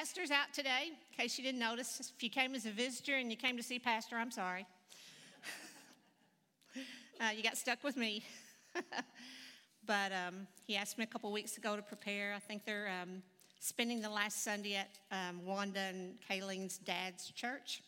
pastor's 0.00 0.30
out 0.30 0.50
today, 0.54 0.84
in 0.86 1.18
case 1.18 1.36
you 1.36 1.44
didn't 1.44 1.60
notice. 1.60 2.00
If 2.16 2.22
you 2.22 2.30
came 2.30 2.54
as 2.54 2.64
a 2.64 2.70
visitor 2.70 3.16
and 3.16 3.30
you 3.30 3.36
came 3.36 3.58
to 3.58 3.62
see 3.62 3.78
Pastor, 3.78 4.16
I'm 4.16 4.30
sorry. 4.30 4.64
uh, 7.20 7.32
you 7.36 7.42
got 7.42 7.58
stuck 7.58 7.84
with 7.84 7.98
me. 7.98 8.24
but 9.86 10.10
um, 10.10 10.46
he 10.66 10.74
asked 10.74 10.96
me 10.96 11.04
a 11.04 11.06
couple 11.06 11.30
weeks 11.30 11.58
ago 11.58 11.76
to 11.76 11.82
prepare. 11.82 12.32
I 12.34 12.38
think 12.38 12.64
they're 12.64 12.88
um, 13.02 13.22
spending 13.58 14.00
the 14.00 14.08
last 14.08 14.42
Sunday 14.42 14.76
at 14.76 14.88
um, 15.12 15.44
Wanda 15.44 15.80
and 15.80 16.14
Kayleen's 16.30 16.78
dad's 16.78 17.30
church. 17.32 17.82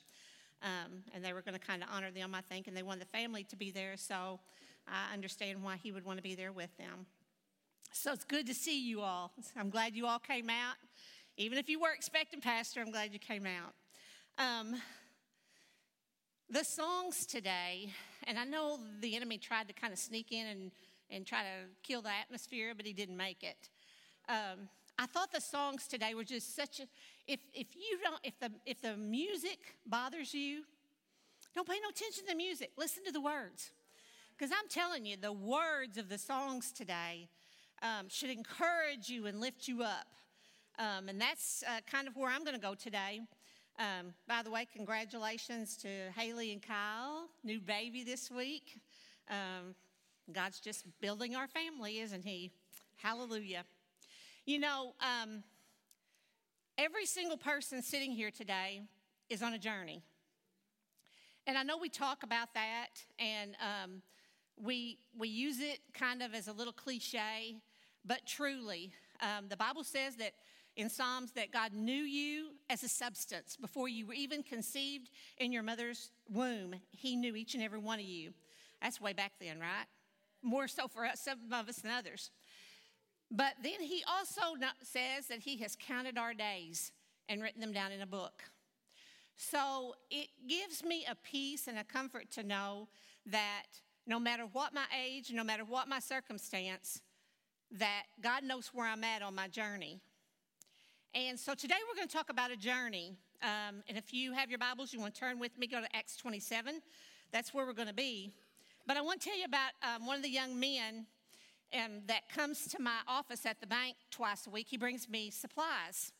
Um, 0.63 1.05
and 1.15 1.25
they 1.25 1.33
were 1.33 1.41
going 1.41 1.59
to 1.59 1.67
kind 1.67 1.83
of 1.83 1.89
honor 1.91 2.11
them, 2.11 2.35
I 2.35 2.43
think, 2.43 2.69
and 2.69 2.77
they 2.77 2.83
wanted 2.83 3.01
the 3.01 3.19
family 3.19 3.45
to 3.45 3.57
be 3.57 3.71
there. 3.71 3.97
So 3.97 4.39
I 4.87 5.15
understand 5.15 5.63
why 5.63 5.77
he 5.83 5.93
would 5.93 6.05
want 6.05 6.19
to 6.19 6.23
be 6.23 6.35
there 6.35 6.53
with 6.53 6.77
them. 6.77 7.07
So 7.95 8.13
it's 8.13 8.25
good 8.25 8.47
to 8.49 8.55
see 8.55 8.87
you 8.87 9.01
all. 9.01 9.33
I'm 9.57 9.71
glad 9.71 9.95
you 9.95 10.07
all 10.07 10.19
came 10.19 10.51
out. 10.51 10.77
Even 11.39 11.57
if 11.57 11.69
you 11.69 11.81
were 11.81 11.93
expecting 11.93 12.41
Pastor, 12.41 12.81
I'm 12.81 12.91
glad 12.91 13.13
you 13.13 13.19
came 13.19 13.47
out. 13.47 13.73
Um, 14.37 14.75
the 16.51 16.63
songs 16.63 17.25
today, 17.25 17.89
and 18.25 18.39
I 18.39 18.45
know 18.45 18.79
the 19.01 19.17
enemy 19.17 19.39
tried 19.39 19.67
to 19.69 19.73
kind 19.73 19.95
of 19.95 19.99
sneak 19.99 20.31
in 20.31 20.47
and, 20.47 20.71
and 21.11 21.27
try 21.27 21.43
to 21.43 21.71
kill 21.83 22.03
the 22.03 22.11
atmosphere, 22.11 22.75
but 22.77 22.85
he 22.85 22.93
didn't 22.93 23.17
make 23.17 23.43
it. 23.43 23.71
Um, 24.29 24.69
I 24.99 25.07
thought 25.07 25.33
the 25.33 25.41
songs 25.41 25.87
today 25.87 26.15
were 26.15 26.23
just 26.23 26.55
such 26.55 26.81
a 26.81 26.83
if 27.27 27.41
if 27.55 27.75
you 27.75 27.99
don't 28.05 28.21
if 28.23 28.39
the 28.39 28.51
if 28.67 28.83
the 28.83 28.97
music 28.97 29.77
bothers 29.87 30.35
you, 30.35 30.65
don't 31.55 31.67
pay 31.67 31.81
no 31.83 31.89
attention 31.89 32.25
to 32.25 32.31
the 32.31 32.37
music. 32.37 32.73
Listen 32.77 33.05
to 33.05 33.13
the 33.13 33.21
words. 33.21 33.71
Because 34.37 34.53
I'm 34.53 34.69
telling 34.69 35.07
you, 35.07 35.17
the 35.17 35.33
words 35.33 35.97
of 35.97 36.11
the 36.11 36.19
songs 36.19 36.73
today 36.73 37.29
um, 37.81 38.09
should 38.09 38.31
encourage 38.31 39.09
you 39.09 39.27
and 39.27 39.41
lift 39.41 39.67
you 39.67 39.83
up. 39.83 40.07
Um, 40.83 41.09
and 41.09 41.21
that's 41.21 41.63
uh, 41.69 41.79
kind 41.89 42.09
of 42.09 42.17
where 42.17 42.29
I'm 42.29 42.43
going 42.43 42.57
to 42.57 42.61
go 42.61 42.75
today. 42.75 43.21
Um, 43.79 44.15
by 44.27 44.43
the 44.43 44.51
way, 44.51 44.67
congratulations 44.75 45.77
to 45.77 45.89
Haley 46.17 46.51
and 46.51 46.61
Kyle, 46.61 47.29
new 47.45 47.61
baby 47.61 48.03
this 48.03 48.33
week. 48.33 48.81
Um, 49.31 49.77
God's 50.33 50.59
just 50.59 50.85
building 51.01 51.37
our 51.37 51.47
family, 51.47 52.01
isn't 52.01 52.25
He? 52.25 52.51
Hallelujah. 52.97 53.63
You 54.45 54.59
know, 54.59 54.95
um, 54.99 55.45
every 56.77 57.07
single 57.07 57.37
person 57.37 57.81
sitting 57.81 58.11
here 58.11 58.33
today 58.33 58.83
is 59.31 59.41
on 59.41 59.53
a 59.53 59.61
journey. 59.61 60.03
And 61.47 61.57
I 61.57 61.63
know 61.63 61.79
we 61.79 61.91
talk 61.91 62.25
about 62.25 62.55
that 62.55 62.89
and 63.21 63.55
um, 63.61 64.03
we, 64.61 64.99
we 65.17 65.29
use 65.29 65.61
it 65.61 65.79
kind 65.95 66.25
of 66.25 66.35
as 66.35 66.49
a 66.49 66.53
little 66.53 66.73
cliche, 66.73 67.55
but 68.05 68.27
truly, 68.27 68.93
um, 69.21 69.47
the 69.49 69.57
Bible 69.57 69.85
says 69.85 70.17
that 70.17 70.33
in 70.77 70.89
Psalms 70.89 71.33
that 71.33 71.53
God 71.53 71.73
knew 71.73 71.93
you 71.93 72.51
as 72.71 72.83
a 72.83 72.89
substance 72.89 73.57
before 73.57 73.89
you 73.89 74.07
were 74.07 74.15
even 74.15 74.43
conceived 74.43 75.11
in 75.39 75.53
your 75.53 75.63
mother's 75.63 76.11
womb. 76.31 76.75
He 76.91 77.17
knew 77.17 77.37
each 77.37 77.55
and 77.55 77.63
every 77.63 77.79
one 77.79 77.99
of 77.99 78.05
you. 78.05 78.33
That's 78.81 79.01
way 79.01 79.13
back 79.13 79.33
then, 79.41 79.61
right? 79.61 79.87
More 80.43 80.69
so 80.69 80.89
for 80.89 81.05
us, 81.05 81.21
some 81.21 81.39
of 81.53 81.69
us 81.69 81.77
than 81.77 81.91
others. 81.91 82.31
But 83.31 83.55
then 83.63 83.81
he 83.81 84.03
also 84.09 84.57
says 84.83 85.27
that 85.29 85.41
he 85.41 85.59
has 85.59 85.77
counted 85.77 86.19
our 86.19 86.35
days 86.35 86.93
and 87.29 87.43
written 87.43 87.61
them 87.61 87.73
down 87.73 87.93
in 87.93 88.03
a 88.03 88.07
book. 88.07 88.43
So 89.37 89.95
it 90.11 90.29
gives 90.49 90.85
me 90.85 91.07
a 91.09 91.15
peace 91.15 91.67
and 91.67 91.79
a 91.79 91.85
comfort 91.85 92.31
to 92.33 92.43
know 92.43 92.89
that 93.27 93.65
no 94.07 94.19
matter 94.19 94.45
what 94.53 94.75
my 94.75 94.85
age, 94.99 95.31
no 95.33 95.45
matter 95.45 95.65
what 95.65 95.89
my 95.89 96.01
circumstance, 96.01 97.01
that 97.71 98.05
God 98.21 98.43
knows 98.43 98.69
where 98.75 98.87
I'm 98.87 99.05
at 99.05 99.23
on 99.23 99.35
my 99.35 99.49
journey. 99.49 100.01
And 101.15 101.39
so 101.39 101.53
today 101.53 101.75
we're 101.87 101.95
going 101.95 102.09
to 102.09 102.17
talk 102.17 102.31
about 102.31 102.51
a 102.51 102.57
journey. 102.57 103.13
Um, 103.43 103.83
and 103.87 103.99
if 103.99 104.15
you 104.15 104.33
have 104.33 104.49
your 104.49 104.59
Bibles, 104.59 104.95
you 104.95 105.01
want 105.01 105.13
to 105.15 105.21
turn 105.21 105.39
with 105.39 105.59
me, 105.59 105.67
go 105.67 105.79
to 105.79 105.97
Acts 105.97 106.17
27. 106.17 106.81
That's 107.33 107.53
where 107.53 107.67
we're 107.67 107.75
going 107.75 107.89
to 107.89 107.95
be. 107.95 108.31
But 108.87 108.97
I 108.97 109.03
want 109.03 109.21
to 109.21 109.29
tell 109.29 109.39
you 109.39 109.45
about 109.45 109.73
um, 109.83 110.07
one 110.07 110.17
of 110.17 110.23
the 110.23 110.31
young 110.31 110.59
men 110.59 111.05
um, 111.75 112.01
that 112.07 112.31
comes 112.31 112.67
to 112.69 112.81
my 112.81 112.97
office 113.07 113.45
at 113.45 113.61
the 113.61 113.67
bank 113.67 113.97
twice 114.11 114.47
a 114.47 114.51
week. 114.51 114.69
He 114.71 114.79
brings 114.79 115.07
me 115.07 115.31
supplies. 115.31 116.13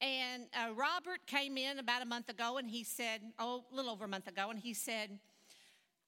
And 0.00 0.44
uh, 0.54 0.74
Robert 0.74 1.26
came 1.26 1.56
in 1.56 1.80
about 1.80 2.00
a 2.00 2.06
month 2.06 2.28
ago 2.28 2.58
and 2.58 2.70
he 2.70 2.84
said, 2.84 3.22
oh, 3.40 3.64
a 3.72 3.74
little 3.74 3.90
over 3.90 4.04
a 4.04 4.08
month 4.08 4.28
ago, 4.28 4.48
and 4.48 4.60
he 4.60 4.74
said, 4.74 5.18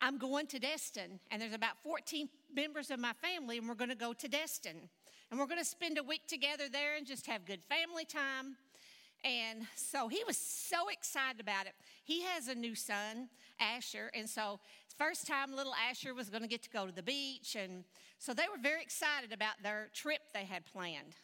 I'm 0.00 0.18
going 0.18 0.46
to 0.48 0.60
Destin, 0.60 1.18
and 1.30 1.42
there's 1.42 1.54
about 1.54 1.78
14 1.82 2.28
members 2.54 2.90
of 2.90 2.98
my 2.98 3.12
family, 3.12 3.58
and 3.58 3.68
we're 3.68 3.74
going 3.74 3.90
to 3.90 3.96
go 3.96 4.12
to 4.12 4.28
Destin. 4.28 4.88
And 5.30 5.40
we're 5.40 5.46
going 5.46 5.58
to 5.58 5.64
spend 5.64 5.98
a 5.98 6.02
week 6.02 6.26
together 6.26 6.64
there 6.70 6.96
and 6.96 7.06
just 7.06 7.26
have 7.26 7.46
good 7.46 7.64
family 7.64 8.04
time. 8.04 8.56
And 9.24 9.66
so 9.76 10.08
he 10.08 10.22
was 10.26 10.36
so 10.36 10.88
excited 10.88 11.40
about 11.40 11.66
it. 11.66 11.72
He 12.04 12.22
has 12.22 12.48
a 12.48 12.54
new 12.54 12.74
son, 12.74 13.28
Asher, 13.60 14.10
and 14.14 14.28
so 14.28 14.60
first 14.98 15.26
time 15.26 15.54
little 15.54 15.74
Asher 15.88 16.12
was 16.12 16.28
going 16.28 16.42
to 16.42 16.48
get 16.48 16.62
to 16.64 16.70
go 16.70 16.86
to 16.86 16.92
the 16.92 17.02
beach. 17.02 17.56
And 17.56 17.84
so 18.18 18.34
they 18.34 18.44
were 18.50 18.60
very 18.60 18.82
excited 18.82 19.32
about 19.32 19.54
their 19.62 19.88
trip 19.94 20.20
they 20.34 20.44
had 20.44 20.66
planned. 20.66 21.16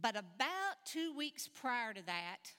But 0.00 0.16
about 0.16 0.76
two 0.86 1.14
weeks 1.16 1.48
prior 1.48 1.92
to 1.92 2.06
that, 2.06 2.52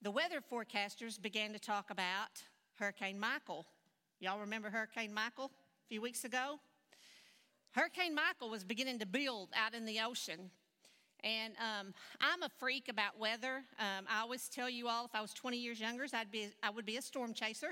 the 0.00 0.10
weather 0.10 0.40
forecasters 0.40 1.20
began 1.20 1.52
to 1.52 1.58
talk 1.58 1.90
about 1.90 2.42
Hurricane 2.76 3.18
Michael. 3.18 3.66
Y'all 4.20 4.40
remember 4.40 4.70
Hurricane 4.70 5.12
Michael 5.12 5.50
a 5.88 5.94
few 5.94 6.02
weeks 6.02 6.24
ago? 6.24 6.60
Hurricane 7.70 8.14
Michael 8.14 8.50
was 8.50 8.62
beginning 8.62 8.98
to 8.98 9.06
build 9.06 9.48
out 9.56 9.72
in 9.72 9.86
the 9.86 10.00
ocean. 10.00 10.50
And 11.24 11.54
um, 11.54 11.94
I'm 12.20 12.42
a 12.42 12.50
freak 12.58 12.90
about 12.90 13.18
weather. 13.18 13.62
Um, 13.78 14.04
I 14.06 14.20
always 14.20 14.50
tell 14.50 14.68
you 14.68 14.86
all 14.86 15.06
if 15.06 15.14
I 15.14 15.22
was 15.22 15.32
20 15.32 15.56
years 15.56 15.80
younger, 15.80 16.04
I'd 16.12 16.30
be, 16.30 16.48
I 16.62 16.68
would 16.68 16.84
be 16.84 16.98
a 16.98 17.02
storm 17.02 17.32
chaser. 17.32 17.68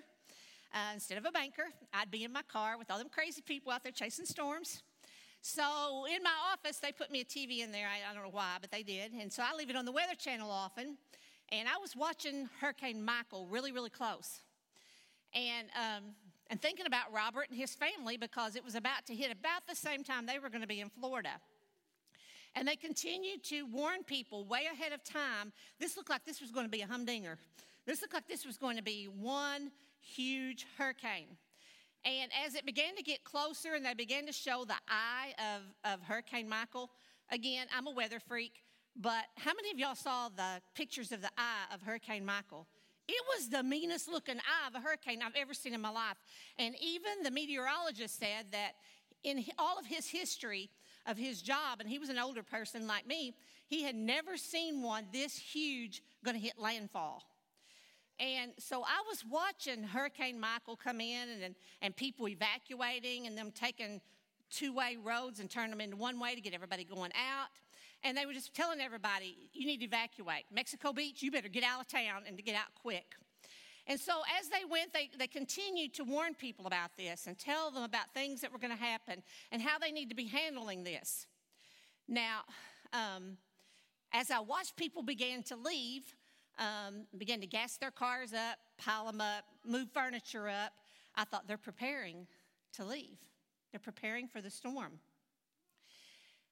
Uh, 0.72 0.94
instead 0.94 1.18
of 1.18 1.26
a 1.26 1.30
banker, 1.30 1.64
I'd 1.92 2.10
be 2.10 2.24
in 2.24 2.32
my 2.32 2.40
car 2.50 2.78
with 2.78 2.90
all 2.90 2.96
them 2.96 3.10
crazy 3.10 3.42
people 3.42 3.70
out 3.70 3.82
there 3.82 3.92
chasing 3.92 4.24
storms. 4.24 4.82
So 5.42 6.06
in 6.06 6.22
my 6.22 6.32
office, 6.54 6.78
they 6.78 6.92
put 6.92 7.10
me 7.10 7.20
a 7.20 7.24
TV 7.26 7.62
in 7.62 7.70
there. 7.70 7.86
I, 7.86 8.10
I 8.10 8.14
don't 8.14 8.22
know 8.24 8.30
why, 8.30 8.56
but 8.62 8.70
they 8.70 8.82
did. 8.82 9.12
And 9.12 9.30
so 9.30 9.42
I 9.42 9.54
leave 9.54 9.68
it 9.68 9.76
on 9.76 9.84
the 9.84 9.92
Weather 9.92 10.14
Channel 10.14 10.50
often. 10.50 10.96
And 11.52 11.68
I 11.68 11.76
was 11.82 11.94
watching 11.94 12.48
Hurricane 12.62 13.04
Michael 13.04 13.46
really, 13.46 13.72
really 13.72 13.90
close. 13.90 14.40
And 15.34 15.68
um, 15.76 16.04
and 16.50 16.60
thinking 16.60 16.86
about 16.86 17.12
Robert 17.12 17.46
and 17.50 17.58
his 17.58 17.74
family 17.74 18.16
because 18.16 18.56
it 18.56 18.64
was 18.64 18.74
about 18.74 19.06
to 19.06 19.14
hit 19.14 19.32
about 19.32 19.66
the 19.68 19.74
same 19.74 20.04
time 20.04 20.26
they 20.26 20.38
were 20.38 20.48
going 20.48 20.60
to 20.60 20.66
be 20.66 20.80
in 20.80 20.90
Florida. 20.90 21.40
And 22.54 22.66
they 22.66 22.76
continued 22.76 23.44
to 23.44 23.66
warn 23.66 24.02
people 24.04 24.44
way 24.44 24.62
ahead 24.72 24.92
of 24.92 25.04
time. 25.04 25.52
This 25.78 25.96
looked 25.96 26.08
like 26.08 26.24
this 26.24 26.40
was 26.40 26.50
going 26.50 26.64
to 26.64 26.70
be 26.70 26.80
a 26.80 26.86
humdinger. 26.86 27.38
This 27.84 28.00
looked 28.00 28.14
like 28.14 28.26
this 28.26 28.46
was 28.46 28.56
going 28.56 28.76
to 28.76 28.82
be 28.82 29.04
one 29.04 29.70
huge 30.00 30.66
hurricane. 30.78 31.36
And 32.04 32.30
as 32.46 32.54
it 32.54 32.64
began 32.64 32.94
to 32.96 33.02
get 33.02 33.24
closer 33.24 33.74
and 33.74 33.84
they 33.84 33.94
began 33.94 34.26
to 34.26 34.32
show 34.32 34.64
the 34.64 34.74
eye 34.88 35.34
of, 35.38 35.92
of 35.92 36.02
Hurricane 36.02 36.48
Michael, 36.48 36.90
again, 37.30 37.66
I'm 37.76 37.86
a 37.86 37.90
weather 37.90 38.20
freak, 38.20 38.62
but 38.94 39.24
how 39.36 39.52
many 39.54 39.70
of 39.70 39.78
y'all 39.78 39.94
saw 39.94 40.28
the 40.28 40.62
pictures 40.74 41.12
of 41.12 41.20
the 41.20 41.30
eye 41.36 41.74
of 41.74 41.82
Hurricane 41.82 42.24
Michael? 42.24 42.66
It 43.08 43.22
was 43.36 43.48
the 43.48 43.62
meanest 43.62 44.08
looking 44.08 44.38
eye 44.38 44.68
of 44.68 44.74
a 44.74 44.80
hurricane 44.80 45.20
I've 45.22 45.36
ever 45.36 45.54
seen 45.54 45.74
in 45.74 45.80
my 45.80 45.90
life. 45.90 46.16
And 46.58 46.74
even 46.80 47.22
the 47.22 47.30
meteorologist 47.30 48.18
said 48.18 48.46
that 48.52 48.72
in 49.22 49.44
all 49.58 49.78
of 49.78 49.86
his 49.86 50.08
history 50.08 50.70
of 51.06 51.16
his 51.16 51.40
job, 51.40 51.80
and 51.80 51.88
he 51.88 51.98
was 51.98 52.08
an 52.08 52.18
older 52.18 52.42
person 52.42 52.86
like 52.86 53.06
me, 53.06 53.34
he 53.68 53.82
had 53.82 53.94
never 53.94 54.36
seen 54.36 54.82
one 54.82 55.06
this 55.12 55.36
huge 55.36 56.02
going 56.24 56.36
to 56.36 56.42
hit 56.42 56.58
landfall. 56.58 57.22
And 58.18 58.52
so 58.58 58.82
I 58.82 59.02
was 59.08 59.24
watching 59.28 59.82
Hurricane 59.82 60.40
Michael 60.40 60.76
come 60.76 61.00
in 61.00 61.28
and, 61.42 61.54
and 61.82 61.94
people 61.94 62.28
evacuating 62.28 63.26
and 63.26 63.36
them 63.36 63.52
taking 63.54 64.00
two 64.50 64.72
way 64.72 64.96
roads 65.02 65.40
and 65.40 65.50
turning 65.50 65.70
them 65.70 65.80
into 65.80 65.96
one 65.96 66.18
way 66.18 66.34
to 66.34 66.40
get 66.40 66.54
everybody 66.54 66.84
going 66.84 67.12
out 67.14 67.48
and 68.04 68.16
they 68.16 68.26
were 68.26 68.32
just 68.32 68.54
telling 68.54 68.80
everybody, 68.80 69.36
you 69.52 69.66
need 69.66 69.78
to 69.78 69.86
evacuate. 69.86 70.44
Mexico 70.52 70.92
Beach, 70.92 71.22
you 71.22 71.30
better 71.30 71.48
get 71.48 71.64
out 71.64 71.80
of 71.80 71.88
town 71.88 72.22
and 72.26 72.36
to 72.36 72.42
get 72.42 72.54
out 72.54 72.68
quick. 72.80 73.14
And 73.86 73.98
so 74.00 74.12
as 74.40 74.48
they 74.48 74.64
went, 74.68 74.92
they, 74.92 75.10
they 75.16 75.28
continued 75.28 75.94
to 75.94 76.04
warn 76.04 76.34
people 76.34 76.66
about 76.66 76.90
this 76.96 77.26
and 77.26 77.38
tell 77.38 77.70
them 77.70 77.84
about 77.84 78.12
things 78.14 78.40
that 78.40 78.52
were 78.52 78.58
going 78.58 78.76
to 78.76 78.82
happen 78.82 79.22
and 79.52 79.62
how 79.62 79.78
they 79.78 79.92
need 79.92 80.08
to 80.08 80.16
be 80.16 80.26
handling 80.26 80.82
this. 80.82 81.26
Now, 82.08 82.40
um, 82.92 83.36
as 84.12 84.30
I 84.30 84.40
watched 84.40 84.76
people 84.76 85.02
begin 85.02 85.42
to 85.44 85.56
leave, 85.56 86.02
um, 86.58 87.06
begin 87.16 87.40
to 87.40 87.46
gas 87.46 87.76
their 87.76 87.90
cars 87.90 88.32
up, 88.32 88.58
pile 88.78 89.06
them 89.06 89.20
up, 89.20 89.44
move 89.64 89.88
furniture 89.92 90.48
up, 90.48 90.72
I 91.14 91.24
thought 91.24 91.46
they're 91.46 91.56
preparing 91.56 92.26
to 92.74 92.84
leave. 92.84 93.18
They're 93.70 93.80
preparing 93.80 94.26
for 94.26 94.40
the 94.40 94.50
storm. 94.50 94.98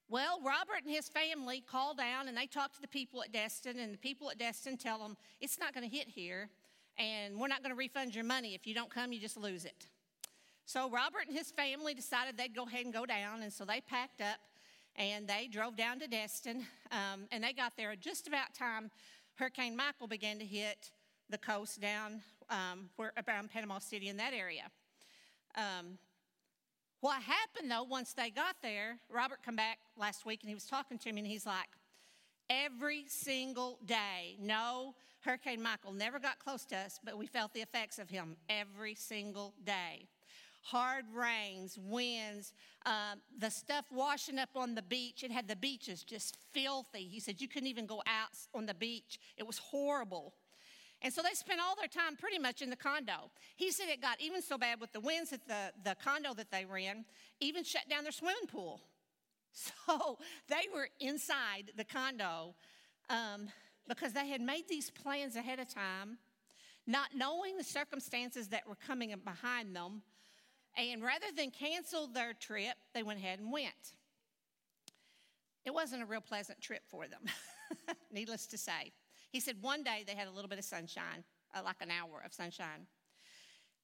Well, 0.07 0.39
Robert 0.45 0.83
and 0.85 0.93
his 0.93 1.09
family 1.09 1.63
call 1.67 1.95
down 1.95 2.27
and 2.27 2.37
they 2.37 2.45
talk 2.45 2.73
to 2.75 2.81
the 2.81 2.87
people 2.87 3.23
at 3.23 3.31
Destin, 3.31 3.79
and 3.79 3.91
the 3.91 3.97
people 3.97 4.29
at 4.29 4.37
Destin 4.37 4.77
tell 4.77 4.99
them 4.99 5.17
it's 5.41 5.59
not 5.59 5.73
going 5.73 5.89
to 5.89 5.95
hit 5.95 6.07
here, 6.07 6.49
and 6.97 7.39
we're 7.39 7.47
not 7.47 7.63
going 7.63 7.71
to 7.71 7.77
refund 7.77 8.13
your 8.13 8.23
money. 8.23 8.53
If 8.53 8.67
you 8.67 8.75
don't 8.75 8.89
come, 8.89 9.11
you 9.11 9.19
just 9.19 9.35
lose 9.35 9.65
it. 9.65 9.87
So 10.67 10.89
Robert 10.89 11.23
and 11.27 11.35
his 11.35 11.51
family 11.51 11.95
decided 11.95 12.37
they'd 12.37 12.55
go 12.55 12.65
ahead 12.65 12.85
and 12.85 12.93
go 12.93 13.05
down, 13.05 13.41
and 13.41 13.51
so 13.51 13.65
they 13.65 13.81
packed 13.81 14.21
up 14.21 14.37
and 14.95 15.27
they 15.27 15.47
drove 15.51 15.75
down 15.75 15.99
to 15.99 16.07
Destin, 16.07 16.65
um, 16.91 17.27
and 17.31 17.43
they 17.43 17.51
got 17.51 17.73
there 17.75 17.95
just 17.95 18.27
about 18.27 18.53
time 18.53 18.91
Hurricane 19.35 19.75
Michael 19.75 20.07
began 20.07 20.39
to 20.39 20.45
hit 20.45 20.91
the 21.29 21.37
coast 21.37 21.81
down 21.81 22.21
um, 22.49 22.89
where, 22.95 23.11
around 23.27 23.49
Panama 23.49 23.79
City 23.79 24.07
in 24.07 24.17
that 24.17 24.33
area. 24.33 24.63
Um, 25.55 25.97
what 27.05 27.21
happened 27.21 27.69
though, 27.69 27.83
once 27.83 28.13
they 28.13 28.31
got 28.31 28.55
there, 28.63 28.97
Robert 29.11 29.37
come 29.45 29.55
back 29.55 29.77
last 29.95 30.25
week 30.25 30.39
and 30.41 30.49
he 30.49 30.55
was 30.55 30.65
talking 30.65 30.97
to 30.97 31.13
me 31.13 31.19
and 31.19 31.27
he's 31.27 31.45
like, 31.45 31.67
every 32.49 33.05
single 33.07 33.77
day, 33.85 34.37
no, 34.41 34.95
Hurricane 35.19 35.61
Michael 35.61 35.93
never 35.93 36.17
got 36.17 36.39
close 36.39 36.65
to 36.65 36.75
us, 36.75 36.99
but 37.03 37.15
we 37.15 37.27
felt 37.27 37.53
the 37.53 37.61
effects 37.61 37.99
of 37.99 38.09
him 38.09 38.35
every 38.49 38.95
single 38.95 39.53
day 39.63 40.07
hard 40.63 41.05
rains, 41.13 41.77
winds, 41.79 42.51
um, 42.87 43.21
the 43.37 43.51
stuff 43.51 43.85
washing 43.91 44.39
up 44.39 44.49
on 44.55 44.73
the 44.73 44.81
beach. 44.81 45.23
It 45.23 45.29
had 45.29 45.47
the 45.47 45.55
beaches 45.55 46.03
just 46.03 46.35
filthy. 46.53 47.07
He 47.07 47.19
said 47.19 47.39
you 47.39 47.47
couldn't 47.47 47.67
even 47.67 47.85
go 47.85 48.01
out 48.07 48.29
on 48.51 48.65
the 48.65 48.73
beach, 48.73 49.19
it 49.37 49.45
was 49.45 49.59
horrible. 49.59 50.33
And 51.05 51.13
so 51.13 51.21
they 51.21 51.35
spent 51.35 51.61
all 51.61 51.75
their 51.75 51.87
time 51.87 52.15
pretty 52.15 52.39
much 52.39 52.63
in 52.63 52.71
the 52.71 52.75
condo. 52.75 53.29
He 53.55 53.69
said 53.69 53.89
it 53.89 54.01
got 54.01 54.19
even 54.19 54.41
so 54.41 54.57
bad 54.57 54.81
with 54.81 54.91
the 54.91 54.99
winds 54.99 55.29
that 55.29 55.47
the, 55.47 55.71
the 55.87 55.95
condo 56.03 56.33
that 56.33 56.49
they 56.49 56.65
were 56.65 56.79
in 56.79 57.05
even 57.39 57.63
shut 57.63 57.87
down 57.87 58.01
their 58.01 58.11
swimming 58.11 58.47
pool. 58.47 58.81
So 59.87 60.17
they 60.49 60.67
were 60.73 60.89
inside 60.99 61.71
the 61.77 61.85
condo 61.85 62.55
um, 63.09 63.47
because 63.87 64.11
they 64.11 64.27
had 64.27 64.41
made 64.41 64.67
these 64.67 64.89
plans 64.89 65.37
ahead 65.37 65.59
of 65.59 65.73
time, 65.73 66.17
not 66.85 67.11
knowing 67.15 67.55
the 67.55 67.63
circumstances 67.63 68.49
that 68.49 68.67
were 68.67 68.75
coming 68.75 69.13
behind 69.23 69.73
them. 69.73 70.01
And 70.77 71.01
rather 71.01 71.27
than 71.37 71.51
cancel 71.51 72.07
their 72.07 72.33
trip, 72.33 72.75
they 72.93 73.01
went 73.01 73.19
ahead 73.19 73.39
and 73.39 73.49
went. 73.49 73.93
It 75.63 75.73
wasn't 75.73 76.03
a 76.03 76.05
real 76.05 76.19
pleasant 76.19 76.59
trip 76.59 76.81
for 76.89 77.07
them, 77.07 77.21
needless 78.11 78.47
to 78.47 78.57
say. 78.57 78.91
He 79.35 79.41
said 79.41 79.57
one 79.59 79.83
day 79.83 80.05
they 80.07 80.15
had 80.15 80.29
a 80.29 80.31
little 80.31 80.47
bit 80.47 80.59
of 80.59 80.63
sunshine, 80.63 81.25
uh, 81.53 81.61
like 81.61 81.81
an 81.81 81.89
hour 81.91 82.23
of 82.25 82.31
sunshine. 82.31 82.87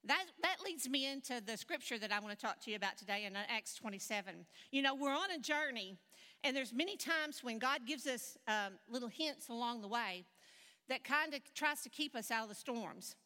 That, 0.06 0.24
that 0.44 0.60
leads 0.64 0.88
me 0.88 1.12
into 1.12 1.44
the 1.46 1.58
scripture 1.58 2.00
that 2.00 2.10
I 2.10 2.22
want 2.22 2.40
to 2.40 2.42
talk 2.42 2.62
to 2.62 2.72
you 2.72 2.78
about 2.78 2.98
today 2.98 3.26
in 3.26 3.36
Acts 3.36 3.76
27. 3.76 4.46
You 4.72 4.82
know, 4.82 4.96
we're 4.96 5.12
on 5.12 5.30
a 5.30 5.40
journey, 5.40 5.98
and 6.46 6.56
there's 6.56 6.72
many 6.72 6.96
times 6.96 7.44
when 7.44 7.60
God 7.60 7.82
gives 7.86 8.08
us 8.08 8.38
um, 8.48 8.80
little 8.90 9.10
hints 9.10 9.50
along 9.50 9.82
the 9.82 9.90
way 9.90 10.24
that 10.88 11.04
kind 11.04 11.34
of 11.34 11.42
tries 11.54 11.82
to 11.82 11.90
keep 11.90 12.16
us 12.16 12.32
out 12.32 12.44
of 12.44 12.50
the 12.50 12.56
storms. 12.56 13.18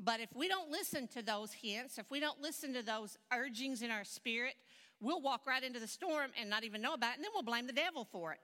But 0.00 0.20
if 0.20 0.30
we 0.34 0.48
don't 0.48 0.70
listen 0.70 1.06
to 1.08 1.22
those 1.22 1.52
hints, 1.52 1.98
if 1.98 2.10
we 2.10 2.20
don't 2.20 2.40
listen 2.40 2.72
to 2.72 2.82
those 2.82 3.18
urgings 3.30 3.82
in 3.82 3.90
our 3.90 4.04
spirit, 4.04 4.54
we'll 4.98 5.20
walk 5.20 5.46
right 5.46 5.62
into 5.62 5.78
the 5.78 5.86
storm 5.86 6.30
and 6.40 6.48
not 6.48 6.64
even 6.64 6.80
know 6.80 6.94
about 6.94 7.12
it, 7.12 7.16
and 7.16 7.24
then 7.24 7.32
we'll 7.34 7.42
blame 7.42 7.66
the 7.66 7.74
devil 7.74 8.06
for 8.10 8.32
it. 8.32 8.40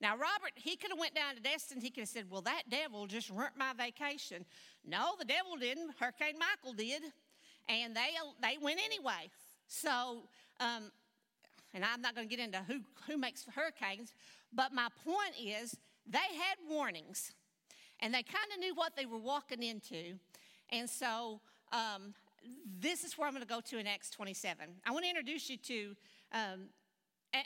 Now, 0.00 0.12
Robert, 0.12 0.52
he 0.54 0.76
could 0.76 0.90
have 0.90 0.98
went 0.98 1.14
down 1.14 1.34
to 1.36 1.40
Destin. 1.40 1.80
He 1.80 1.90
could 1.90 2.02
have 2.02 2.08
said, 2.08 2.30
"Well, 2.30 2.42
that 2.42 2.64
devil 2.70 3.06
just 3.06 3.30
ruined 3.30 3.56
my 3.56 3.72
vacation." 3.72 4.44
No, 4.84 5.14
the 5.18 5.24
devil 5.24 5.56
didn't. 5.56 5.92
Hurricane 5.98 6.38
Michael 6.38 6.74
did, 6.74 7.02
and 7.68 7.96
they 7.96 8.10
they 8.42 8.58
went 8.60 8.80
anyway. 8.84 9.30
So, 9.68 10.28
um, 10.60 10.92
and 11.72 11.84
I'm 11.84 12.00
not 12.02 12.14
going 12.14 12.28
to 12.28 12.36
get 12.36 12.44
into 12.44 12.58
who 12.64 12.80
who 13.06 13.16
makes 13.16 13.44
hurricanes, 13.54 14.12
but 14.52 14.72
my 14.72 14.88
point 15.04 15.34
is 15.40 15.76
they 16.06 16.18
had 16.18 16.56
warnings, 16.68 17.32
and 18.00 18.12
they 18.12 18.22
kind 18.22 18.46
of 18.52 18.60
knew 18.60 18.74
what 18.74 18.96
they 18.96 19.06
were 19.06 19.18
walking 19.18 19.62
into. 19.62 20.18
And 20.70 20.90
so 20.90 21.40
um, 21.72 22.14
this 22.80 23.04
is 23.04 23.16
where 23.16 23.26
I'm 23.26 23.34
going 23.34 23.46
to 23.46 23.48
go 23.48 23.60
to 23.60 23.78
in 23.78 23.86
Acts 23.86 24.10
27. 24.10 24.66
I 24.84 24.90
want 24.90 25.04
to 25.04 25.08
introduce 25.08 25.48
you 25.50 25.56
to, 25.56 25.96
um, 26.32 26.68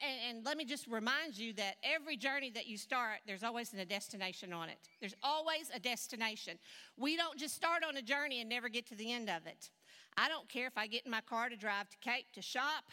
and, 0.03 0.37
and, 0.37 0.47
let 0.47 0.57
me 0.57 0.65
just 0.65 0.87
remind 0.87 1.37
you 1.37 1.53
that 1.55 1.77
every 1.83 2.17
journey 2.17 2.51
that 2.51 2.67
you 2.67 2.77
start, 2.77 3.19
there's 3.27 3.43
always 3.43 3.73
a 3.75 3.85
destination 3.85 4.53
on 4.53 4.69
it. 4.69 4.79
There's 5.01 5.15
always 5.23 5.71
a 5.75 5.79
destination. 5.79 6.59
We 6.97 7.17
don't 7.17 7.39
just 7.39 7.55
start 7.55 7.83
on 7.87 7.97
a 7.97 8.03
journey 8.03 8.41
and 8.41 8.49
never 8.49 8.69
get 8.69 8.87
to 8.89 8.95
the 8.95 9.13
end 9.13 9.29
of 9.29 9.47
it. 9.47 9.71
I 10.17 10.29
don't 10.29 10.49
care 10.49 10.67
if 10.67 10.77
I 10.77 10.87
get 10.87 11.05
in 11.05 11.11
my 11.11 11.21
car 11.21 11.49
to 11.49 11.57
drive 11.57 11.89
to 11.91 11.97
Cape 11.99 12.27
to 12.35 12.43
shop 12.43 12.85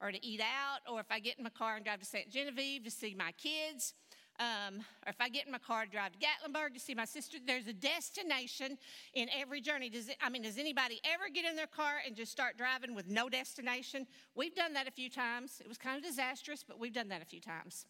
or 0.00 0.10
to 0.10 0.26
eat 0.26 0.40
out, 0.40 0.80
or 0.92 1.00
if 1.00 1.06
I 1.10 1.20
get 1.20 1.38
in 1.38 1.44
my 1.44 1.50
car 1.50 1.76
and 1.76 1.84
drive 1.84 2.00
to 2.00 2.06
St. 2.06 2.28
Genevieve 2.28 2.82
to 2.84 2.90
see 2.90 3.14
my 3.16 3.32
kids 3.32 3.94
um, 4.40 4.78
or 5.06 5.10
if 5.10 5.20
I 5.20 5.28
get 5.28 5.46
in 5.46 5.52
my 5.52 5.58
car 5.58 5.84
drive 5.86 6.12
to 6.12 6.18
Gatlinburg 6.18 6.74
to 6.74 6.80
see 6.80 6.94
my 6.94 7.04
sister, 7.04 7.38
there's 7.44 7.66
a 7.66 7.72
destination 7.72 8.78
in 9.14 9.28
every 9.38 9.60
journey. 9.60 9.88
Does 9.88 10.08
it, 10.08 10.16
I 10.22 10.30
mean, 10.30 10.42
does 10.42 10.58
anybody 10.58 11.00
ever 11.04 11.24
get 11.32 11.44
in 11.44 11.56
their 11.56 11.66
car 11.66 11.94
and 12.06 12.16
just 12.16 12.32
start 12.32 12.56
driving 12.56 12.94
with 12.94 13.08
no 13.08 13.28
destination? 13.28 14.06
We've 14.34 14.54
done 14.54 14.72
that 14.74 14.88
a 14.88 14.90
few 14.90 15.10
times. 15.10 15.60
It 15.60 15.68
was 15.68 15.78
kind 15.78 15.96
of 15.96 16.04
disastrous, 16.04 16.64
but 16.66 16.78
we've 16.78 16.92
done 16.92 17.08
that 17.08 17.22
a 17.22 17.26
few 17.26 17.40
times. 17.40 17.86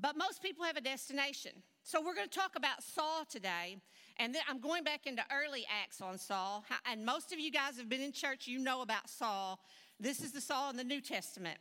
But 0.00 0.16
most 0.16 0.42
people 0.42 0.64
have 0.64 0.76
a 0.76 0.80
destination. 0.80 1.52
So 1.82 2.00
we're 2.00 2.14
going 2.14 2.28
to 2.28 2.38
talk 2.38 2.54
about 2.56 2.82
Saul 2.82 3.24
today. 3.28 3.78
And 4.18 4.34
then 4.34 4.42
I'm 4.48 4.60
going 4.60 4.84
back 4.84 5.06
into 5.06 5.22
early 5.32 5.66
acts 5.82 6.00
on 6.00 6.18
Saul. 6.18 6.64
And 6.90 7.04
most 7.04 7.32
of 7.32 7.40
you 7.40 7.50
guys 7.50 7.76
have 7.78 7.88
been 7.88 8.02
in 8.02 8.12
church, 8.12 8.46
you 8.46 8.58
know 8.58 8.82
about 8.82 9.08
Saul. 9.08 9.58
This 9.98 10.20
is 10.20 10.32
the 10.32 10.40
Saul 10.40 10.70
in 10.70 10.76
the 10.76 10.84
New 10.84 11.00
Testament. 11.00 11.58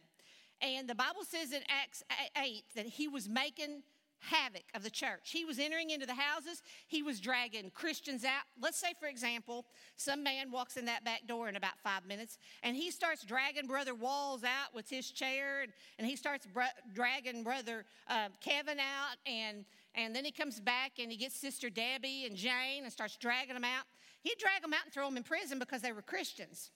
And 0.61 0.87
the 0.87 0.95
Bible 0.95 1.23
says 1.27 1.51
in 1.51 1.61
Acts 1.69 2.03
8 2.35 2.63
that 2.75 2.85
he 2.85 3.07
was 3.07 3.29
making 3.29 3.83
havoc 4.19 4.63
of 4.73 4.83
the 4.83 4.89
church. 4.89 5.29
He 5.31 5.45
was 5.45 5.59
entering 5.59 5.91
into 5.91 6.05
the 6.05 6.13
houses, 6.13 6.61
he 6.87 7.03
was 7.03 7.19
dragging 7.19 7.69
Christians 7.71 8.23
out. 8.23 8.43
Let's 8.59 8.79
say, 8.79 8.93
for 8.99 9.07
example, 9.07 9.65
some 9.95 10.23
man 10.23 10.51
walks 10.51 10.77
in 10.77 10.85
that 10.85 11.03
back 11.03 11.27
door 11.27 11.49
in 11.49 11.55
about 11.55 11.79
five 11.83 12.05
minutes 12.05 12.37
and 12.63 12.75
he 12.75 12.91
starts 12.91 13.23
dragging 13.23 13.67
Brother 13.67 13.93
Walls 13.93 14.43
out 14.43 14.73
with 14.73 14.89
his 14.89 15.11
chair 15.11 15.61
and, 15.61 15.71
and 15.99 16.07
he 16.07 16.15
starts 16.15 16.45
br- 16.45 16.61
dragging 16.93 17.43
Brother 17.43 17.85
uh, 18.07 18.29
Kevin 18.41 18.79
out 18.79 19.17
and, 19.25 19.65
and 19.95 20.15
then 20.15 20.25
he 20.25 20.31
comes 20.31 20.59
back 20.59 20.93
and 20.99 21.11
he 21.11 21.17
gets 21.17 21.35
Sister 21.35 21.69
Debbie 21.69 22.25
and 22.25 22.35
Jane 22.35 22.83
and 22.83 22.91
starts 22.91 23.17
dragging 23.17 23.53
them 23.53 23.63
out. 23.63 23.85
He'd 24.23 24.37
drag 24.39 24.61
them 24.61 24.73
out 24.73 24.85
and 24.85 24.93
throw 24.93 25.05
them 25.05 25.17
in 25.17 25.23
prison 25.23 25.59
because 25.59 25.81
they 25.81 25.91
were 25.91 26.01
Christians. 26.01 26.71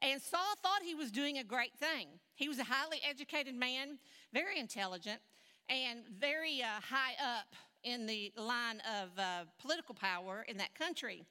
And 0.00 0.22
Saul 0.22 0.54
thought 0.62 0.82
he 0.84 0.94
was 0.94 1.10
doing 1.10 1.38
a 1.38 1.44
great 1.44 1.74
thing. 1.74 2.06
He 2.38 2.48
was 2.48 2.60
a 2.60 2.64
highly 2.64 3.00
educated 3.02 3.56
man, 3.56 3.98
very 4.32 4.60
intelligent, 4.60 5.20
and 5.68 6.04
very 6.20 6.62
uh, 6.62 6.80
high 6.80 7.14
up 7.20 7.52
in 7.82 8.06
the 8.06 8.32
line 8.36 8.80
of 9.02 9.18
uh, 9.18 9.44
political 9.60 9.92
power 9.92 10.44
in 10.46 10.56
that 10.58 10.72
country. 10.76 11.24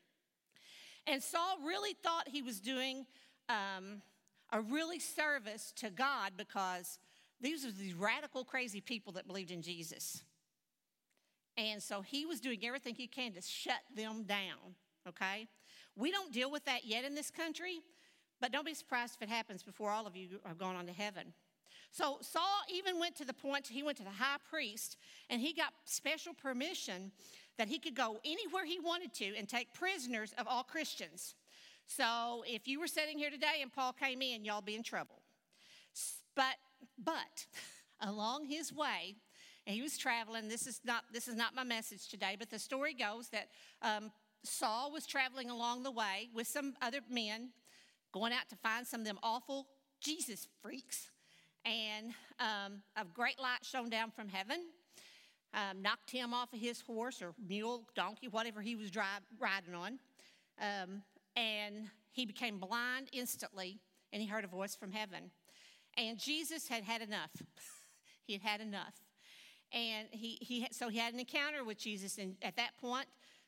And 1.07 1.23
Saul 1.23 1.59
really 1.65 1.93
thought 2.03 2.27
he 2.27 2.41
was 2.41 2.59
doing 2.59 3.05
um, 3.47 4.01
a 4.51 4.59
really 4.59 4.99
service 4.99 5.71
to 5.77 5.89
God 5.89 6.33
because 6.35 6.99
these 7.39 7.63
were 7.63 7.71
these 7.71 7.93
radical, 7.93 8.43
crazy 8.43 8.81
people 8.81 9.13
that 9.13 9.27
believed 9.27 9.51
in 9.51 9.61
Jesus. 9.61 10.23
And 11.55 11.81
so 11.81 12.01
he 12.01 12.25
was 12.25 12.41
doing 12.41 12.59
everything 12.65 12.95
he 12.95 13.07
can 13.07 13.31
to 13.31 13.41
shut 13.41 13.79
them 13.95 14.23
down, 14.23 14.75
okay? 15.07 15.47
We 15.95 16.11
don't 16.11 16.33
deal 16.33 16.51
with 16.51 16.65
that 16.65 16.83
yet 16.83 17.05
in 17.05 17.15
this 17.15 17.31
country, 17.31 17.79
but 18.41 18.51
don't 18.51 18.65
be 18.65 18.73
surprised 18.73 19.15
if 19.15 19.21
it 19.21 19.29
happens 19.29 19.63
before 19.63 19.89
all 19.89 20.07
of 20.07 20.15
you 20.15 20.39
have 20.45 20.57
gone 20.57 20.75
on 20.75 20.85
to 20.85 20.93
heaven. 20.93 21.33
So 21.91 22.17
Saul 22.21 22.61
even 22.71 22.99
went 22.99 23.15
to 23.17 23.25
the 23.25 23.33
point, 23.33 23.67
he 23.67 23.83
went 23.83 23.97
to 23.97 24.03
the 24.03 24.09
high 24.09 24.37
priest 24.49 24.97
and 25.29 25.41
he 25.41 25.53
got 25.53 25.73
special 25.85 26.33
permission 26.33 27.11
that 27.57 27.67
he 27.67 27.79
could 27.79 27.95
go 27.95 28.19
anywhere 28.23 28.65
he 28.65 28.79
wanted 28.79 29.13
to 29.15 29.35
and 29.35 29.47
take 29.47 29.73
prisoners 29.73 30.33
of 30.37 30.47
all 30.47 30.63
Christians. 30.63 31.35
So 31.87 32.43
if 32.45 32.67
you 32.67 32.79
were 32.79 32.87
sitting 32.87 33.17
here 33.17 33.31
today 33.31 33.61
and 33.61 33.71
Paul 33.71 33.93
came 33.93 34.21
in, 34.21 34.45
y'all 34.45 34.61
be 34.61 34.75
in 34.75 34.83
trouble. 34.83 35.21
But, 36.35 36.55
but, 37.03 37.47
along 38.01 38.45
his 38.45 38.71
way, 38.71 39.15
and 39.65 39.75
he 39.75 39.81
was 39.81 39.97
traveling. 39.97 40.47
This 40.47 40.65
is 40.65 40.79
not 40.85 41.03
this 41.11 41.27
is 41.27 41.35
not 41.35 41.53
my 41.53 41.63
message 41.63 42.07
today, 42.07 42.37
but 42.39 42.49
the 42.49 42.57
story 42.57 42.93
goes 42.93 43.27
that 43.29 43.49
um, 43.81 44.11
Saul 44.43 44.91
was 44.91 45.05
traveling 45.05 45.49
along 45.49 45.83
the 45.83 45.91
way 45.91 46.29
with 46.33 46.47
some 46.47 46.73
other 46.81 46.99
men, 47.09 47.49
going 48.17 48.33
out 48.33 48.49
to 48.49 48.55
find 48.55 48.85
some 48.85 49.01
of 49.01 49.05
them 49.05 49.19
awful 49.21 49.67
Jesus 50.01 50.47
freaks. 50.61 51.09
And 51.65 52.13
um, 52.39 52.81
a 52.95 53.05
great 53.05 53.39
light 53.39 53.63
shone 53.63 53.89
down 53.89 54.11
from 54.11 54.29
heaven, 54.29 54.67
um, 55.53 55.81
knocked 55.81 56.09
him 56.09 56.33
off 56.33 56.53
of 56.53 56.59
his 56.59 56.81
horse 56.81 57.21
or 57.21 57.33
mule, 57.45 57.83
donkey, 57.95 58.27
whatever 58.27 58.61
he 58.61 58.75
was 58.75 58.89
riding 58.95 59.75
on. 59.75 59.99
Um, 60.61 61.01
and 61.35 61.89
he 62.11 62.25
became 62.25 62.57
blind 62.57 63.09
instantly, 63.11 63.79
and 64.13 64.21
he 64.21 64.27
heard 64.27 64.43
a 64.43 64.47
voice 64.47 64.75
from 64.75 64.91
heaven. 64.91 65.29
And 65.97 66.17
Jesus 66.17 66.67
had 66.67 66.83
had 66.83 67.01
enough. 67.01 67.31
he 68.25 68.33
had 68.33 68.41
had 68.41 68.61
enough. 68.61 68.93
And 69.73 70.07
he, 70.11 70.37
he 70.39 70.67
so 70.71 70.87
he 70.87 70.97
had 70.97 71.13
an 71.13 71.19
encounter 71.19 71.63
with 71.65 71.77
Jesus, 71.77 72.17
and 72.17 72.37
at 72.41 72.55
that 72.55 72.77
point, 72.79 73.07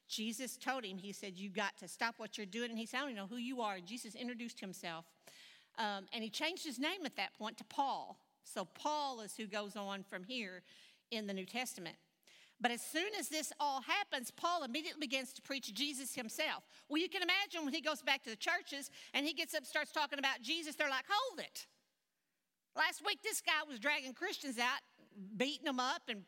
Jesus 0.09 0.57
told 0.57 0.83
him, 0.83 0.97
He 0.97 1.13
said, 1.13 1.37
You 1.37 1.49
got 1.49 1.77
to 1.77 1.87
stop 1.87 2.15
what 2.17 2.37
you're 2.37 2.47
doing. 2.47 2.71
And 2.71 2.79
he 2.79 2.85
said, 2.85 3.01
I 3.01 3.05
don't 3.05 3.15
know 3.15 3.27
who 3.27 3.37
you 3.37 3.61
are. 3.61 3.79
Jesus 3.79 4.15
introduced 4.15 4.59
himself. 4.59 5.05
Um, 5.77 6.07
and 6.11 6.23
he 6.23 6.29
changed 6.29 6.65
his 6.65 6.79
name 6.79 7.05
at 7.05 7.15
that 7.15 7.33
point 7.37 7.57
to 7.59 7.63
Paul. 7.63 8.19
So 8.43 8.65
Paul 8.65 9.21
is 9.21 9.35
who 9.35 9.45
goes 9.45 9.75
on 9.75 10.03
from 10.03 10.23
here 10.23 10.63
in 11.11 11.27
the 11.27 11.33
New 11.33 11.45
Testament. 11.45 11.95
But 12.61 12.71
as 12.71 12.81
soon 12.81 13.09
as 13.17 13.29
this 13.29 13.53
all 13.59 13.81
happens, 13.81 14.31
Paul 14.31 14.63
immediately 14.63 14.99
begins 14.99 15.31
to 15.33 15.41
preach 15.41 15.73
Jesus 15.73 16.13
himself. 16.13 16.63
Well, 16.89 17.01
you 17.01 17.07
can 17.07 17.21
imagine 17.21 17.63
when 17.63 17.73
he 17.73 17.79
goes 17.79 18.01
back 18.01 18.23
to 18.23 18.29
the 18.29 18.35
churches 18.35 18.91
and 19.13 19.25
he 19.25 19.33
gets 19.33 19.55
up 19.55 19.65
starts 19.65 19.93
talking 19.93 20.19
about 20.19 20.41
Jesus, 20.41 20.75
they're 20.75 20.89
like, 20.89 21.05
hold 21.07 21.39
it. 21.39 21.67
Last 22.75 23.05
week, 23.05 23.21
this 23.23 23.39
guy 23.41 23.67
was 23.67 23.79
dragging 23.79 24.13
Christians 24.13 24.57
out, 24.57 24.81
beating 25.37 25.65
them 25.65 25.79
up 25.79 26.01
and 26.09 26.23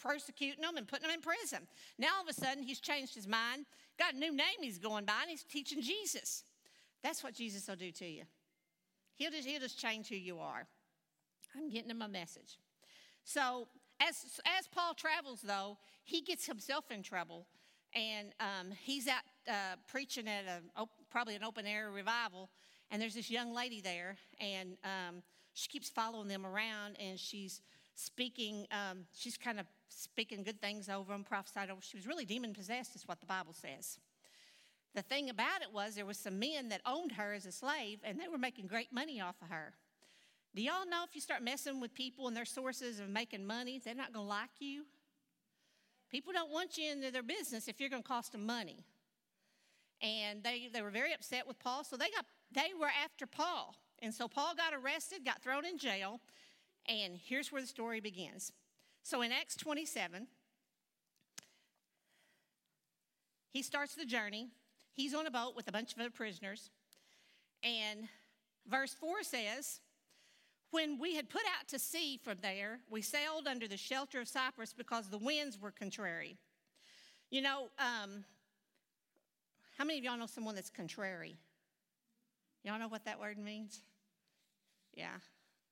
persecuting 0.00 0.62
them 0.62 0.76
and 0.76 0.86
putting 0.86 1.08
them 1.08 1.14
in 1.14 1.20
prison. 1.20 1.66
Now, 1.98 2.08
all 2.16 2.22
of 2.22 2.28
a 2.28 2.32
sudden, 2.32 2.62
he's 2.62 2.80
changed 2.80 3.14
his 3.14 3.26
mind, 3.26 3.66
got 3.98 4.14
a 4.14 4.18
new 4.18 4.30
name 4.30 4.60
he's 4.60 4.78
going 4.78 5.04
by, 5.04 5.22
and 5.22 5.30
he's 5.30 5.44
teaching 5.44 5.82
Jesus. 5.82 6.44
That's 7.02 7.22
what 7.22 7.34
Jesus 7.34 7.68
will 7.68 7.76
do 7.76 7.92
to 7.92 8.06
you. 8.06 8.22
He'll 9.14 9.30
just, 9.30 9.46
he'll 9.46 9.60
just 9.60 9.78
change 9.78 10.08
who 10.08 10.16
you 10.16 10.38
are. 10.38 10.66
I'm 11.56 11.70
getting 11.70 11.90
him 11.90 12.02
a 12.02 12.08
message. 12.08 12.58
So, 13.24 13.68
as, 14.00 14.40
as 14.58 14.66
Paul 14.66 14.94
travels, 14.94 15.40
though, 15.42 15.78
he 16.04 16.20
gets 16.20 16.46
himself 16.46 16.90
in 16.90 17.02
trouble. 17.02 17.46
And 17.94 18.28
um, 18.40 18.72
he's 18.82 19.08
out 19.08 19.22
uh, 19.48 19.76
preaching 19.88 20.28
at 20.28 20.44
a, 20.76 20.84
probably 21.10 21.34
an 21.34 21.42
open 21.42 21.66
air 21.66 21.90
revival. 21.90 22.50
And 22.90 23.00
there's 23.00 23.14
this 23.14 23.30
young 23.30 23.54
lady 23.54 23.80
there, 23.80 24.16
and 24.38 24.76
um, 24.84 25.22
she 25.54 25.68
keeps 25.68 25.88
following 25.88 26.28
them 26.28 26.46
around, 26.46 26.96
and 27.00 27.18
she's 27.18 27.62
speaking, 27.96 28.66
um, 28.70 29.06
she's 29.12 29.36
kind 29.36 29.58
of 29.58 29.66
speaking 29.88 30.44
good 30.44 30.60
things 30.60 30.88
over 30.88 31.12
them, 31.12 31.24
prophesied 31.24 31.70
over. 31.70 31.80
She 31.82 31.96
was 31.96 32.06
really 32.06 32.24
demon 32.24 32.54
possessed, 32.54 32.94
is 32.94 33.08
what 33.08 33.20
the 33.20 33.26
Bible 33.26 33.54
says. 33.54 33.98
The 34.94 35.02
thing 35.02 35.28
about 35.28 35.62
it 35.62 35.72
was 35.72 35.94
there 35.94 36.06
was 36.06 36.18
some 36.18 36.38
men 36.38 36.68
that 36.68 36.80
owned 36.86 37.12
her 37.12 37.32
as 37.32 37.46
a 37.46 37.52
slave, 37.52 37.98
and 38.04 38.20
they 38.20 38.28
were 38.28 38.38
making 38.38 38.66
great 38.66 38.92
money 38.92 39.20
off 39.20 39.36
of 39.42 39.48
her. 39.48 39.74
Do 40.54 40.62
y'all 40.62 40.88
know 40.88 41.04
if 41.06 41.14
you 41.14 41.20
start 41.20 41.42
messing 41.42 41.80
with 41.80 41.92
people 41.92 42.28
and 42.28 42.36
their 42.36 42.46
sources 42.46 43.00
of 43.00 43.08
making 43.08 43.46
money, 43.46 43.80
they're 43.84 43.94
not 43.94 44.12
going 44.12 44.24
to 44.24 44.30
like 44.30 44.50
you? 44.58 44.84
People 46.10 46.32
don't 46.32 46.50
want 46.50 46.78
you 46.78 46.90
into 46.90 47.10
their 47.10 47.22
business 47.22 47.68
if 47.68 47.80
you're 47.80 47.90
going 47.90 48.02
to 48.02 48.08
cost 48.08 48.32
them 48.32 48.46
money. 48.46 48.84
And 50.00 50.42
they, 50.42 50.68
they 50.72 50.82
were 50.82 50.90
very 50.90 51.12
upset 51.12 51.46
with 51.46 51.58
Paul, 51.58 51.84
so 51.84 51.96
they, 51.96 52.10
got, 52.10 52.24
they 52.52 52.72
were 52.78 52.90
after 53.04 53.26
Paul. 53.26 53.74
And 54.00 54.14
so 54.14 54.28
Paul 54.28 54.54
got 54.54 54.72
arrested, 54.72 55.24
got 55.24 55.42
thrown 55.42 55.64
in 55.64 55.78
jail, 55.78 56.20
and 56.88 57.18
here's 57.22 57.52
where 57.52 57.60
the 57.60 57.66
story 57.66 58.00
begins. 58.00 58.52
So 59.02 59.22
in 59.22 59.32
Acts 59.32 59.56
27, 59.56 60.26
he 63.50 63.62
starts 63.62 63.94
the 63.94 64.04
journey. 64.04 64.48
He's 64.92 65.14
on 65.14 65.26
a 65.26 65.30
boat 65.30 65.54
with 65.54 65.68
a 65.68 65.72
bunch 65.72 65.92
of 65.92 66.00
other 66.00 66.10
prisoners. 66.10 66.70
And 67.62 68.08
verse 68.68 68.94
4 68.94 69.22
says, 69.22 69.80
when 70.70 70.98
we 70.98 71.14
had 71.14 71.28
put 71.28 71.42
out 71.58 71.68
to 71.68 71.78
sea 71.78 72.20
from 72.22 72.38
there, 72.42 72.80
we 72.90 73.00
sailed 73.02 73.46
under 73.46 73.68
the 73.68 73.76
shelter 73.76 74.20
of 74.20 74.28
Cyprus 74.28 74.72
because 74.72 75.08
the 75.08 75.18
winds 75.18 75.60
were 75.60 75.70
contrary. 75.70 76.36
You 77.30 77.42
know, 77.42 77.68
um, 77.78 78.24
how 79.78 79.84
many 79.84 79.98
of 79.98 80.04
y'all 80.04 80.18
know 80.18 80.26
someone 80.26 80.54
that's 80.54 80.70
contrary? 80.70 81.36
Y'all 82.62 82.78
know 82.78 82.88
what 82.88 83.04
that 83.04 83.20
word 83.20 83.38
means? 83.38 83.80
Yeah, 84.94 85.14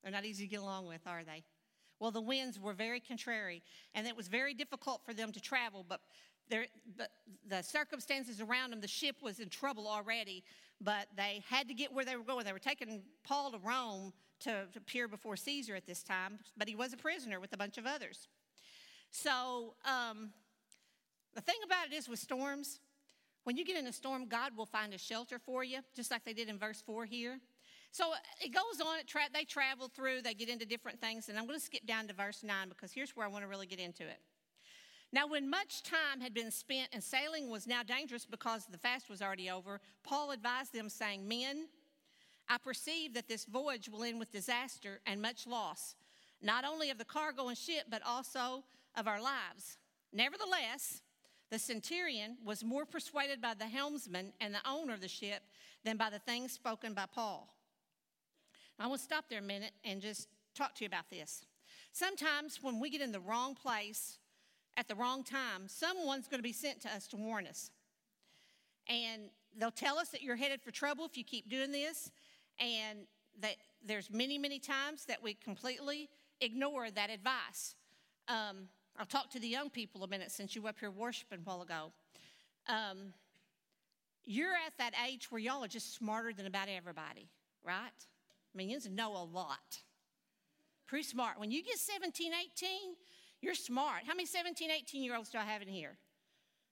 they're 0.04 0.12
not 0.12 0.26
easy 0.26 0.44
to 0.44 0.50
get 0.50 0.61
along 0.61 0.87
with, 0.87 1.00
are 1.06 1.25
they? 1.25 1.42
Well, 1.99 2.11
the 2.11 2.20
winds 2.20 2.61
were 2.61 2.75
very 2.75 3.00
contrary, 3.00 3.62
and 3.94 4.06
it 4.06 4.14
was 4.14 4.28
very 4.28 4.52
difficult 4.52 5.00
for 5.04 5.14
them 5.14 5.32
to 5.32 5.40
travel, 5.40 5.84
but, 5.88 6.02
but 6.50 7.11
the 7.49 7.62
circumstances 7.62 8.42
around 8.42 8.70
them, 8.70 8.82
the 8.82 8.88
ship 8.88 9.16
was 9.23 9.40
in 9.40 9.49
trouble 9.49 9.88
already, 9.88 10.44
but 10.80 11.08
they 11.16 11.42
had 11.49 11.66
to 11.68 11.75
get 11.75 11.92
where 11.92 12.04
they 12.04 12.16
were 12.16 12.23
going. 12.23 12.44
They 12.44 12.52
were 12.52 12.58
taking 12.58 13.02
Paul 13.23 13.52
to 13.52 13.58
Rome 13.58 14.12
to, 14.40 14.66
to 14.73 14.78
appear 14.78 15.08
before 15.08 15.37
Caesar 15.37 15.75
at 15.75 15.87
this 15.87 16.02
time, 16.02 16.38
but 16.56 16.68
he 16.68 16.76
was 16.76 16.92
a 16.92 16.99
prisoner 16.99 17.40
with 17.40 17.54
a 17.54 17.56
bunch 17.56 17.78
of 17.78 17.87
others. 17.87 18.28
So, 19.11 19.75
um, 19.87 20.30
the 21.34 21.40
thing 21.40 21.56
about 21.64 21.87
it 21.87 21.94
is 21.94 22.08
with 22.08 22.18
storms, 22.18 22.80
when 23.44 23.56
you 23.56 23.64
get 23.64 23.76
in 23.76 23.87
a 23.87 23.92
storm, 23.92 24.26
God 24.26 24.56
will 24.56 24.66
find 24.66 24.92
a 24.92 24.99
shelter 24.99 25.38
for 25.38 25.64
you, 25.64 25.78
just 25.94 26.11
like 26.11 26.25
they 26.25 26.32
did 26.32 26.49
in 26.49 26.58
verse 26.58 26.82
4 26.82 27.04
here. 27.06 27.38
So 27.94 28.10
uh, 28.10 28.16
it 28.40 28.48
goes 28.48 28.84
on, 28.84 28.98
it 28.98 29.06
tra- 29.06 29.30
they 29.32 29.44
travel 29.44 29.86
through, 29.86 30.22
they 30.22 30.34
get 30.34 30.48
into 30.48 30.66
different 30.66 31.00
things, 31.00 31.28
and 31.28 31.38
I'm 31.38 31.46
going 31.46 31.60
to 31.60 31.64
skip 31.64 31.86
down 31.86 32.08
to 32.08 32.12
verse 32.12 32.42
9 32.42 32.68
because 32.68 32.90
here's 32.90 33.14
where 33.14 33.24
I 33.24 33.28
want 33.28 33.44
to 33.44 33.48
really 33.48 33.68
get 33.68 33.78
into 33.78 34.02
it. 34.02 34.18
Now, 35.12 35.28
when 35.28 35.48
much 35.48 35.84
time 35.84 36.20
had 36.20 36.34
been 36.34 36.50
spent 36.50 36.88
and 36.92 37.00
sailing 37.00 37.48
was 37.48 37.68
now 37.68 37.84
dangerous 37.84 38.26
because 38.26 38.66
the 38.66 38.78
fast 38.78 39.08
was 39.08 39.22
already 39.22 39.48
over, 39.48 39.80
Paul 40.02 40.32
advised 40.32 40.72
them, 40.72 40.88
saying, 40.88 41.28
Men, 41.28 41.68
I 42.48 42.58
perceive 42.58 43.14
that 43.14 43.28
this 43.28 43.44
voyage 43.44 43.88
will 43.88 44.02
end 44.02 44.18
with 44.18 44.32
disaster 44.32 44.98
and 45.06 45.22
much 45.22 45.46
loss, 45.46 45.94
not 46.42 46.64
only 46.64 46.90
of 46.90 46.98
the 46.98 47.04
cargo 47.04 47.46
and 47.46 47.56
ship, 47.56 47.84
but 47.88 48.02
also 48.04 48.64
of 48.96 49.06
our 49.06 49.22
lives. 49.22 49.78
Nevertheless, 50.12 51.00
the 51.52 51.60
centurion 51.60 52.38
was 52.44 52.64
more 52.64 52.86
persuaded 52.86 53.40
by 53.40 53.54
the 53.54 53.66
helmsman 53.66 54.32
and 54.40 54.52
the 54.52 54.68
owner 54.68 54.94
of 54.94 55.00
the 55.00 55.06
ship 55.06 55.44
than 55.84 55.96
by 55.96 56.10
the 56.10 56.18
things 56.18 56.50
spoken 56.50 56.92
by 56.92 57.06
Paul. 57.06 57.53
I 58.78 58.86
want 58.86 59.00
to 59.00 59.04
stop 59.04 59.26
there 59.28 59.38
a 59.38 59.42
minute 59.42 59.72
and 59.84 60.00
just 60.00 60.28
talk 60.54 60.74
to 60.76 60.84
you 60.84 60.86
about 60.86 61.10
this. 61.10 61.46
Sometimes 61.92 62.58
when 62.60 62.80
we 62.80 62.90
get 62.90 63.00
in 63.00 63.12
the 63.12 63.20
wrong 63.20 63.54
place 63.54 64.18
at 64.76 64.88
the 64.88 64.94
wrong 64.94 65.22
time, 65.22 65.68
someone's 65.68 66.26
going 66.26 66.40
to 66.40 66.42
be 66.42 66.52
sent 66.52 66.80
to 66.82 66.88
us 66.88 67.06
to 67.08 67.16
warn 67.16 67.46
us. 67.46 67.70
And 68.88 69.30
they'll 69.56 69.70
tell 69.70 69.98
us 69.98 70.08
that 70.08 70.22
you're 70.22 70.36
headed 70.36 70.60
for 70.60 70.70
trouble 70.70 71.04
if 71.04 71.16
you 71.16 71.24
keep 71.24 71.48
doing 71.48 71.70
this 71.70 72.10
and 72.58 73.00
that 73.40 73.56
there's 73.84 74.10
many, 74.10 74.38
many 74.38 74.58
times 74.58 75.04
that 75.06 75.22
we 75.22 75.34
completely 75.34 76.08
ignore 76.40 76.90
that 76.90 77.10
advice. 77.10 77.74
Um, 78.28 78.68
I'll 78.98 79.06
talk 79.06 79.30
to 79.30 79.38
the 79.38 79.48
young 79.48 79.70
people 79.70 80.04
a 80.04 80.08
minute 80.08 80.30
since 80.30 80.54
you 80.54 80.62
were 80.62 80.70
up 80.70 80.78
here 80.78 80.90
worshiping 80.90 81.40
a 81.40 81.42
while 81.42 81.62
ago. 81.62 81.92
Um, 82.68 83.12
you're 84.24 84.54
at 84.54 84.72
that 84.78 84.94
age 85.06 85.30
where 85.30 85.40
y'all 85.40 85.64
are 85.64 85.68
just 85.68 85.94
smarter 85.94 86.32
than 86.32 86.46
about 86.46 86.68
everybody, 86.68 87.28
right? 87.64 87.90
I 88.54 88.58
mean, 88.58 88.70
you 88.70 88.78
know 88.90 89.12
a 89.16 89.25
lot. 89.25 89.82
Pretty 90.87 91.04
smart. 91.04 91.40
When 91.40 91.50
you 91.50 91.62
get 91.62 91.78
17, 91.78 92.32
18, 92.32 92.70
you're 93.40 93.54
smart. 93.54 94.02
How 94.06 94.14
many 94.14 94.26
17, 94.26 94.70
18 94.70 95.02
year 95.02 95.16
olds 95.16 95.30
do 95.30 95.38
I 95.38 95.44
have 95.44 95.62
in 95.62 95.68
here? 95.68 95.99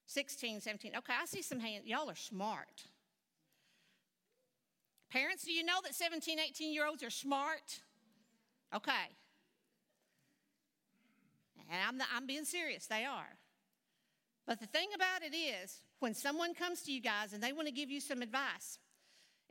16, 0.06 0.60
17. 0.60 0.92
Okay, 0.98 1.12
I 1.20 1.26
see 1.26 1.42
some 1.42 1.58
hands. 1.58 1.86
Y'all 1.86 2.10
are 2.10 2.14
smart. 2.14 2.84
Parents, 5.10 5.44
do 5.44 5.52
you 5.52 5.64
know 5.64 5.80
that 5.82 5.94
17, 5.94 6.38
18 6.38 6.72
year 6.72 6.86
olds 6.86 7.02
are 7.02 7.10
smart? 7.10 7.80
Okay. 8.74 8.92
And 11.70 11.80
I'm, 11.86 12.06
I'm 12.14 12.26
being 12.26 12.44
serious, 12.44 12.86
they 12.86 13.04
are. 13.04 13.38
But 14.46 14.60
the 14.60 14.66
thing 14.66 14.88
about 14.94 15.22
it 15.22 15.34
is, 15.34 15.82
when 16.00 16.14
someone 16.14 16.54
comes 16.54 16.82
to 16.82 16.92
you 16.92 17.00
guys 17.00 17.32
and 17.32 17.42
they 17.42 17.52
want 17.52 17.68
to 17.68 17.72
give 17.72 17.90
you 17.90 18.00
some 18.00 18.22
advice, 18.22 18.78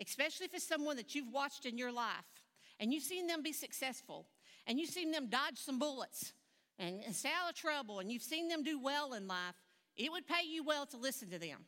especially 0.01 0.45
if 0.45 0.53
it's 0.53 0.67
someone 0.67 0.97
that 0.97 1.13
you've 1.13 1.31
watched 1.31 1.65
in 1.65 1.77
your 1.77 1.91
life 1.91 2.43
and 2.79 2.93
you've 2.93 3.03
seen 3.03 3.27
them 3.27 3.43
be 3.43 3.53
successful 3.53 4.25
and 4.67 4.79
you've 4.79 4.89
seen 4.89 5.11
them 5.11 5.27
dodge 5.27 5.57
some 5.57 5.79
bullets 5.79 6.33
and, 6.79 7.01
and 7.05 7.15
stay 7.15 7.29
out 7.29 7.49
of 7.49 7.55
trouble 7.55 7.99
and 7.99 8.11
you've 8.11 8.23
seen 8.23 8.47
them 8.47 8.63
do 8.63 8.79
well 8.81 9.13
in 9.13 9.27
life, 9.27 9.55
it 9.95 10.11
would 10.11 10.27
pay 10.27 10.45
you 10.47 10.63
well 10.63 10.85
to 10.87 10.97
listen 10.97 11.29
to 11.29 11.39
them. 11.39 11.59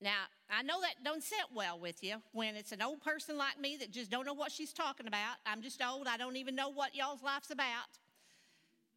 Now, 0.00 0.24
I 0.50 0.62
know 0.62 0.80
that 0.82 1.02
don't 1.02 1.22
sit 1.22 1.38
well 1.54 1.78
with 1.78 2.04
you 2.04 2.16
when 2.32 2.54
it's 2.54 2.72
an 2.72 2.82
old 2.82 3.00
person 3.00 3.38
like 3.38 3.58
me 3.58 3.78
that 3.78 3.90
just 3.90 4.10
don't 4.10 4.26
know 4.26 4.34
what 4.34 4.52
she's 4.52 4.72
talking 4.72 5.06
about. 5.06 5.36
I'm 5.46 5.62
just 5.62 5.82
old. 5.82 6.06
I 6.06 6.18
don't 6.18 6.36
even 6.36 6.54
know 6.54 6.68
what 6.68 6.94
y'all's 6.94 7.22
life's 7.22 7.50
about. 7.50 7.88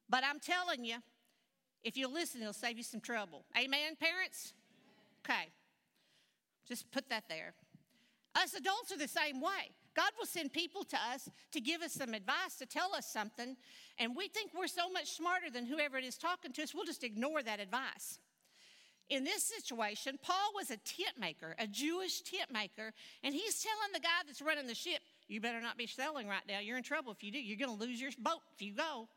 But 0.10 0.24
I'm 0.26 0.40
telling 0.40 0.84
you, 0.84 0.98
if 1.84 1.96
you 1.96 2.10
listen, 2.10 2.42
it'll 2.42 2.54
save 2.54 2.78
you 2.78 2.84
some 2.84 3.00
trouble. 3.00 3.46
Amen, 3.58 3.96
parents? 3.98 4.54
Okay. 5.24 5.48
Just 6.70 6.90
put 6.92 7.10
that 7.10 7.24
there. 7.28 7.54
Us 8.36 8.54
adults 8.54 8.92
are 8.92 8.98
the 8.98 9.08
same 9.08 9.42
way. 9.42 9.74
God 9.96 10.12
will 10.18 10.28
send 10.28 10.54
people 10.54 10.84
to 10.86 10.98
us 11.12 11.30
to 11.52 11.60
give 11.60 11.82
us 11.82 11.94
some 11.94 12.14
advice, 12.14 12.56
to 12.60 12.66
tell 12.66 12.96
us 12.96 13.12
something, 13.12 13.58
and 13.98 14.16
we 14.16 14.28
think 14.28 14.52
we're 14.54 14.68
so 14.68 14.90
much 14.90 15.12
smarter 15.12 15.50
than 15.52 15.66
whoever 15.66 15.98
it 15.98 16.06
is 16.06 16.18
talking 16.18 16.54
to 16.54 16.64
us, 16.64 16.74
we'll 16.74 16.86
just 16.86 17.04
ignore 17.04 17.42
that 17.44 17.60
advice. 17.60 18.20
In 19.10 19.24
this 19.24 19.44
situation, 19.44 20.20
Paul 20.22 20.52
was 20.56 20.70
a 20.70 20.78
tent 20.78 21.20
maker, 21.20 21.56
a 21.58 21.66
Jewish 21.66 22.22
tent 22.22 22.52
maker, 22.54 22.94
and 23.24 23.34
he's 23.34 23.62
telling 23.62 23.92
the 23.92 24.00
guy 24.00 24.22
that's 24.28 24.42
running 24.42 24.68
the 24.68 24.76
ship, 24.76 25.02
You 25.28 25.42
better 25.42 25.60
not 25.60 25.78
be 25.78 25.88
selling 25.88 26.28
right 26.28 26.44
now. 26.48 26.60
You're 26.60 26.78
in 26.78 26.84
trouble 26.84 27.12
if 27.12 27.24
you 27.24 27.32
do. 27.32 27.40
You're 27.40 27.58
going 27.58 27.78
to 27.78 27.84
lose 27.84 28.00
your 28.00 28.12
boat 28.20 28.42
if 28.54 28.62
you 28.62 28.74
go. 28.74 29.10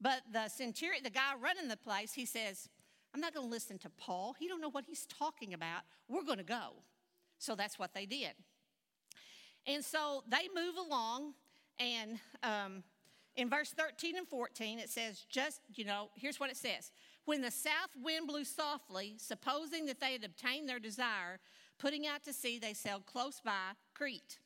But 0.00 0.22
the 0.32 0.48
centurion, 0.48 1.02
the 1.02 1.10
guy 1.10 1.32
running 1.42 1.68
the 1.68 1.76
place, 1.76 2.12
he 2.12 2.24
says, 2.24 2.68
I'm 3.14 3.20
not 3.20 3.32
going 3.32 3.46
to 3.46 3.50
listen 3.50 3.78
to 3.78 3.90
Paul. 3.90 4.34
He 4.38 4.48
don't 4.48 4.60
know 4.60 4.70
what 4.70 4.84
he's 4.86 5.06
talking 5.06 5.54
about. 5.54 5.82
We're 6.08 6.24
going 6.24 6.38
to 6.38 6.44
go. 6.44 6.72
So 7.38 7.54
that's 7.54 7.78
what 7.78 7.94
they 7.94 8.06
did. 8.06 8.32
And 9.66 9.84
so 9.84 10.24
they 10.28 10.48
move 10.54 10.76
along, 10.76 11.34
and 11.78 12.18
um, 12.42 12.82
in 13.36 13.48
verse 13.48 13.70
13 13.70 14.16
and 14.16 14.26
14, 14.28 14.78
it 14.78 14.90
says, 14.90 15.24
just, 15.30 15.60
you 15.74 15.84
know, 15.84 16.10
here's 16.14 16.40
what 16.40 16.50
it 16.50 16.56
says 16.56 16.90
when 17.24 17.40
the 17.40 17.50
south 17.50 17.90
wind 18.02 18.26
blew 18.26 18.44
softly, 18.44 19.14
supposing 19.16 19.86
that 19.86 20.00
they 20.00 20.12
had 20.12 20.24
obtained 20.24 20.68
their 20.68 20.78
desire, 20.78 21.38
putting 21.78 22.06
out 22.06 22.22
to 22.24 22.32
sea, 22.32 22.58
they 22.58 22.74
sailed 22.74 23.06
close 23.06 23.40
by 23.42 23.70
Crete. 23.94 24.38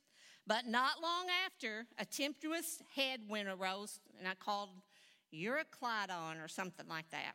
But 0.47 0.67
not 0.67 1.03
long 1.03 1.27
after, 1.45 1.87
a 1.99 2.05
tempestuous 2.05 2.81
headwind 2.95 3.49
arose, 3.49 3.99
and 4.19 4.29
I 4.29 4.35
called 4.35 4.71
Euroclydon 5.35 6.43
or 6.43 6.49
something 6.49 6.87
like 6.89 7.11
that. 7.11 7.35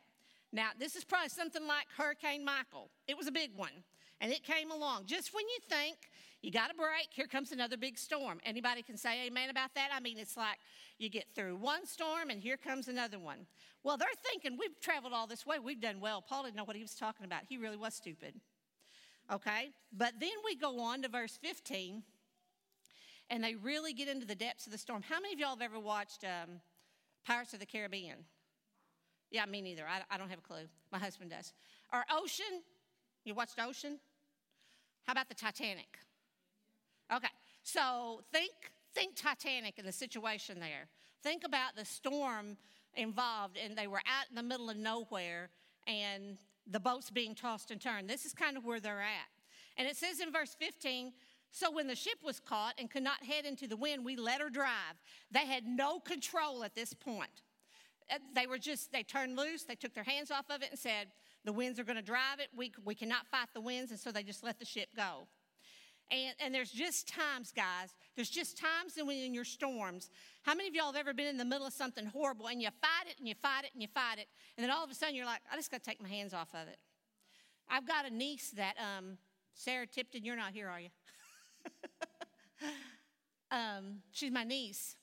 Now, 0.54 0.68
this 0.78 0.94
is 0.94 1.02
probably 1.02 1.30
something 1.30 1.66
like 1.66 1.86
Hurricane 1.96 2.44
Michael. 2.44 2.88
It 3.08 3.16
was 3.16 3.26
a 3.26 3.32
big 3.32 3.50
one, 3.56 3.72
and 4.20 4.32
it 4.32 4.44
came 4.44 4.70
along 4.70 5.06
just 5.06 5.34
when 5.34 5.44
you 5.48 5.58
think 5.68 5.96
You 6.42 6.50
got 6.50 6.70
a 6.70 6.74
break, 6.74 7.08
here 7.10 7.26
comes 7.26 7.52
another 7.52 7.78
big 7.78 7.96
storm. 7.96 8.38
Anybody 8.44 8.82
can 8.82 8.98
say 8.98 9.26
amen 9.26 9.48
about 9.48 9.74
that? 9.76 9.88
I 9.94 9.98
mean, 9.98 10.18
it's 10.18 10.36
like 10.36 10.58
you 10.98 11.08
get 11.08 11.24
through 11.34 11.56
one 11.56 11.86
storm 11.86 12.28
and 12.28 12.38
here 12.38 12.58
comes 12.58 12.86
another 12.86 13.18
one. 13.18 13.46
Well, 13.82 13.96
they're 13.96 14.08
thinking, 14.22 14.58
we've 14.60 14.78
traveled 14.78 15.14
all 15.14 15.26
this 15.26 15.46
way, 15.46 15.58
we've 15.58 15.80
done 15.80 16.00
well. 16.00 16.20
Paul 16.20 16.42
didn't 16.42 16.56
know 16.56 16.64
what 16.64 16.76
he 16.76 16.82
was 16.82 16.94
talking 16.94 17.24
about. 17.24 17.44
He 17.48 17.56
really 17.56 17.78
was 17.78 17.94
stupid. 17.94 18.34
Okay? 19.32 19.70
But 19.90 20.12
then 20.20 20.36
we 20.44 20.54
go 20.54 20.80
on 20.80 21.00
to 21.00 21.08
verse 21.08 21.38
15, 21.40 22.02
and 23.30 23.42
they 23.42 23.54
really 23.54 23.94
get 23.94 24.08
into 24.08 24.26
the 24.26 24.34
depths 24.34 24.66
of 24.66 24.72
the 24.72 24.78
storm. 24.78 25.00
How 25.02 25.20
many 25.20 25.32
of 25.32 25.40
y'all 25.40 25.56
have 25.56 25.62
ever 25.62 25.80
watched 25.80 26.24
um, 26.24 26.60
Pirates 27.26 27.54
of 27.54 27.60
the 27.60 27.66
Caribbean? 27.66 28.18
Yeah, 29.34 29.46
me 29.46 29.60
neither. 29.60 29.82
I, 29.82 30.14
I 30.14 30.16
don't 30.16 30.28
have 30.30 30.38
a 30.38 30.42
clue. 30.42 30.68
My 30.92 30.98
husband 31.00 31.30
does. 31.30 31.52
Or 31.92 32.04
Ocean? 32.08 32.62
You 33.24 33.34
watched 33.34 33.58
Ocean? 33.58 33.98
How 35.08 35.12
about 35.12 35.28
the 35.28 35.34
Titanic? 35.34 35.98
Okay, 37.12 37.26
so 37.64 38.22
think 38.32 38.52
think 38.94 39.16
Titanic 39.16 39.74
and 39.78 39.88
the 39.88 39.92
situation 39.92 40.60
there. 40.60 40.86
Think 41.24 41.42
about 41.44 41.74
the 41.74 41.84
storm 41.84 42.56
involved, 42.94 43.56
and 43.56 43.76
they 43.76 43.88
were 43.88 44.02
out 44.06 44.26
in 44.30 44.36
the 44.36 44.42
middle 44.42 44.70
of 44.70 44.76
nowhere, 44.76 45.50
and 45.88 46.38
the 46.70 46.78
boat's 46.78 47.10
being 47.10 47.34
tossed 47.34 47.72
and 47.72 47.80
turned. 47.80 48.08
This 48.08 48.24
is 48.24 48.34
kind 48.34 48.56
of 48.56 48.64
where 48.64 48.78
they're 48.78 49.02
at. 49.02 49.30
And 49.76 49.88
it 49.88 49.96
says 49.96 50.20
in 50.20 50.30
verse 50.32 50.54
15, 50.60 51.12
so 51.50 51.72
when 51.72 51.88
the 51.88 51.96
ship 51.96 52.18
was 52.24 52.38
caught 52.38 52.74
and 52.78 52.88
could 52.88 53.02
not 53.02 53.24
head 53.24 53.46
into 53.46 53.66
the 53.66 53.76
wind, 53.76 54.04
we 54.04 54.14
let 54.14 54.40
her 54.40 54.48
drive. 54.48 54.94
They 55.32 55.44
had 55.44 55.66
no 55.66 55.98
control 55.98 56.62
at 56.62 56.76
this 56.76 56.94
point. 56.94 57.42
Uh, 58.10 58.18
they 58.34 58.46
were 58.46 58.58
just, 58.58 58.92
they 58.92 59.02
turned 59.02 59.36
loose, 59.36 59.64
they 59.64 59.74
took 59.74 59.94
their 59.94 60.04
hands 60.04 60.30
off 60.30 60.46
of 60.50 60.62
it 60.62 60.68
and 60.70 60.78
said, 60.78 61.08
the 61.44 61.52
winds 61.52 61.78
are 61.78 61.84
going 61.84 61.96
to 61.96 62.02
drive 62.02 62.40
it. 62.40 62.48
We, 62.56 62.72
we 62.84 62.94
cannot 62.94 63.26
fight 63.26 63.48
the 63.54 63.60
winds, 63.60 63.90
and 63.90 64.00
so 64.00 64.10
they 64.10 64.22
just 64.22 64.42
let 64.42 64.58
the 64.58 64.64
ship 64.64 64.88
go. 64.96 65.28
And, 66.10 66.34
and 66.38 66.54
there's 66.54 66.70
just 66.70 67.08
times, 67.08 67.52
guys, 67.54 67.94
there's 68.14 68.30
just 68.30 68.58
times 68.58 68.96
in, 68.98 69.08
in 69.10 69.34
your 69.34 69.44
storms. 69.44 70.10
How 70.42 70.54
many 70.54 70.68
of 70.68 70.74
y'all 70.74 70.86
have 70.86 70.96
ever 70.96 71.14
been 71.14 71.26
in 71.26 71.38
the 71.38 71.44
middle 71.44 71.66
of 71.66 71.72
something 71.72 72.06
horrible 72.06 72.48
and 72.48 72.60
you 72.60 72.68
fight 72.80 73.08
it 73.08 73.14
and 73.18 73.26
you 73.26 73.34
fight 73.34 73.64
it 73.64 73.70
and 73.72 73.82
you 73.82 73.88
fight 73.88 74.18
it, 74.18 74.28
and 74.56 74.64
then 74.64 74.70
all 74.70 74.84
of 74.84 74.90
a 74.90 74.94
sudden 74.94 75.14
you're 75.14 75.26
like, 75.26 75.40
I 75.50 75.56
just 75.56 75.70
got 75.70 75.82
to 75.82 75.90
take 75.90 76.02
my 76.02 76.08
hands 76.08 76.34
off 76.34 76.48
of 76.54 76.68
it. 76.68 76.78
I've 77.68 77.86
got 77.86 78.06
a 78.06 78.10
niece 78.10 78.50
that, 78.50 78.74
um, 78.78 79.16
Sarah 79.54 79.86
Tipton, 79.86 80.24
you're 80.24 80.36
not 80.36 80.52
here, 80.52 80.68
are 80.68 80.80
you? 80.80 80.90
um, 83.50 84.00
she's 84.12 84.30
my 84.30 84.44
niece, 84.44 84.96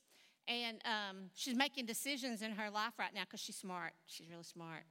and 0.51 0.77
um, 0.85 1.17
she's 1.35 1.55
making 1.55 1.85
decisions 1.85 2.41
in 2.41 2.51
her 2.51 2.69
life 2.69 2.93
right 2.99 3.13
now 3.13 3.21
because 3.21 3.39
she's 3.39 3.57
smart. 3.57 3.93
She's 4.05 4.29
really 4.29 4.43
smart. 4.43 4.83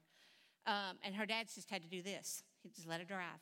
Um, 0.66 0.98
and 1.02 1.14
her 1.14 1.26
dad's 1.26 1.54
just 1.54 1.70
had 1.70 1.82
to 1.82 1.88
do 1.88 2.02
this. 2.02 2.42
He 2.62 2.68
just 2.68 2.88
let 2.88 3.00
her 3.00 3.06
drive. 3.06 3.40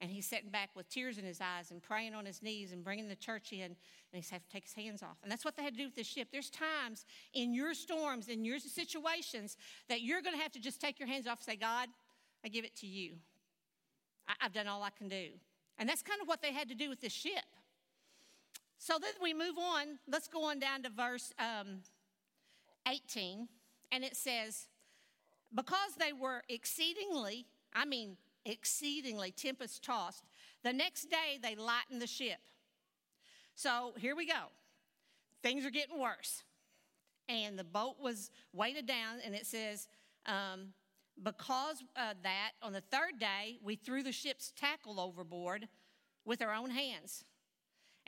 And 0.00 0.10
he's 0.10 0.26
sitting 0.26 0.50
back 0.50 0.70
with 0.76 0.88
tears 0.88 1.18
in 1.18 1.24
his 1.24 1.40
eyes 1.40 1.72
and 1.72 1.82
praying 1.82 2.14
on 2.14 2.24
his 2.24 2.40
knees 2.40 2.70
and 2.72 2.84
bringing 2.84 3.08
the 3.08 3.16
church 3.16 3.52
in, 3.52 3.62
and 3.62 3.76
he's 4.12 4.30
had 4.30 4.42
to 4.42 4.48
take 4.48 4.62
his 4.62 4.72
hands 4.72 5.02
off. 5.02 5.16
And 5.22 5.30
that's 5.30 5.44
what 5.44 5.56
they 5.56 5.62
had 5.62 5.74
to 5.74 5.78
do 5.78 5.86
with 5.86 5.96
this 5.96 6.06
ship. 6.06 6.28
There's 6.30 6.50
times 6.50 7.04
in 7.34 7.52
your 7.52 7.74
storms, 7.74 8.28
in 8.28 8.44
your 8.44 8.60
situations, 8.60 9.56
that 9.88 10.02
you're 10.02 10.22
going 10.22 10.36
to 10.36 10.42
have 10.42 10.52
to 10.52 10.60
just 10.60 10.80
take 10.80 11.00
your 11.00 11.08
hands 11.08 11.26
off 11.26 11.38
and 11.38 11.46
say, 11.46 11.56
God, 11.56 11.88
I 12.44 12.48
give 12.48 12.64
it 12.64 12.76
to 12.76 12.86
you. 12.86 13.14
I- 14.28 14.34
have 14.38 14.52
done 14.52 14.68
all 14.68 14.82
I 14.84 14.90
can 14.90 15.08
do. 15.08 15.30
And 15.78 15.88
that's 15.88 16.02
kind 16.02 16.20
of 16.20 16.28
what 16.28 16.42
they 16.42 16.52
had 16.52 16.68
to 16.68 16.74
do 16.74 16.88
with 16.88 17.00
this 17.00 17.12
ship. 17.12 17.44
So 18.78 18.94
then 19.00 19.12
we 19.22 19.34
move 19.34 19.58
on. 19.58 19.98
Let's 20.06 20.28
go 20.28 20.44
on 20.44 20.58
down 20.58 20.82
to 20.84 20.90
verse 20.90 21.32
um, 21.38 21.80
18. 22.86 23.48
And 23.90 24.04
it 24.04 24.16
says, 24.16 24.68
Because 25.54 25.96
they 25.98 26.12
were 26.12 26.42
exceedingly, 26.48 27.46
I 27.74 27.84
mean, 27.84 28.16
exceedingly 28.44 29.32
tempest 29.32 29.82
tossed. 29.82 30.24
The 30.62 30.72
next 30.72 31.10
day, 31.10 31.38
they 31.42 31.54
lightened 31.54 32.00
the 32.00 32.06
ship. 32.06 32.38
So 33.54 33.92
here 33.98 34.14
we 34.14 34.26
go. 34.26 34.52
Things 35.42 35.66
are 35.66 35.70
getting 35.70 35.98
worse. 35.98 36.44
And 37.28 37.58
the 37.58 37.64
boat 37.64 37.96
was 38.00 38.30
weighted 38.52 38.86
down, 38.86 39.18
and 39.24 39.34
it 39.34 39.46
says, 39.46 39.88
um, 40.24 40.68
because 41.22 41.82
of 41.96 42.16
that, 42.22 42.52
on 42.62 42.72
the 42.72 42.80
third 42.80 43.18
day, 43.18 43.58
we 43.62 43.76
threw 43.76 44.02
the 44.02 44.12
ship's 44.12 44.52
tackle 44.56 45.00
overboard 45.00 45.68
with 46.24 46.40
our 46.40 46.54
own 46.54 46.70
hands. 46.70 47.24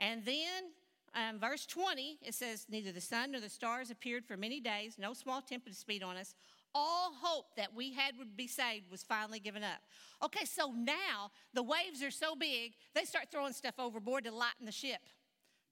And 0.01 0.25
then, 0.25 0.73
um, 1.15 1.39
verse 1.39 1.65
20, 1.65 2.19
it 2.21 2.33
says, 2.33 2.65
Neither 2.69 2.91
the 2.91 2.99
sun 2.99 3.31
nor 3.31 3.39
the 3.39 3.49
stars 3.49 3.91
appeared 3.91 4.25
for 4.25 4.35
many 4.35 4.59
days, 4.59 4.97
no 4.99 5.13
small 5.13 5.41
tempest 5.41 5.87
beat 5.87 6.03
on 6.03 6.17
us 6.17 6.35
all 6.73 7.11
hope 7.21 7.55
that 7.57 7.73
we 7.73 7.93
had 7.93 8.17
would 8.17 8.35
be 8.35 8.47
saved 8.47 8.89
was 8.89 9.03
finally 9.03 9.39
given 9.39 9.63
up. 9.63 9.79
Okay, 10.23 10.45
so 10.45 10.71
now 10.71 11.31
the 11.53 11.63
waves 11.63 12.03
are 12.03 12.11
so 12.11 12.35
big, 12.35 12.73
they 12.93 13.03
start 13.03 13.25
throwing 13.31 13.53
stuff 13.53 13.75
overboard 13.79 14.25
to 14.25 14.31
lighten 14.31 14.65
the 14.65 14.71
ship, 14.71 14.99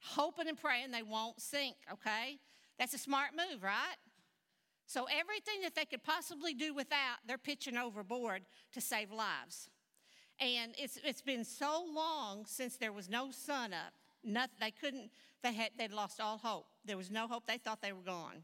hoping 0.02 0.48
and 0.48 0.60
praying 0.60 0.92
they 0.92 1.04
won't 1.04 1.40
sink, 1.40 1.76
okay? 1.92 2.40
That's 2.78 2.94
a 2.94 2.98
smart 2.98 3.32
move, 3.36 3.64
right? 3.64 3.98
So 4.88 5.06
everything 5.06 5.62
that 5.64 5.76
they 5.76 5.86
could 5.86 6.04
possibly 6.04 6.54
do 6.54 6.74
without, 6.74 7.18
they're 7.28 7.38
pitching 7.38 7.78
overboard 7.78 8.42
to 8.74 8.82
save 8.82 9.12
lives. 9.12 9.70
And 10.40 10.74
it's, 10.78 10.98
it's 11.04 11.22
been 11.22 11.44
so 11.44 11.86
long 11.94 12.46
since 12.46 12.78
there 12.78 12.94
was 12.94 13.10
no 13.10 13.30
sun 13.30 13.74
up. 13.74 13.94
Nothing, 14.24 14.58
they 14.60 14.72
couldn't, 14.72 15.12
they 15.44 15.54
had, 15.54 15.72
they'd 15.78 15.92
lost 15.92 16.20
all 16.20 16.38
hope. 16.38 16.68
There 16.86 16.98
was 16.98 17.10
no 17.10 17.28
hope. 17.28 17.46
They 17.46 17.58
thought 17.58 17.82
they 17.82 17.94
were 17.94 18.02
gone. 18.02 18.44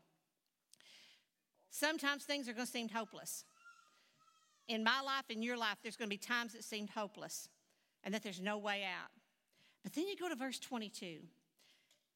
Sometimes 1.70 2.24
things 2.24 2.48
are 2.48 2.54
going 2.54 2.66
to 2.66 2.72
seem 2.72 2.90
hopeless. 2.90 3.44
In 4.68 4.84
my 4.84 5.02
life, 5.02 5.26
in 5.30 5.44
your 5.44 5.58
life, 5.58 5.78
there's 5.84 5.98
going 5.98 6.10
to 6.10 6.14
be 6.14 6.18
times 6.18 6.54
that 6.54 6.64
seemed 6.64 6.90
hopeless 6.90 7.50
and 8.04 8.14
that 8.14 8.24
there's 8.24 8.40
no 8.40 8.58
way 8.58 8.84
out. 8.84 9.12
But 9.84 9.94
then 9.94 10.08
you 10.08 10.16
go 10.16 10.30
to 10.30 10.36
verse 10.36 10.58
22, 10.60 11.18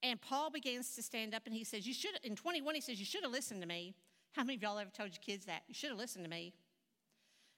and 0.02 0.20
Paul 0.22 0.50
begins 0.50 0.96
to 0.96 1.04
stand 1.04 1.36
up 1.36 1.44
and 1.46 1.54
he 1.54 1.64
says, 1.64 1.86
You 1.86 1.94
should, 1.94 2.12
in 2.24 2.36
21, 2.36 2.74
he 2.76 2.82
says, 2.82 3.00
You 3.00 3.06
should 3.06 3.24
have 3.24 3.32
listened 3.32 3.62
to 3.62 3.68
me. 3.68 3.94
How 4.32 4.44
many 4.44 4.56
of 4.56 4.62
y'all 4.62 4.80
ever 4.80 4.90
told 4.90 5.10
your 5.10 5.22
kids 5.24 5.46
that? 5.46 5.64
You 5.68 5.74
should 5.74 5.90
have 5.90 6.00
listened 6.00 6.24
to 6.24 6.30
me. 6.30 6.54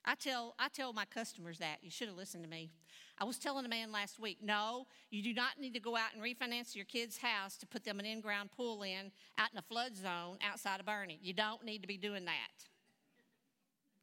I 0.03 0.15
tell, 0.15 0.55
I 0.57 0.67
tell 0.69 0.93
my 0.93 1.05
customers 1.05 1.59
that. 1.59 1.77
You 1.81 1.91
should 1.91 2.07
have 2.07 2.17
listened 2.17 2.43
to 2.43 2.49
me. 2.49 2.71
I 3.19 3.23
was 3.23 3.37
telling 3.37 3.65
a 3.65 3.69
man 3.69 3.91
last 3.91 4.19
week 4.19 4.39
no, 4.41 4.87
you 5.11 5.21
do 5.21 5.33
not 5.33 5.59
need 5.59 5.75
to 5.75 5.79
go 5.79 5.95
out 5.95 6.15
and 6.15 6.23
refinance 6.23 6.75
your 6.75 6.85
kid's 6.85 7.17
house 7.17 7.55
to 7.57 7.67
put 7.67 7.83
them 7.83 7.99
an 7.99 8.05
in 8.05 8.19
ground 8.19 8.49
pool 8.51 8.81
in 8.81 9.11
out 9.37 9.49
in 9.51 9.59
a 9.59 9.61
flood 9.61 9.95
zone 9.95 10.37
outside 10.43 10.79
of 10.79 10.87
Bernie. 10.87 11.19
You 11.21 11.33
don't 11.33 11.63
need 11.63 11.81
to 11.81 11.87
be 11.87 11.97
doing 11.97 12.25
that. 12.25 12.65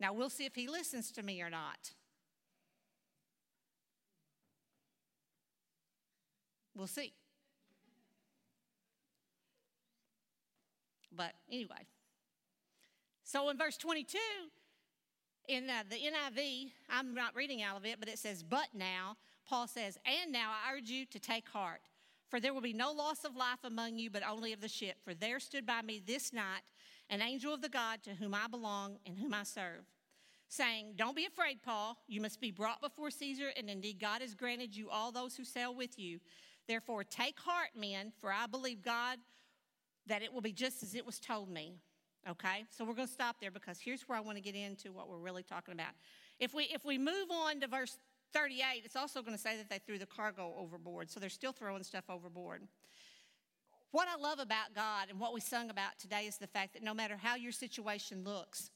Now, 0.00 0.12
we'll 0.12 0.30
see 0.30 0.44
if 0.44 0.54
he 0.54 0.68
listens 0.68 1.10
to 1.12 1.22
me 1.24 1.42
or 1.42 1.50
not. 1.50 1.94
We'll 6.76 6.86
see. 6.86 7.12
But 11.10 11.32
anyway, 11.50 11.88
so 13.24 13.48
in 13.48 13.58
verse 13.58 13.76
22, 13.76 14.16
in 15.48 15.68
uh, 15.68 15.82
the 15.88 15.96
NIV, 15.96 16.70
I'm 16.90 17.14
not 17.14 17.34
reading 17.34 17.62
out 17.62 17.76
of 17.76 17.86
it, 17.86 17.98
but 17.98 18.08
it 18.08 18.18
says, 18.18 18.42
But 18.42 18.68
now, 18.74 19.16
Paul 19.48 19.66
says, 19.66 19.98
And 20.04 20.30
now 20.30 20.50
I 20.50 20.74
urge 20.74 20.90
you 20.90 21.06
to 21.06 21.18
take 21.18 21.48
heart, 21.48 21.80
for 22.28 22.38
there 22.38 22.52
will 22.52 22.60
be 22.60 22.74
no 22.74 22.92
loss 22.92 23.24
of 23.24 23.34
life 23.34 23.64
among 23.64 23.98
you, 23.98 24.10
but 24.10 24.22
only 24.26 24.52
of 24.52 24.60
the 24.60 24.68
ship. 24.68 24.96
For 25.02 25.14
there 25.14 25.40
stood 25.40 25.66
by 25.66 25.82
me 25.82 26.02
this 26.06 26.32
night 26.32 26.62
an 27.10 27.22
angel 27.22 27.54
of 27.54 27.62
the 27.62 27.70
God 27.70 28.02
to 28.02 28.10
whom 28.10 28.34
I 28.34 28.46
belong 28.48 28.98
and 29.06 29.18
whom 29.18 29.32
I 29.32 29.44
serve, 29.44 29.86
saying, 30.48 30.94
Don't 30.96 31.16
be 31.16 31.24
afraid, 31.24 31.62
Paul. 31.62 31.96
You 32.06 32.20
must 32.20 32.40
be 32.40 32.50
brought 32.50 32.82
before 32.82 33.10
Caesar, 33.10 33.48
and 33.56 33.70
indeed 33.70 33.98
God 33.98 34.20
has 34.20 34.34
granted 34.34 34.76
you 34.76 34.90
all 34.90 35.10
those 35.10 35.36
who 35.36 35.44
sail 35.44 35.74
with 35.74 35.98
you. 35.98 36.20
Therefore, 36.66 37.02
take 37.02 37.40
heart, 37.40 37.70
men, 37.74 38.12
for 38.20 38.30
I 38.30 38.46
believe 38.46 38.82
God 38.82 39.18
that 40.06 40.22
it 40.22 40.32
will 40.32 40.42
be 40.42 40.52
just 40.52 40.82
as 40.82 40.94
it 40.94 41.06
was 41.06 41.18
told 41.18 41.50
me. 41.50 41.76
Okay, 42.28 42.66
so 42.68 42.84
we're 42.84 42.92
going 42.92 43.08
to 43.08 43.12
stop 43.12 43.36
there 43.40 43.50
because 43.50 43.78
here's 43.80 44.02
where 44.02 44.18
I 44.18 44.20
want 44.20 44.36
to 44.36 44.42
get 44.42 44.54
into 44.54 44.92
what 44.92 45.08
we're 45.08 45.16
really 45.16 45.42
talking 45.42 45.72
about. 45.72 45.92
If 46.38 46.52
we 46.52 46.64
if 46.64 46.84
we 46.84 46.98
move 46.98 47.30
on 47.30 47.60
to 47.60 47.68
verse 47.68 47.96
38, 48.34 48.82
it's 48.84 48.96
also 48.96 49.22
going 49.22 49.34
to 49.34 49.40
say 49.40 49.56
that 49.56 49.70
they 49.70 49.78
threw 49.78 49.98
the 49.98 50.04
cargo 50.04 50.52
overboard, 50.58 51.10
so 51.10 51.20
they're 51.20 51.30
still 51.30 51.52
throwing 51.52 51.82
stuff 51.82 52.04
overboard. 52.10 52.62
What 53.92 54.08
I 54.08 54.20
love 54.20 54.40
about 54.40 54.74
God 54.74 55.08
and 55.08 55.18
what 55.18 55.32
we 55.32 55.40
sung 55.40 55.70
about 55.70 55.98
today 55.98 56.26
is 56.26 56.36
the 56.36 56.46
fact 56.46 56.74
that 56.74 56.82
no 56.82 56.92
matter 56.92 57.16
how 57.16 57.36
your 57.36 57.52
situation 57.52 58.24
looks, 58.24 58.70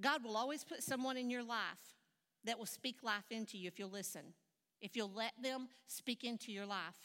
God 0.00 0.22
will 0.22 0.36
always 0.36 0.62
put 0.62 0.84
someone 0.84 1.16
in 1.16 1.30
your 1.30 1.42
life 1.42 1.96
that 2.44 2.56
will 2.56 2.66
speak 2.66 3.02
life 3.02 3.32
into 3.32 3.58
you 3.58 3.66
if 3.66 3.80
you'll 3.80 3.90
listen, 3.90 4.22
if 4.80 4.94
you'll 4.96 5.12
let 5.12 5.32
them 5.42 5.66
speak 5.88 6.22
into 6.22 6.52
your 6.52 6.66
life. 6.66 6.98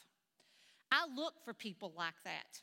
I 0.91 1.07
look 1.15 1.43
for 1.43 1.55
people 1.55 1.91
like 1.97 2.21
that. 2.23 2.61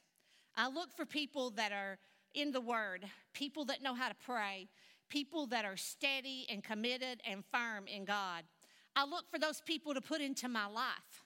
I 0.55 0.69
look 0.69 0.93
for 0.97 1.05
people 1.05 1.51
that 1.51 1.73
are 1.73 1.99
in 2.35 2.53
the 2.53 2.61
Word, 2.61 3.05
people 3.33 3.65
that 3.67 3.83
know 3.83 3.95
how 3.95 4.09
to 4.09 4.15
pray, 4.15 4.69
people 5.09 5.47
that 5.47 5.65
are 5.65 5.77
steady 5.77 6.47
and 6.51 6.63
committed 6.63 7.21
and 7.29 7.45
firm 7.53 7.87
in 7.87 8.05
God. 8.05 8.45
I 8.97 9.05
look 9.05 9.31
for 9.31 9.39
those 9.39 9.61
people 9.61 9.95
to 9.95 10.01
put 10.01 10.21
into 10.21 10.49
my 10.49 10.67
life. 10.67 11.25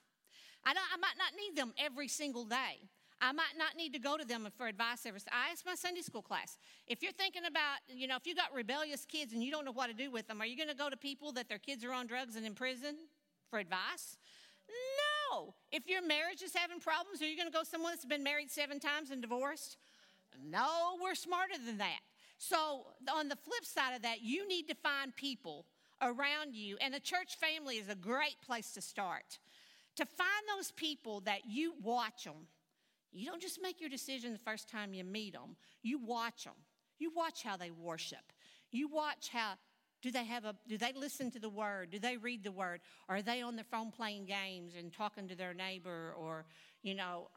I, 0.65 0.71
I 0.71 0.97
might 0.97 1.17
not 1.17 1.33
need 1.37 1.55
them 1.55 1.73
every 1.77 2.07
single 2.07 2.45
day. 2.45 2.89
I 3.21 3.31
might 3.31 3.57
not 3.57 3.77
need 3.77 3.93
to 3.93 3.99
go 3.99 4.17
to 4.17 4.25
them 4.25 4.47
for 4.57 4.67
advice 4.67 5.05
every. 5.05 5.21
I 5.31 5.51
ask 5.51 5.65
my 5.65 5.75
Sunday 5.75 6.01
school 6.01 6.21
class 6.21 6.57
if 6.85 7.01
you're 7.01 7.13
thinking 7.13 7.45
about, 7.45 7.79
you 7.87 8.07
know, 8.07 8.17
if 8.17 8.27
you 8.27 8.35
got 8.35 8.53
rebellious 8.53 9.05
kids 9.05 9.33
and 9.33 9.41
you 9.43 9.51
don't 9.51 9.65
know 9.65 9.71
what 9.71 9.87
to 9.87 9.93
do 9.93 10.11
with 10.11 10.27
them, 10.27 10.41
are 10.41 10.45
you 10.45 10.57
going 10.57 10.69
to 10.69 10.75
go 10.75 10.89
to 10.89 10.97
people 10.97 11.31
that 11.33 11.47
their 11.47 11.57
kids 11.57 11.83
are 11.85 11.93
on 11.93 12.07
drugs 12.07 12.35
and 12.35 12.45
in 12.45 12.53
prison 12.53 12.95
for 13.49 13.59
advice? 13.59 14.17
No. 15.31 15.53
If 15.71 15.87
your 15.87 16.05
marriage 16.05 16.41
is 16.41 16.53
having 16.53 16.79
problems, 16.79 17.21
are 17.21 17.27
you 17.27 17.37
going 17.37 17.47
to 17.47 17.57
go 17.57 17.63
someone 17.63 17.93
that's 17.93 18.05
been 18.05 18.23
married 18.23 18.51
seven 18.51 18.79
times 18.79 19.11
and 19.11 19.21
divorced? 19.21 19.77
No, 20.43 20.97
we're 21.01 21.15
smarter 21.15 21.55
than 21.63 21.77
that. 21.77 21.99
So, 22.37 22.87
on 23.13 23.29
the 23.29 23.35
flip 23.35 23.63
side 23.63 23.95
of 23.95 24.01
that, 24.01 24.21
you 24.21 24.47
need 24.47 24.67
to 24.67 24.75
find 24.75 25.15
people 25.15 25.65
around 26.01 26.53
you, 26.53 26.77
and 26.81 26.93
a 26.93 26.99
church 26.99 27.37
family 27.37 27.77
is 27.77 27.89
a 27.89 27.95
great 27.95 28.35
place 28.45 28.71
to 28.73 28.81
start. 28.81 29.39
To 29.95 30.05
find 30.05 30.29
those 30.55 30.71
people 30.71 31.21
that 31.21 31.41
you 31.47 31.73
watch 31.81 32.25
them. 32.25 32.47
You 33.13 33.27
don't 33.27 33.41
just 33.41 33.61
make 33.61 33.79
your 33.79 33.89
decision 33.89 34.33
the 34.33 34.39
first 34.39 34.69
time 34.69 34.93
you 34.93 35.05
meet 35.05 35.33
them, 35.33 35.55
you 35.81 35.97
watch 35.97 36.43
them. 36.43 36.53
You 36.99 37.11
watch 37.15 37.43
how 37.43 37.57
they 37.57 37.71
worship. 37.71 38.31
You 38.71 38.87
watch 38.87 39.29
how 39.29 39.53
do 40.01 40.11
they 40.11 40.25
have 40.25 40.45
a 40.45 40.55
do 40.67 40.77
they 40.77 40.93
listen 40.93 41.31
to 41.31 41.39
the 41.39 41.49
word? 41.49 41.89
Do 41.91 41.99
they 41.99 42.17
read 42.17 42.43
the 42.43 42.51
word? 42.51 42.81
Are 43.09 43.21
they 43.21 43.41
on 43.41 43.55
their 43.55 43.65
phone 43.65 43.91
playing 43.91 44.25
games 44.25 44.73
and 44.77 44.93
talking 44.93 45.27
to 45.27 45.35
their 45.35 45.53
neighbor 45.53 46.13
or 46.17 46.45
you 46.83 46.93
know 46.93 47.29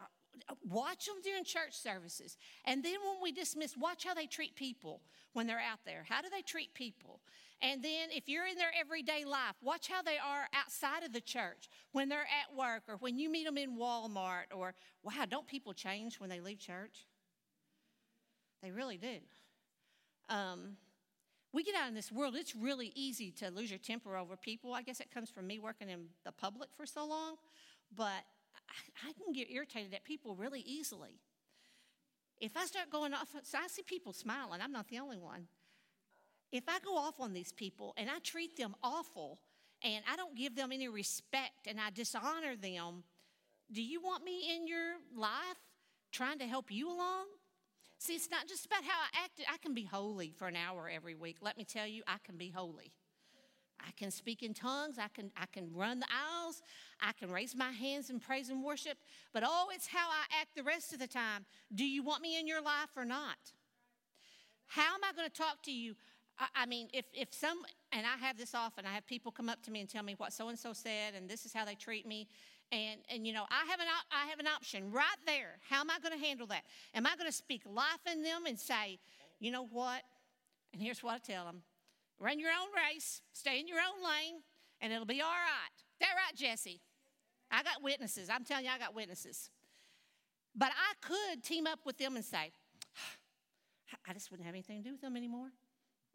watch 0.69 1.07
them 1.07 1.17
during 1.23 1.45
church 1.45 1.73
services. 1.73 2.37
And 2.65 2.85
then 2.85 2.97
when 3.05 3.23
we 3.23 3.33
dismiss, 3.33 3.77
watch 3.77 4.05
how 4.05 4.15
they 4.15 4.27
treat 4.27 4.55
people 4.55 5.03
when 5.33 5.47
they're 5.47 5.61
out 5.61 5.81
there. 5.85 6.05
How 6.09 6.23
do 6.23 6.29
they 6.31 6.43
treat 6.43 6.75
people? 6.75 7.21
And 7.61 7.83
then 7.83 8.11
if 8.11 8.29
you're 8.29 8.47
in 8.47 8.57
their 8.57 8.71
everyday 8.79 9.25
life, 9.25 9.57
watch 9.63 9.89
how 9.89 10.03
they 10.03 10.17
are 10.17 10.47
outside 10.55 11.03
of 11.03 11.13
the 11.13 11.21
church 11.21 11.69
when 11.93 12.09
they're 12.09 12.21
at 12.21 12.57
work 12.57 12.83
or 12.89 12.97
when 12.97 13.19
you 13.19 13.31
meet 13.31 13.45
them 13.45 13.59
in 13.59 13.77
Walmart 13.77 14.55
or, 14.55 14.75
wow, 15.03 15.25
don't 15.29 15.47
people 15.47 15.73
change 15.73 16.21
when 16.21 16.31
they 16.31 16.41
leave 16.41 16.61
church? 16.61 17.07
They 18.63 18.71
really 18.71 18.97
do. 18.97 19.19
Um, 20.29 20.77
we 21.53 21.65
get 21.65 21.75
out 21.75 21.89
in 21.89 21.95
this 21.95 22.13
world, 22.13 22.37
it's 22.37 22.55
really 22.55 22.93
easy 22.95 23.31
to 23.33 23.51
lose 23.51 23.71
your 23.71 23.79
temper 23.79 24.17
over 24.17 24.37
people. 24.37 24.75
I 24.75 24.83
guess 24.83 25.01
it 25.01 25.11
comes 25.13 25.31
from 25.31 25.47
me 25.47 25.59
working 25.59 25.89
in 25.89 26.07
the 26.25 26.33
public 26.33 26.69
for 26.77 26.85
so 26.85 27.07
long, 27.07 27.37
but 27.97 28.25
I, 29.07 29.13
can 29.13 29.33
get 29.33 29.51
irritated 29.51 29.95
at 29.95 30.05
people 30.05 30.35
really 30.35 30.61
easily. 30.61 31.21
If 32.41 32.57
I 32.57 32.67
start 32.67 32.91
going 32.91 33.15
off, 33.15 33.29
so 33.43 33.59
I 33.59 33.67
see 33.69 33.83
people 33.83 34.13
smiling, 34.13 34.61
I'm 34.63 34.73
not 34.73 34.89
the 34.89 34.99
only 34.99 35.19
one. 35.19 35.49
If 36.53 36.65
I 36.69 36.79
go 36.79 36.97
off 36.97 37.21
on 37.21 37.33
these 37.33 37.53
people 37.53 37.95
and 37.97 38.09
I 38.09 38.19
treat 38.21 38.57
them 38.57 38.75
awful 38.83 39.41
and 39.83 40.05
I 40.11 40.17
don't 40.17 40.37
give 40.37 40.57
them 40.57 40.73
any 40.73 40.89
respect 40.89 41.67
and 41.67 41.81
I 41.81 41.91
dishonor 41.91 42.57
them, 42.57 43.05
do 43.71 43.83
you 43.83 44.01
want 44.01 44.25
me 44.25 44.55
in 44.57 44.67
your 44.67 44.95
life 45.15 45.59
trying 46.11 46.39
to 46.39 46.47
help 46.47 46.71
you 46.71 46.89
along? 46.89 47.27
See, 47.99 48.15
it's 48.15 48.31
not 48.31 48.47
just 48.47 48.65
about 48.65 48.85
how 48.85 48.99
I 48.99 49.25
act. 49.25 49.41
I 49.53 49.59
can 49.59 49.75
be 49.75 49.85
holy 49.85 50.31
for 50.31 50.47
an 50.47 50.57
hour 50.57 50.89
every 50.93 51.15
week. 51.15 51.39
Let 51.43 51.59
me 51.59 51.65
tell 51.65 51.87
you, 51.87 52.03
I 52.07 52.17
can 52.25 52.37
be 52.37 52.51
holy. 52.51 52.93
I 53.81 53.91
can 53.97 54.11
speak 54.11 54.43
in 54.43 54.55
tongues. 54.55 54.99
I 54.99 55.09
can, 55.09 55.31
I 55.37 55.47
can 55.47 55.73
run 55.73 56.01
the 56.01 56.07
aisles. 56.07 56.63
I 57.01 57.13
can 57.13 57.31
raise 57.31 57.55
my 57.55 57.71
hands 57.71 58.11
in 58.11 58.21
praise 58.21 58.51
and 58.51 58.63
worship. 58.63 58.99
But 59.33 59.43
oh, 59.47 59.69
it's 59.73 59.87
how 59.87 60.09
I 60.09 60.41
act 60.41 60.55
the 60.57 60.63
rest 60.63 60.93
of 60.93 60.99
the 60.99 61.07
time. 61.07 61.47
Do 61.75 61.85
you 61.85 62.03
want 62.03 62.23
me 62.23 62.39
in 62.39 62.47
your 62.47 62.61
life 62.61 62.91
or 62.97 63.05
not? 63.05 63.39
How 64.67 64.95
am 64.95 65.01
I 65.03 65.13
going 65.15 65.29
to 65.29 65.35
talk 65.35 65.63
to 65.65 65.73
you? 65.73 65.95
I, 66.39 66.47
I 66.63 66.67
mean, 66.67 66.89
if, 66.93 67.07
if 67.15 67.33
some, 67.33 67.63
and 67.93 68.07
I 68.07 68.25
have 68.25 68.37
this 68.37 68.55
often, 68.55 68.85
I 68.87 68.93
have 68.93 69.07
people 69.07 69.33
come 69.33 69.49
up 69.49 69.63
to 69.65 69.71
me 69.71 69.81
and 69.81 69.89
tell 69.89 70.03
me 70.03 70.15
what 70.19 70.33
so 70.33 70.49
and 70.49 70.59
so 70.59 70.73
said, 70.73 71.15
and 71.17 71.29
this 71.29 71.47
is 71.47 71.53
how 71.53 71.65
they 71.65 71.75
treat 71.75 72.07
me. 72.07 72.29
And, 72.71 73.01
and 73.09 73.27
you 73.27 73.33
know, 73.33 73.45
I 73.51 73.65
have, 73.71 73.81
an, 73.81 73.87
I 74.13 74.29
have 74.29 74.41
an 74.41 74.47
option 74.47 74.93
right 74.93 75.05
there. 75.25 75.59
How 75.69 75.81
am 75.81 75.91
I 75.91 75.99
going 76.01 76.19
to 76.19 76.25
handle 76.25 76.47
that? 76.49 76.65
Am 76.95 77.07
I 77.07 77.17
going 77.17 77.29
to 77.31 77.37
speak 77.37 77.63
life 77.67 78.01
in 78.11 78.23
them 78.23 78.45
and 78.47 78.59
say, 78.59 78.99
you 79.41 79.51
know 79.51 79.67
what? 79.67 80.03
And 80.73 80.83
here's 80.83 81.03
what 81.03 81.15
I 81.15 81.19
tell 81.19 81.45
them 81.45 81.63
Run 82.21 82.41
your 82.41 82.51
own 82.51 82.69
race, 82.75 83.23
stay 83.33 83.61
in 83.61 83.69
your 83.69 83.79
own 83.79 84.03
lane, 84.03 84.43
and 84.81 84.93
it'll 84.93 85.07
be 85.07 85.21
all 85.21 85.29
right. 85.29 85.77
That 86.01 86.11
right, 86.17 86.37
Jesse? 86.37 86.81
I 87.51 87.63
got 87.63 87.83
witnesses. 87.83 88.29
I'm 88.29 88.45
telling 88.45 88.65
you, 88.65 88.71
I 88.71 88.79
got 88.79 88.95
witnesses. 88.95 89.51
But 90.55 90.71
I 90.71 91.07
could 91.07 91.43
team 91.43 91.67
up 91.67 91.81
with 91.85 91.99
them 91.99 92.17
and 92.17 92.25
say, 92.25 92.53
I 94.09 94.13
just 94.13 94.31
wouldn't 94.31 94.47
have 94.47 94.55
anything 94.55 94.83
to 94.83 94.89
do 94.89 94.93
with 94.93 95.01
them 95.01 95.17
anymore. 95.17 95.49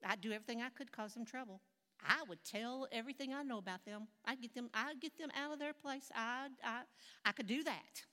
I'd 0.05 0.21
do 0.21 0.31
everything 0.31 0.61
I 0.61 0.69
could 0.69 0.91
cause 0.91 1.13
them 1.13 1.25
trouble. 1.25 1.61
I 2.05 2.23
would 2.27 2.43
tell 2.43 2.87
everything 2.91 3.33
I 3.33 3.43
know 3.43 3.57
about 3.57 3.85
them. 3.85 4.07
I'd 4.25 4.41
get 4.41 4.53
them, 4.53 4.69
I'd 4.73 4.99
get 4.99 5.17
them 5.17 5.29
out 5.35 5.53
of 5.53 5.59
their 5.59 5.73
place. 5.73 6.11
I'd, 6.13 6.49
I, 6.63 6.81
I 7.25 7.31
could 7.31 7.47
do 7.47 7.63
that. 7.63 8.03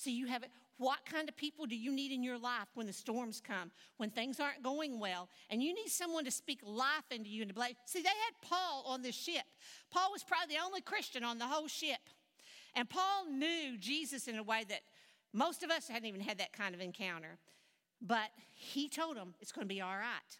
So 0.00 0.08
you 0.08 0.26
have 0.26 0.42
it. 0.42 0.50
What 0.78 1.04
kind 1.04 1.28
of 1.28 1.36
people 1.36 1.66
do 1.66 1.76
you 1.76 1.92
need 1.92 2.10
in 2.10 2.22
your 2.22 2.38
life 2.38 2.68
when 2.72 2.86
the 2.86 2.92
storms 2.92 3.42
come, 3.46 3.70
when 3.98 4.08
things 4.08 4.40
aren't 4.40 4.62
going 4.62 4.98
well, 4.98 5.28
and 5.50 5.62
you 5.62 5.74
need 5.74 5.90
someone 5.90 6.24
to 6.24 6.30
speak 6.30 6.60
life 6.64 7.04
into 7.10 7.28
you 7.28 7.42
and 7.42 7.50
to 7.50 7.54
bless? 7.54 7.72
See, 7.84 8.00
they 8.00 8.08
had 8.08 8.48
Paul 8.48 8.84
on 8.86 9.02
the 9.02 9.12
ship. 9.12 9.44
Paul 9.90 10.10
was 10.10 10.22
probably 10.22 10.54
the 10.54 10.62
only 10.64 10.80
Christian 10.80 11.22
on 11.22 11.38
the 11.38 11.46
whole 11.46 11.68
ship. 11.68 11.98
And 12.74 12.88
Paul 12.88 13.26
knew 13.30 13.76
Jesus 13.78 14.26
in 14.26 14.38
a 14.38 14.42
way 14.42 14.64
that 14.70 14.80
most 15.34 15.62
of 15.62 15.70
us 15.70 15.86
hadn't 15.86 16.08
even 16.08 16.22
had 16.22 16.38
that 16.38 16.54
kind 16.54 16.74
of 16.74 16.80
encounter. 16.80 17.36
But 18.00 18.30
he 18.54 18.88
told 18.88 19.18
them 19.18 19.34
it's 19.38 19.52
going 19.52 19.68
to 19.68 19.74
be 19.74 19.82
all 19.82 19.96
right. 19.96 20.38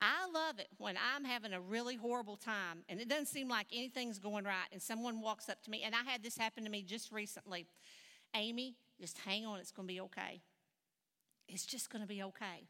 I 0.00 0.30
love 0.32 0.60
it 0.60 0.68
when 0.78 0.94
I'm 1.12 1.24
having 1.24 1.52
a 1.52 1.60
really 1.60 1.96
horrible 1.96 2.36
time 2.36 2.84
and 2.88 3.00
it 3.00 3.08
doesn't 3.08 3.26
seem 3.26 3.48
like 3.48 3.66
anything's 3.72 4.20
going 4.20 4.44
right, 4.44 4.68
and 4.70 4.80
someone 4.80 5.20
walks 5.20 5.48
up 5.48 5.64
to 5.64 5.70
me, 5.72 5.82
and 5.84 5.96
I 5.96 6.08
had 6.08 6.22
this 6.22 6.38
happen 6.38 6.62
to 6.62 6.70
me 6.70 6.82
just 6.82 7.10
recently. 7.10 7.66
Amy, 8.34 8.76
just 9.00 9.18
hang 9.18 9.46
on, 9.46 9.58
it's 9.58 9.70
going 9.70 9.88
to 9.88 9.94
be 9.94 10.00
okay. 10.00 10.42
It's 11.48 11.64
just 11.64 11.90
going 11.90 12.02
to 12.02 12.08
be 12.08 12.22
okay. 12.22 12.68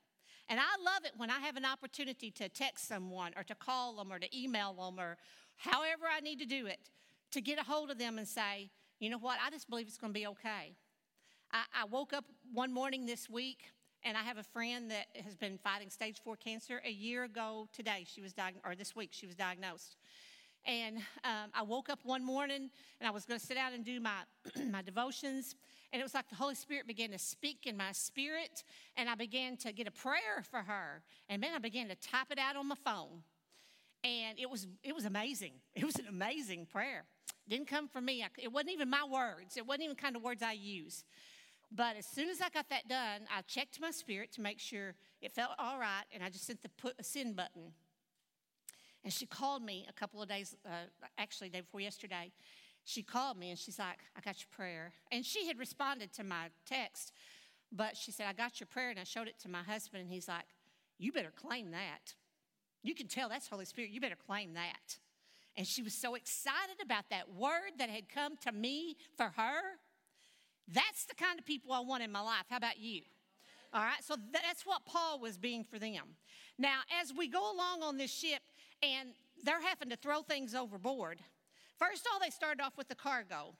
And 0.48 0.58
I 0.58 0.82
love 0.82 1.04
it 1.04 1.12
when 1.16 1.30
I 1.30 1.40
have 1.40 1.56
an 1.56 1.64
opportunity 1.64 2.30
to 2.32 2.48
text 2.48 2.88
someone 2.88 3.32
or 3.36 3.42
to 3.44 3.54
call 3.54 3.96
them 3.96 4.12
or 4.12 4.18
to 4.18 4.38
email 4.38 4.72
them 4.72 4.98
or 4.98 5.18
however 5.56 6.04
I 6.10 6.20
need 6.20 6.38
to 6.38 6.46
do 6.46 6.66
it 6.66 6.90
to 7.32 7.40
get 7.40 7.58
a 7.58 7.62
hold 7.62 7.90
of 7.90 7.98
them 7.98 8.18
and 8.18 8.26
say, 8.26 8.70
you 8.98 9.10
know 9.10 9.18
what, 9.18 9.38
I 9.44 9.50
just 9.50 9.68
believe 9.68 9.86
it's 9.86 9.98
going 9.98 10.12
to 10.12 10.18
be 10.18 10.26
okay. 10.28 10.74
I, 11.52 11.62
I 11.82 11.84
woke 11.84 12.12
up 12.12 12.24
one 12.52 12.72
morning 12.72 13.04
this 13.04 13.28
week 13.28 13.72
and 14.04 14.16
I 14.16 14.22
have 14.22 14.38
a 14.38 14.42
friend 14.42 14.90
that 14.90 15.06
has 15.24 15.36
been 15.36 15.58
fighting 15.58 15.90
stage 15.90 16.20
four 16.22 16.36
cancer. 16.36 16.80
A 16.84 16.90
year 16.90 17.24
ago 17.24 17.68
today, 17.72 18.06
she 18.06 18.20
was 18.20 18.32
diagnosed, 18.32 18.66
or 18.66 18.74
this 18.74 18.94
week, 18.94 19.10
she 19.12 19.26
was 19.26 19.34
diagnosed. 19.34 19.96
And 20.66 20.98
um, 21.24 21.50
I 21.54 21.62
woke 21.62 21.88
up 21.88 22.00
one 22.04 22.24
morning 22.24 22.70
and 23.00 23.08
I 23.08 23.10
was 23.10 23.24
going 23.24 23.40
to 23.40 23.44
sit 23.44 23.54
down 23.54 23.72
and 23.72 23.84
do 23.84 24.00
my, 24.00 24.18
my 24.70 24.82
devotions. 24.82 25.54
And 25.92 26.00
it 26.00 26.02
was 26.02 26.14
like 26.14 26.28
the 26.28 26.36
Holy 26.36 26.54
Spirit 26.54 26.86
began 26.86 27.10
to 27.10 27.18
speak 27.18 27.66
in 27.66 27.76
my 27.76 27.92
spirit. 27.92 28.64
And 28.96 29.08
I 29.08 29.14
began 29.14 29.56
to 29.58 29.72
get 29.72 29.86
a 29.86 29.90
prayer 29.90 30.44
for 30.50 30.60
her. 30.60 31.02
And 31.28 31.42
then 31.42 31.50
I 31.54 31.58
began 31.58 31.88
to 31.88 31.94
type 31.94 32.26
it 32.30 32.38
out 32.38 32.56
on 32.56 32.68
my 32.68 32.76
phone. 32.84 33.22
And 34.04 34.38
it 34.38 34.50
was, 34.50 34.66
it 34.82 34.94
was 34.94 35.04
amazing. 35.04 35.52
It 35.74 35.84
was 35.84 35.96
an 35.96 36.06
amazing 36.08 36.66
prayer. 36.66 37.04
It 37.46 37.50
didn't 37.50 37.68
come 37.68 37.88
from 37.88 38.04
me. 38.04 38.24
It 38.36 38.52
wasn't 38.52 38.72
even 38.72 38.90
my 38.90 39.04
words. 39.04 39.56
It 39.56 39.66
wasn't 39.66 39.84
even 39.84 39.96
kind 39.96 40.16
of 40.16 40.22
words 40.22 40.42
I 40.42 40.52
use. 40.52 41.04
But 41.70 41.96
as 41.96 42.06
soon 42.06 42.28
as 42.30 42.40
I 42.40 42.48
got 42.48 42.68
that 42.70 42.88
done, 42.88 43.22
I 43.34 43.42
checked 43.42 43.80
my 43.80 43.90
spirit 43.90 44.32
to 44.32 44.40
make 44.40 44.58
sure 44.58 44.94
it 45.20 45.32
felt 45.32 45.50
all 45.58 45.78
right. 45.78 46.04
And 46.12 46.22
I 46.22 46.30
just 46.30 46.46
sent 46.46 46.62
the 46.62 46.68
put 46.70 46.94
a 46.98 47.04
send 47.04 47.36
button 47.36 47.72
and 49.08 49.12
she 49.14 49.24
called 49.24 49.62
me 49.62 49.86
a 49.88 49.92
couple 49.94 50.20
of 50.20 50.28
days, 50.28 50.54
uh, 50.66 50.84
actually, 51.16 51.48
day 51.48 51.62
before 51.62 51.80
yesterday. 51.80 52.30
She 52.84 53.02
called 53.02 53.38
me 53.38 53.48
and 53.48 53.58
she's 53.58 53.78
like, 53.78 54.00
I 54.14 54.20
got 54.20 54.38
your 54.40 54.48
prayer. 54.54 54.92
And 55.10 55.24
she 55.24 55.46
had 55.46 55.58
responded 55.58 56.12
to 56.12 56.24
my 56.24 56.48
text, 56.66 57.14
but 57.72 57.96
she 57.96 58.12
said, 58.12 58.26
I 58.28 58.34
got 58.34 58.60
your 58.60 58.66
prayer. 58.66 58.90
And 58.90 59.00
I 59.00 59.04
showed 59.04 59.26
it 59.26 59.38
to 59.44 59.48
my 59.48 59.62
husband, 59.62 60.02
and 60.02 60.12
he's 60.12 60.28
like, 60.28 60.44
You 60.98 61.10
better 61.10 61.32
claim 61.34 61.70
that. 61.70 62.16
You 62.82 62.94
can 62.94 63.06
tell 63.06 63.30
that's 63.30 63.48
Holy 63.48 63.64
Spirit. 63.64 63.92
You 63.92 64.02
better 64.02 64.14
claim 64.14 64.52
that. 64.52 64.98
And 65.56 65.66
she 65.66 65.80
was 65.80 65.94
so 65.94 66.14
excited 66.14 66.76
about 66.84 67.04
that 67.08 67.34
word 67.34 67.78
that 67.78 67.88
had 67.88 68.10
come 68.10 68.36
to 68.44 68.52
me 68.52 68.98
for 69.16 69.32
her. 69.38 69.60
That's 70.70 71.06
the 71.06 71.14
kind 71.14 71.38
of 71.38 71.46
people 71.46 71.72
I 71.72 71.80
want 71.80 72.02
in 72.02 72.12
my 72.12 72.20
life. 72.20 72.44
How 72.50 72.58
about 72.58 72.78
you? 72.78 73.00
All 73.72 73.80
right, 73.80 74.04
so 74.04 74.16
that's 74.32 74.66
what 74.66 74.84
Paul 74.84 75.18
was 75.18 75.38
being 75.38 75.64
for 75.64 75.78
them. 75.78 76.16
Now, 76.58 76.80
as 77.00 77.12
we 77.16 77.26
go 77.26 77.40
along 77.52 77.82
on 77.82 77.96
this 77.96 78.12
ship, 78.12 78.40
and 78.82 79.10
they're 79.42 79.62
having 79.62 79.90
to 79.90 79.96
throw 79.96 80.22
things 80.22 80.54
overboard. 80.54 81.20
First 81.78 82.06
of 82.06 82.12
all, 82.12 82.20
they 82.20 82.30
started 82.30 82.62
off 82.62 82.76
with 82.76 82.88
the 82.88 82.94
cargo. 82.94 83.54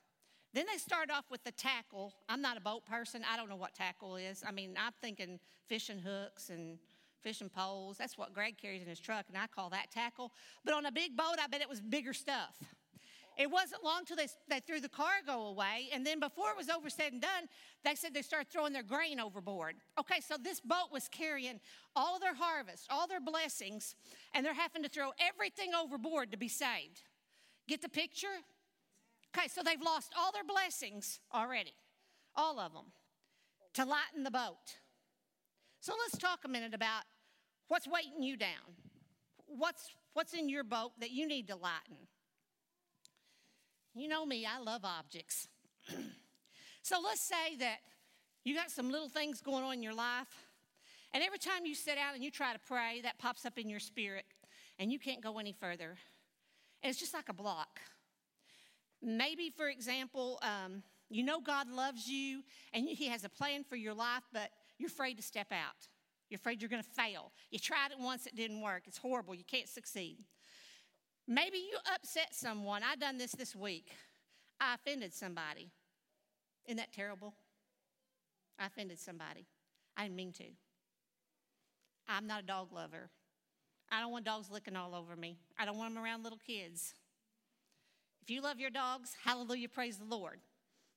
Then 0.55 0.65
they 0.71 0.79
start 0.79 1.11
off 1.11 1.27
with 1.31 1.45
the 1.45 1.53
tackle. 1.53 2.15
I'm 2.29 2.41
not 2.41 2.57
a 2.57 2.61
boat 2.61 2.87
person. 2.87 3.23
I 3.31 3.37
don't 3.37 3.49
know 3.49 3.57
what 3.57 3.75
tackle 3.75 4.17
is. 4.17 4.43
I 4.47 4.51
mean, 4.51 4.75
I'm 4.79 4.93
thinking 5.01 5.39
fishing 5.69 5.99
hooks 5.99 6.49
and 6.49 6.79
fishing 7.23 7.49
poles. 7.49 7.99
That's 7.99 8.17
what 8.17 8.33
Greg 8.33 8.57
carries 8.57 8.83
in 8.83 8.89
his 8.89 9.01
truck, 9.01 9.27
and 9.29 9.37
I 9.37 9.47
call 9.47 9.71
that 9.71 9.91
tackle. 9.91 10.33
But 10.65 10.75
on 10.75 10.87
a 10.87 10.93
big 10.93 11.17
boat, 11.17 11.37
I 11.43 11.47
bet 11.49 11.61
it 11.61 11.69
was 11.69 11.81
bigger 11.81 12.13
stuff. 12.13 12.57
It 13.39 13.49
wasn't 13.49 13.85
long 13.85 14.05
till 14.05 14.17
they, 14.17 14.27
they 14.49 14.59
threw 14.59 14.81
the 14.81 14.89
cargo 14.89 15.47
away, 15.47 15.89
and 15.93 16.05
then 16.05 16.19
before 16.19 16.51
it 16.51 16.57
was 16.57 16.69
over 16.69 16.91
said 16.91 17.13
and 17.13 17.23
done, 17.23 17.47
they 17.85 17.95
said 17.95 18.13
they 18.13 18.23
started 18.23 18.51
throwing 18.51 18.73
their 18.73 18.83
grain 18.83 19.21
overboard. 19.21 19.77
Okay, 19.99 20.21
so 20.21 20.35
this 20.43 20.59
boat 20.59 20.89
was 20.93 21.09
carrying 21.09 21.61
all 21.95 22.19
their 22.19 22.35
harvest, 22.35 22.89
all 22.91 23.07
their 23.07 23.21
blessings, 23.21 23.95
and 24.35 24.45
they're 24.45 24.55
having 24.55 24.83
to 24.83 24.89
throw 24.89 25.13
everything 25.21 25.71
overboard 25.73 26.33
to 26.33 26.37
be 26.37 26.49
saved. 26.49 27.03
Get 27.69 27.81
the 27.81 27.89
picture? 27.89 28.27
Okay, 29.37 29.47
so 29.47 29.63
they've 29.65 29.81
lost 29.81 30.13
all 30.19 30.33
their 30.33 30.43
blessings 30.43 31.21
already, 31.33 31.75
all 32.35 32.59
of 32.59 32.73
them, 32.73 32.87
to 33.75 33.85
lighten 33.85 34.25
the 34.25 34.33
boat. 34.33 34.79
So 35.81 35.93
let's 35.97 36.19
talk 36.19 36.41
a 36.45 36.49
minute 36.49 36.75
about 36.75 37.05
what's 37.69 37.87
weighting 37.87 38.25
you 38.25 38.37
down. 38.37 38.75
What's, 39.47 39.91
what's 40.15 40.35
in 40.35 40.49
your 40.49 40.65
boat 40.65 40.91
that 40.99 41.13
you 41.13 41.29
need 41.29 41.47
to 41.49 41.55
lighten? 41.55 42.09
You 43.95 44.09
know 44.09 44.25
me, 44.25 44.47
I 44.47 44.61
love 44.61 44.85
objects. 44.85 45.49
so 46.83 46.97
let's 47.03 47.21
say 47.21 47.57
that 47.59 47.79
you 48.45 48.55
got 48.55 48.71
some 48.71 48.91
little 48.91 49.09
things 49.09 49.41
going 49.41 49.65
on 49.65 49.75
in 49.75 49.83
your 49.83 49.95
life, 49.95 50.47
and 51.13 51.23
every 51.23 51.39
time 51.39 51.65
you 51.65 51.75
sit 51.75 51.97
down 51.97 52.15
and 52.15 52.23
you 52.23 52.31
try 52.31 52.53
to 52.53 52.59
pray, 52.59 53.01
that 53.03 53.19
pops 53.19 53.45
up 53.45 53.59
in 53.59 53.69
your 53.69 53.81
spirit, 53.81 54.25
and 54.79 54.93
you 54.93 54.99
can't 54.99 55.23
go 55.23 55.39
any 55.39 55.53
further. 55.53 55.97
And 56.83 56.91
it's 56.91 57.01
just 57.01 57.15
like 57.15 57.29
a 57.29 57.35
block. 57.35 57.81
Maybe, 59.03 59.51
for 59.51 59.69
example, 59.69 60.39
um, 60.43 60.83
you 61.11 61.23
know 61.23 61.41
God 61.41 61.71
loves 61.71 62.07
you 62.07 62.43
and 62.73 62.89
He 62.89 63.09
has 63.09 63.25
a 63.25 63.29
plan 63.29 63.65
for 63.65 63.77
your 63.77 63.95
life, 63.95 64.25
but 64.33 64.51
you're 64.79 64.89
afraid 64.89 65.17
to 65.17 65.23
step 65.23 65.51
out. 65.51 65.89
You're 66.29 66.37
afraid 66.39 66.61
you're 66.61 66.69
going 66.69 66.83
to 66.83 66.91
fail. 66.91 67.33
You 67.51 67.59
tried 67.59 67.91
it 67.91 67.99
once, 67.99 68.27
it 68.27 68.37
didn't 68.37 68.61
work. 68.61 68.83
It's 68.87 68.99
horrible. 68.99 69.35
You 69.35 69.45
can't 69.45 69.69
succeed. 69.69 70.19
Maybe 71.31 71.59
you 71.59 71.77
upset 71.95 72.35
someone. 72.35 72.81
I 72.83 72.97
done 72.97 73.19
this 73.19 73.33
this 73.33 73.55
week. 73.55 73.93
I 74.59 74.75
offended 74.75 75.13
somebody. 75.13 75.71
Isn't 76.67 76.79
that 76.79 76.93
terrible? 76.93 77.35
I 78.59 78.67
offended 78.67 78.99
somebody. 78.99 79.47
I 79.95 80.05
didn't 80.05 80.17
mean 80.17 80.33
to. 80.33 80.45
I'm 82.09 82.27
not 82.27 82.45
a 82.45 82.47
dog 82.47 82.73
lover. 82.73 83.11
I 83.93 84.01
don't 84.01 84.11
want 84.11 84.25
dogs 84.25 84.51
licking 84.51 84.75
all 84.75 84.95
over 84.95 85.17
me. 85.17 85.37
I 85.59 85.67
don't 85.67 85.77
want 85.77 85.95
them 85.95 86.03
around 86.03 86.23
little 86.25 86.39
kids. 86.39 86.95
If 88.23 88.31
you 88.31 88.41
love 88.41 88.59
your 88.59 88.71
dogs, 88.71 89.15
hallelujah, 89.23 89.69
praise 89.69 89.99
the 89.99 90.05
Lord. 90.05 90.41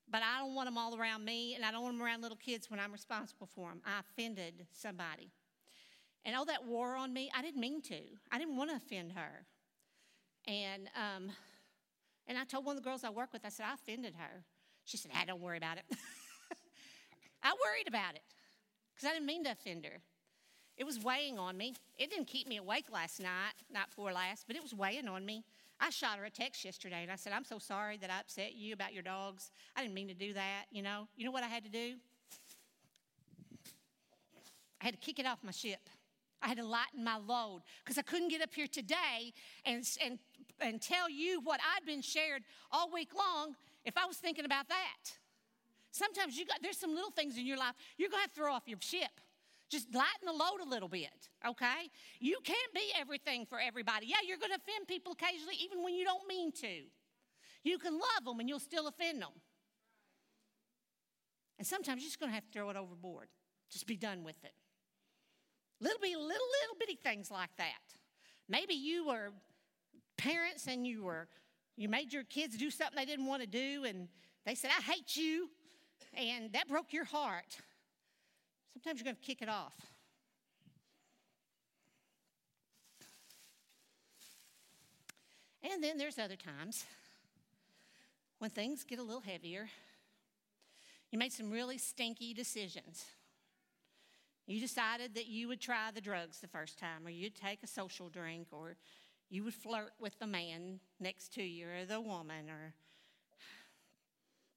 But 0.09 0.21
I 0.23 0.39
don't 0.39 0.55
want 0.55 0.67
them 0.67 0.77
all 0.77 0.97
around 0.97 1.25
me, 1.25 1.55
and 1.55 1.65
I 1.65 1.71
don't 1.71 1.83
want 1.83 1.97
them 1.97 2.05
around 2.05 2.21
little 2.21 2.37
kids 2.37 2.69
when 2.71 2.79
I'm 2.79 2.91
responsible 2.93 3.47
for 3.47 3.69
them. 3.69 3.81
I 3.85 3.99
offended 3.99 4.65
somebody. 4.71 5.31
And 6.23 6.35
all 6.35 6.45
that 6.45 6.65
wore 6.65 6.95
on 6.95 7.13
me, 7.13 7.29
I 7.35 7.41
didn't 7.41 7.59
mean 7.59 7.81
to. 7.83 7.99
I 8.31 8.37
didn't 8.37 8.55
want 8.55 8.69
to 8.69 8.77
offend 8.77 9.13
her. 9.13 9.45
And, 10.47 10.89
um, 10.95 11.31
and 12.27 12.37
I 12.37 12.43
told 12.43 12.65
one 12.65 12.77
of 12.77 12.83
the 12.83 12.89
girls 12.89 13.03
I 13.03 13.09
work 13.09 13.33
with, 13.33 13.45
I 13.45 13.49
said, 13.49 13.65
I 13.69 13.73
offended 13.73 14.15
her. 14.17 14.43
She 14.85 14.97
said, 14.97 15.11
I 15.15 15.25
don't 15.25 15.41
worry 15.41 15.57
about 15.57 15.77
it. 15.77 15.85
I 17.43 17.53
worried 17.53 17.87
about 17.87 18.15
it 18.15 18.23
because 18.93 19.09
I 19.09 19.13
didn't 19.13 19.27
mean 19.27 19.43
to 19.45 19.51
offend 19.51 19.85
her. 19.85 19.99
It 20.77 20.85
was 20.85 21.03
weighing 21.03 21.37
on 21.37 21.57
me. 21.57 21.75
It 21.97 22.09
didn't 22.09 22.27
keep 22.27 22.47
me 22.47 22.57
awake 22.57 22.85
last 22.91 23.19
night, 23.19 23.53
not 23.71 23.89
before 23.89 24.11
last, 24.11 24.45
but 24.47 24.55
it 24.55 24.63
was 24.63 24.73
weighing 24.73 25.07
on 25.07 25.25
me. 25.25 25.43
I 25.79 25.89
shot 25.89 26.17
her 26.17 26.25
a 26.25 26.29
text 26.29 26.63
yesterday 26.63 27.01
and 27.01 27.11
I 27.11 27.15
said, 27.15 27.33
I'm 27.33 27.43
so 27.43 27.57
sorry 27.57 27.97
that 27.97 28.11
I 28.11 28.19
upset 28.19 28.55
you 28.55 28.73
about 28.73 28.93
your 28.93 29.03
dogs. 29.03 29.51
I 29.75 29.81
didn't 29.81 29.95
mean 29.95 30.07
to 30.09 30.13
do 30.13 30.33
that, 30.33 30.65
you 30.71 30.81
know. 30.81 31.07
You 31.15 31.25
know 31.25 31.31
what 31.31 31.43
I 31.43 31.47
had 31.47 31.63
to 31.63 31.69
do? 31.69 31.95
I 34.79 34.85
had 34.85 34.93
to 34.93 34.99
kick 34.99 35.19
it 35.19 35.25
off 35.25 35.39
my 35.43 35.51
ship. 35.51 35.79
I 36.41 36.47
had 36.47 36.57
to 36.57 36.65
lighten 36.65 37.03
my 37.03 37.17
load 37.17 37.61
because 37.83 37.97
I 37.97 38.01
couldn't 38.01 38.29
get 38.29 38.41
up 38.41 38.53
here 38.53 38.67
today 38.67 39.33
and, 39.65 39.87
and, 40.03 40.19
and 40.59 40.81
tell 40.81 41.09
you 41.09 41.41
what 41.41 41.59
I'd 41.75 41.85
been 41.85 42.01
shared 42.01 42.43
all 42.71 42.91
week 42.91 43.13
long 43.15 43.55
if 43.85 43.97
I 43.97 44.05
was 44.05 44.17
thinking 44.17 44.45
about 44.45 44.67
that. 44.69 45.11
Sometimes 45.91 46.37
you 46.37 46.45
got, 46.45 46.59
there's 46.61 46.77
some 46.77 46.95
little 46.95 47.11
things 47.11 47.37
in 47.37 47.45
your 47.45 47.57
life 47.57 47.75
you're 47.97 48.09
going 48.09 48.23
to 48.23 48.29
throw 48.29 48.53
off 48.53 48.63
your 48.67 48.79
ship. 48.81 49.11
Just 49.69 49.93
lighten 49.93 50.25
the 50.25 50.33
load 50.33 50.59
a 50.65 50.67
little 50.67 50.89
bit, 50.89 51.29
okay? 51.47 51.89
You 52.19 52.37
can't 52.43 52.73
be 52.73 52.91
everything 52.99 53.45
for 53.45 53.57
everybody. 53.57 54.07
Yeah, 54.07 54.17
you're 54.27 54.37
going 54.37 54.51
to 54.51 54.57
offend 54.57 54.85
people 54.87 55.13
occasionally, 55.13 55.55
even 55.63 55.81
when 55.81 55.93
you 55.93 56.03
don't 56.03 56.27
mean 56.27 56.51
to. 56.53 56.83
You 57.63 57.77
can 57.77 57.93
love 57.93 58.25
them 58.25 58.39
and 58.39 58.49
you'll 58.49 58.59
still 58.59 58.87
offend 58.87 59.21
them. 59.21 59.31
And 61.57 61.65
sometimes 61.65 62.01
you're 62.01 62.09
just 62.09 62.19
going 62.19 62.31
to 62.31 62.35
have 62.35 62.43
to 62.43 62.51
throw 62.51 62.69
it 62.69 62.75
overboard. 62.75 63.27
Just 63.69 63.87
be 63.87 63.95
done 63.95 64.23
with 64.23 64.43
it. 64.43 64.53
Little 65.81 65.99
bitty, 65.99 66.15
little, 66.15 66.27
little 66.29 66.77
bitty 66.79 66.95
things 66.95 67.29
like 67.29 67.49
that. 67.57 67.81
Maybe 68.47 68.75
you 68.75 69.07
were 69.07 69.31
parents 70.17 70.67
and 70.67 70.85
you 70.85 71.03
were 71.03 71.27
you 71.77 71.89
made 71.89 72.13
your 72.13 72.23
kids 72.23 72.57
do 72.57 72.69
something 72.69 72.95
they 72.95 73.05
didn't 73.05 73.25
want 73.25 73.41
to 73.41 73.47
do, 73.47 73.85
and 73.85 74.07
they 74.45 74.53
said, 74.53 74.69
I 74.77 74.81
hate 74.83 75.15
you, 75.15 75.49
and 76.13 76.53
that 76.53 76.67
broke 76.67 76.93
your 76.93 77.05
heart. 77.05 77.57
Sometimes 78.73 78.99
you're 78.99 79.05
going 79.05 79.15
to 79.15 79.21
kick 79.21 79.41
it 79.41 79.49
off. 79.49 79.73
And 85.63 85.83
then 85.83 85.97
there's 85.97 86.19
other 86.19 86.35
times 86.35 86.85
when 88.39 88.49
things 88.49 88.83
get 88.83 88.99
a 88.99 89.03
little 89.03 89.21
heavier. 89.21 89.67
You 91.11 91.19
made 91.19 91.33
some 91.33 91.51
really 91.51 91.77
stinky 91.77 92.33
decisions. 92.33 93.05
You 94.51 94.59
decided 94.59 95.15
that 95.15 95.27
you 95.27 95.47
would 95.47 95.61
try 95.61 95.91
the 95.95 96.01
drugs 96.01 96.39
the 96.39 96.47
first 96.47 96.77
time, 96.77 97.05
or 97.05 97.09
you'd 97.09 97.35
take 97.35 97.63
a 97.63 97.67
social 97.67 98.09
drink, 98.09 98.47
or 98.51 98.75
you 99.29 99.45
would 99.45 99.53
flirt 99.53 99.93
with 99.97 100.19
the 100.19 100.27
man 100.27 100.81
next 100.99 101.33
to 101.35 101.41
you, 101.41 101.67
or 101.67 101.85
the 101.85 102.01
woman, 102.01 102.49
or 102.49 102.73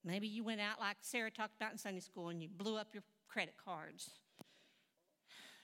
maybe 0.04 0.26
you 0.26 0.42
went 0.42 0.60
out 0.60 0.80
like 0.80 0.96
Sarah 1.00 1.30
talked 1.30 1.54
about 1.54 1.70
in 1.70 1.78
Sunday 1.78 2.00
school 2.00 2.28
and 2.30 2.42
you 2.42 2.48
blew 2.48 2.76
up 2.76 2.88
your 2.92 3.04
credit 3.28 3.54
cards. 3.64 4.10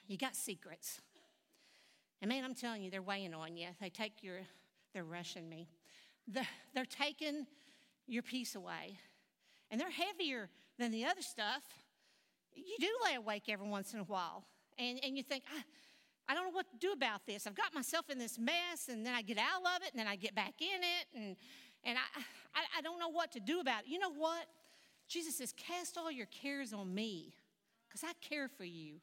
You 0.07 0.17
got 0.17 0.37
secrets. 0.37 1.01
And 2.23 2.29
man, 2.29 2.45
I'm 2.45 2.55
telling 2.55 2.85
you, 2.85 2.91
they're 2.91 3.03
weighing 3.03 3.35
on 3.35 3.57
you. 3.57 3.67
They 3.81 3.91
take 3.91 4.23
your, 4.23 4.39
they're 4.95 5.03
rushing 5.03 5.49
me. 5.49 5.67
They're, 6.29 6.47
they're 6.73 6.85
taking 6.85 7.47
your 8.07 8.23
peace 8.23 8.55
away. 8.55 8.97
And 9.73 9.81
they're 9.81 9.91
heavier 9.91 10.51
than 10.79 10.93
the 10.93 11.05
other 11.05 11.23
stuff. 11.23 11.63
You 12.55 12.77
do 12.79 12.89
lay 13.05 13.15
awake 13.15 13.45
every 13.49 13.69
once 13.69 13.95
in 13.95 14.01
a 14.01 14.05
while. 14.05 14.45
And, 14.79 14.99
and 15.05 15.17
you 15.17 15.23
think, 15.23 15.45
I, 15.55 15.63
I 16.31 16.35
don't 16.35 16.45
know 16.45 16.57
what 16.57 16.71
to 16.71 16.77
do 16.79 16.93
about 16.93 17.27
this. 17.27 17.47
I've 17.47 17.55
got 17.55 17.75
myself 17.75 18.09
in 18.09 18.19
this 18.19 18.39
mess, 18.39 18.89
and 18.89 19.05
then 19.05 19.15
I 19.15 19.23
get 19.23 19.39
out 19.39 19.63
of 19.63 19.83
it, 19.83 19.91
and 19.93 19.99
then 19.99 20.07
I 20.07 20.17
get 20.17 20.35
back 20.35 20.55
in 20.61 20.81
it, 20.81 21.07
and, 21.15 21.37
and 21.85 21.99
I, 21.99 22.21
I, 22.55 22.79
I 22.79 22.81
don't 22.83 22.99
know 22.99 23.09
what 23.09 23.33
to 23.33 23.41
do 23.41 23.61
about 23.61 23.83
it. 23.83 23.89
You 23.89 23.99
know 23.99 24.13
what? 24.13 24.47
Jesus 25.09 25.39
says, 25.39 25.53
Cast 25.57 25.99
all 25.99 26.11
your 26.11 26.27
cares 26.27 26.73
on 26.73 26.95
me 26.95 27.35
because 27.89 28.05
I 28.05 28.13
care 28.27 28.49
for 28.49 28.65
you. 28.65 29.01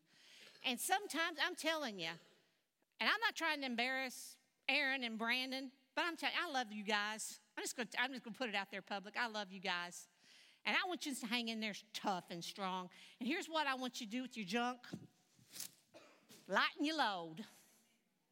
And 0.65 0.79
sometimes 0.79 1.37
I'm 1.45 1.55
telling 1.55 1.99
you, 1.99 2.09
and 2.99 3.09
I'm 3.09 3.19
not 3.21 3.35
trying 3.35 3.59
to 3.59 3.65
embarrass 3.65 4.37
Aaron 4.69 5.03
and 5.03 5.17
Brandon, 5.17 5.69
but 5.95 6.05
I'm 6.07 6.15
telling 6.15 6.35
you, 6.35 6.49
I 6.49 6.51
love 6.51 6.67
you 6.71 6.83
guys. 6.83 7.39
I'm 7.57 7.63
just 7.63 7.75
going 7.75 7.87
to 7.89 8.31
put 8.31 8.49
it 8.49 8.55
out 8.55 8.67
there 8.71 8.81
public. 8.81 9.15
I 9.19 9.27
love 9.27 9.51
you 9.51 9.59
guys. 9.59 10.07
And 10.67 10.75
I 10.75 10.87
want 10.87 11.05
you 11.05 11.15
to 11.15 11.25
hang 11.25 11.47
in 11.47 11.61
there 11.61 11.73
tough 11.93 12.25
and 12.29 12.43
strong. 12.43 12.89
And 13.21 13.27
here's 13.27 13.47
what 13.47 13.67
I 13.67 13.75
want 13.75 14.01
you 14.01 14.05
to 14.05 14.11
do 14.11 14.21
with 14.21 14.35
your 14.35 14.45
junk 14.45 14.79
lighten 16.49 16.85
your 16.85 16.97
load. 16.97 17.45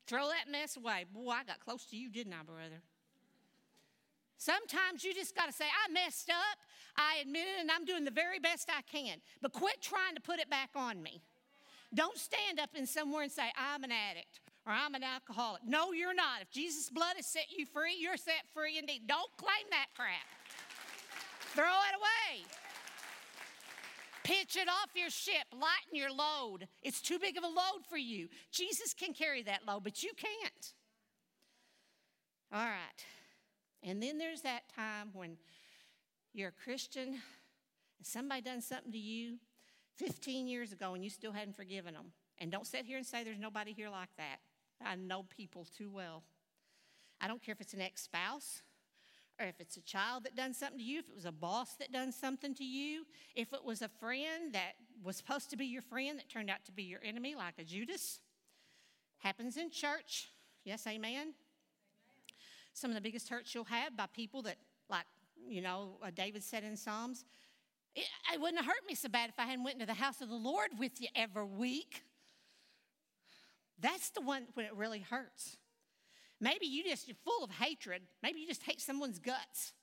Throw 0.05 0.27
that 0.27 0.51
mess 0.51 0.77
away. 0.77 1.05
Boy, 1.11 1.31
I 1.31 1.43
got 1.43 1.59
close 1.61 1.85
to 1.85 1.97
you, 1.97 2.09
didn't 2.09 2.33
I, 2.33 2.43
brother? 2.43 2.81
Sometimes 4.37 5.03
you 5.03 5.13
just 5.13 5.35
got 5.35 5.47
to 5.47 5.53
say, 5.53 5.65
I 5.65 5.91
messed 5.91 6.29
up. 6.29 6.59
I 6.97 7.19
admit 7.21 7.43
it, 7.47 7.61
and 7.61 7.71
I'm 7.71 7.85
doing 7.85 8.05
the 8.05 8.11
very 8.11 8.39
best 8.39 8.69
I 8.69 8.81
can. 8.81 9.17
But 9.41 9.53
quit 9.53 9.81
trying 9.81 10.15
to 10.15 10.21
put 10.21 10.39
it 10.39 10.49
back 10.49 10.69
on 10.75 11.01
me. 11.01 11.21
Don't 11.93 12.17
stand 12.17 12.59
up 12.59 12.69
in 12.75 12.85
somewhere 12.85 13.23
and 13.23 13.31
say, 13.31 13.49
I'm 13.57 13.83
an 13.83 13.91
addict 13.91 14.41
or 14.67 14.73
I'm 14.73 14.93
an 14.93 15.03
alcoholic. 15.03 15.61
No, 15.65 15.93
you're 15.93 16.13
not. 16.13 16.41
If 16.41 16.51
Jesus' 16.51 16.89
blood 16.89 17.15
has 17.15 17.25
set 17.25 17.47
you 17.55 17.65
free, 17.65 17.95
you're 17.97 18.17
set 18.17 18.43
free 18.53 18.77
indeed. 18.77 19.07
Don't 19.07 19.31
claim 19.37 19.65
that 19.71 19.87
crap. 19.95 20.27
Throw 21.55 21.63
it 21.63 21.95
away. 21.95 22.45
Pitch 24.23 24.57
it 24.57 24.67
off 24.67 24.89
your 24.95 25.09
ship, 25.09 25.45
lighten 25.53 25.93
your 25.93 26.11
load. 26.11 26.67
It's 26.81 26.99
too 26.99 27.17
big 27.17 27.37
of 27.37 27.43
a 27.43 27.47
load 27.47 27.85
for 27.89 27.97
you. 27.97 28.27
Jesus 28.51 28.93
can 28.93 29.13
carry 29.13 29.43
that 29.43 29.61
load, 29.65 29.83
but 29.83 30.03
you 30.03 30.11
can't. 30.17 30.73
All 32.51 32.65
right. 32.65 33.05
And 33.83 34.01
then 34.01 34.17
there's 34.17 34.41
that 34.41 34.63
time 34.75 35.11
when 35.13 35.37
you're 36.33 36.49
a 36.49 36.63
Christian 36.63 37.07
and 37.09 37.21
somebody 38.01 38.41
done 38.41 38.61
something 38.61 38.91
to 38.91 38.97
you 38.97 39.35
15 39.97 40.47
years 40.47 40.73
ago 40.73 40.93
and 40.93 41.03
you 41.03 41.09
still 41.09 41.31
hadn't 41.31 41.55
forgiven 41.55 41.93
them. 41.93 42.11
And 42.39 42.51
don't 42.51 42.67
sit 42.67 42.85
here 42.85 42.97
and 42.97 43.05
say 43.05 43.23
there's 43.23 43.39
nobody 43.39 43.71
here 43.71 43.89
like 43.89 44.09
that. 44.17 44.37
I 44.83 44.95
know 44.95 45.23
people 45.23 45.65
too 45.77 45.89
well. 45.89 46.23
I 47.21 47.27
don't 47.27 47.41
care 47.41 47.53
if 47.53 47.61
it's 47.61 47.73
an 47.73 47.81
ex 47.81 48.01
spouse 48.01 48.61
or 49.39 49.45
if 49.45 49.59
it's 49.59 49.77
a 49.77 49.81
child 49.81 50.23
that 50.23 50.35
done 50.35 50.53
something 50.53 50.79
to 50.79 50.83
you, 50.83 50.99
if 50.99 51.09
it 51.09 51.15
was 51.15 51.25
a 51.25 51.31
boss 51.31 51.75
that 51.75 51.91
done 51.91 52.11
something 52.11 52.53
to 52.55 52.63
you, 52.63 53.05
if 53.35 53.53
it 53.53 53.63
was 53.63 53.81
a 53.81 53.89
friend 53.99 54.53
that 54.53 54.73
was 55.03 55.17
supposed 55.17 55.49
to 55.49 55.57
be 55.57 55.65
your 55.65 55.81
friend 55.81 56.17
that 56.19 56.29
turned 56.29 56.49
out 56.49 56.63
to 56.65 56.71
be 56.71 56.83
your 56.83 57.01
enemy, 57.03 57.35
like 57.35 57.55
a 57.59 57.63
Judas. 57.63 58.19
Happens 59.19 59.57
in 59.57 59.71
church. 59.71 60.29
Yes, 60.63 60.85
amen. 60.87 61.11
amen. 61.11 61.33
Some 62.73 62.91
of 62.91 62.95
the 62.95 63.01
biggest 63.01 63.29
hurts 63.29 63.53
you'll 63.53 63.65
have 63.65 63.95
by 63.95 64.05
people 64.13 64.41
that, 64.43 64.57
like, 64.89 65.05
you 65.47 65.61
know, 65.61 65.97
David 66.15 66.43
said 66.43 66.63
in 66.63 66.75
Psalms, 66.75 67.25
it, 67.95 68.05
it 68.33 68.39
wouldn't 68.41 68.57
have 68.57 68.65
hurt 68.65 68.85
me 68.87 68.95
so 68.95 69.09
bad 69.09 69.29
if 69.29 69.39
I 69.39 69.43
hadn't 69.43 69.63
went 69.63 69.75
into 69.75 69.85
the 69.85 69.93
house 69.93 70.21
of 70.21 70.29
the 70.29 70.35
Lord 70.35 70.69
with 70.77 71.01
you 71.01 71.07
every 71.15 71.45
week. 71.45 72.03
That's 73.79 74.09
the 74.09 74.21
one 74.21 74.47
when 74.53 74.65
it 74.65 74.75
really 74.75 74.99
hurts. 74.99 75.57
Maybe 76.39 76.65
you 76.65 76.83
just 76.83 77.07
you're 77.07 77.17
full 77.23 77.43
of 77.43 77.51
hatred. 77.51 78.01
Maybe 78.21 78.39
you 78.39 78.47
just 78.47 78.63
hate 78.63 78.81
someone's 78.81 79.19
guts. 79.19 79.73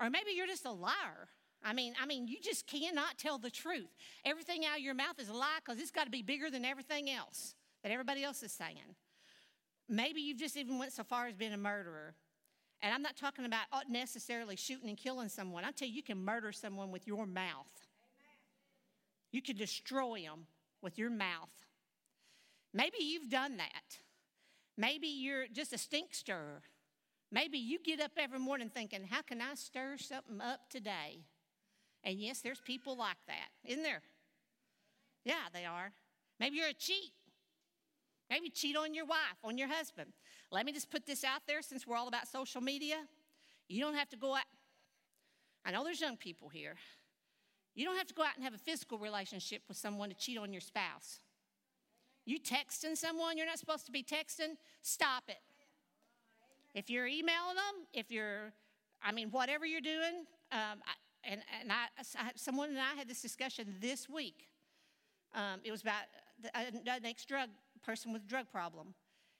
Or 0.00 0.08
maybe 0.08 0.30
you're 0.34 0.46
just 0.46 0.64
a 0.64 0.72
liar. 0.72 1.28
I 1.62 1.74
mean, 1.74 1.94
I 2.00 2.06
mean, 2.06 2.26
you 2.26 2.38
just 2.42 2.66
cannot 2.66 3.18
tell 3.18 3.38
the 3.38 3.50
truth. 3.50 3.94
Everything 4.24 4.64
out 4.64 4.78
of 4.78 4.82
your 4.82 4.94
mouth 4.94 5.18
is 5.18 5.28
a 5.28 5.34
lie 5.34 5.58
because 5.64 5.80
it's 5.80 5.90
got 5.90 6.04
to 6.04 6.10
be 6.10 6.22
bigger 6.22 6.50
than 6.50 6.64
everything 6.64 7.10
else 7.10 7.54
that 7.82 7.92
everybody 7.92 8.24
else 8.24 8.42
is 8.42 8.52
saying. 8.52 8.96
Maybe 9.88 10.20
you've 10.20 10.38
just 10.38 10.56
even 10.56 10.78
went 10.78 10.92
so 10.92 11.04
far 11.04 11.26
as 11.26 11.34
being 11.34 11.52
a 11.52 11.58
murderer. 11.58 12.14
And 12.82 12.94
I'm 12.94 13.02
not 13.02 13.16
talking 13.16 13.44
about 13.44 13.64
uh, 13.72 13.80
necessarily 13.88 14.56
shooting 14.56 14.88
and 14.88 14.96
killing 14.96 15.28
someone. 15.28 15.64
I 15.64 15.70
tell 15.70 15.88
you, 15.88 15.94
you 15.94 16.02
can 16.02 16.24
murder 16.24 16.52
someone 16.52 16.90
with 16.90 17.06
your 17.06 17.26
mouth. 17.26 17.66
You 19.32 19.42
can 19.42 19.56
destroy 19.56 20.22
them 20.22 20.46
with 20.80 20.98
your 20.98 21.10
mouth. 21.10 21.50
Maybe 22.72 22.98
you've 23.00 23.28
done 23.28 23.58
that. 23.58 23.98
Maybe 24.80 25.08
you're 25.08 25.44
just 25.52 25.74
a 25.74 25.78
stink 25.78 26.14
stirrer. 26.14 26.62
Maybe 27.30 27.58
you 27.58 27.78
get 27.84 28.00
up 28.00 28.12
every 28.16 28.38
morning 28.38 28.70
thinking, 28.70 29.04
how 29.04 29.20
can 29.20 29.42
I 29.42 29.54
stir 29.54 29.98
something 29.98 30.40
up 30.40 30.70
today? 30.70 31.26
And 32.02 32.18
yes, 32.18 32.40
there's 32.40 32.62
people 32.62 32.96
like 32.96 33.18
that, 33.26 33.50
isn't 33.66 33.82
there? 33.82 34.00
Yeah, 35.22 35.50
they 35.52 35.66
are. 35.66 35.92
Maybe 36.38 36.56
you're 36.56 36.68
a 36.68 36.72
cheat. 36.72 37.12
Maybe 38.30 38.48
cheat 38.48 38.74
on 38.74 38.94
your 38.94 39.04
wife, 39.04 39.36
on 39.44 39.58
your 39.58 39.68
husband. 39.68 40.14
Let 40.50 40.64
me 40.64 40.72
just 40.72 40.90
put 40.90 41.04
this 41.04 41.24
out 41.24 41.42
there 41.46 41.60
since 41.60 41.86
we're 41.86 41.96
all 41.96 42.08
about 42.08 42.26
social 42.26 42.62
media. 42.62 42.96
You 43.68 43.82
don't 43.82 43.96
have 43.96 44.08
to 44.08 44.16
go 44.16 44.34
out. 44.34 44.44
I 45.62 45.72
know 45.72 45.84
there's 45.84 46.00
young 46.00 46.16
people 46.16 46.48
here. 46.48 46.76
You 47.74 47.84
don't 47.84 47.98
have 47.98 48.06
to 48.06 48.14
go 48.14 48.22
out 48.22 48.34
and 48.34 48.44
have 48.44 48.54
a 48.54 48.58
physical 48.58 48.98
relationship 48.98 49.60
with 49.68 49.76
someone 49.76 50.08
to 50.08 50.14
cheat 50.14 50.38
on 50.38 50.54
your 50.54 50.62
spouse. 50.62 51.20
You 52.24 52.38
texting 52.38 52.96
someone 52.96 53.36
you're 53.36 53.46
not 53.46 53.58
supposed 53.58 53.86
to 53.86 53.92
be 53.92 54.02
texting, 54.02 54.56
stop 54.82 55.24
it. 55.28 55.40
If 56.74 56.88
you're 56.88 57.06
emailing 57.06 57.56
them, 57.56 57.86
if 57.92 58.10
you're, 58.10 58.52
I 59.02 59.12
mean, 59.12 59.30
whatever 59.30 59.66
you're 59.66 59.80
doing, 59.80 60.26
um, 60.52 60.80
I, 60.86 60.94
and, 61.24 61.40
and 61.60 61.72
I, 61.72 61.86
I, 62.18 62.30
someone 62.36 62.70
and 62.70 62.78
I 62.78 62.94
had 62.96 63.08
this 63.08 63.20
discussion 63.20 63.74
this 63.80 64.08
week. 64.08 64.48
Um, 65.34 65.60
it 65.64 65.70
was 65.70 65.82
about 65.82 66.02
uh, 66.54 66.98
next 67.02 67.26
drug 67.26 67.50
person 67.84 68.12
with 68.12 68.22
a 68.22 68.26
drug 68.26 68.50
problem. 68.50 68.94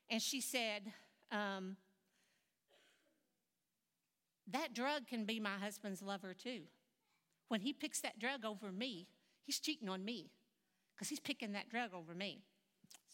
And 0.08 0.20
she 0.20 0.40
said, 0.40 0.92
um, 1.30 1.76
That 4.50 4.74
drug 4.74 5.06
can 5.06 5.24
be 5.24 5.38
my 5.38 5.56
husband's 5.60 6.02
lover 6.02 6.34
too. 6.34 6.62
When 7.48 7.60
he 7.60 7.72
picks 7.72 8.00
that 8.00 8.18
drug 8.18 8.44
over 8.44 8.72
me, 8.72 9.06
he's 9.44 9.60
cheating 9.60 9.88
on 9.88 10.04
me 10.04 10.30
because 10.94 11.08
he's 11.08 11.20
picking 11.20 11.52
that 11.52 11.68
drug 11.68 11.94
over 11.94 12.14
me. 12.14 12.42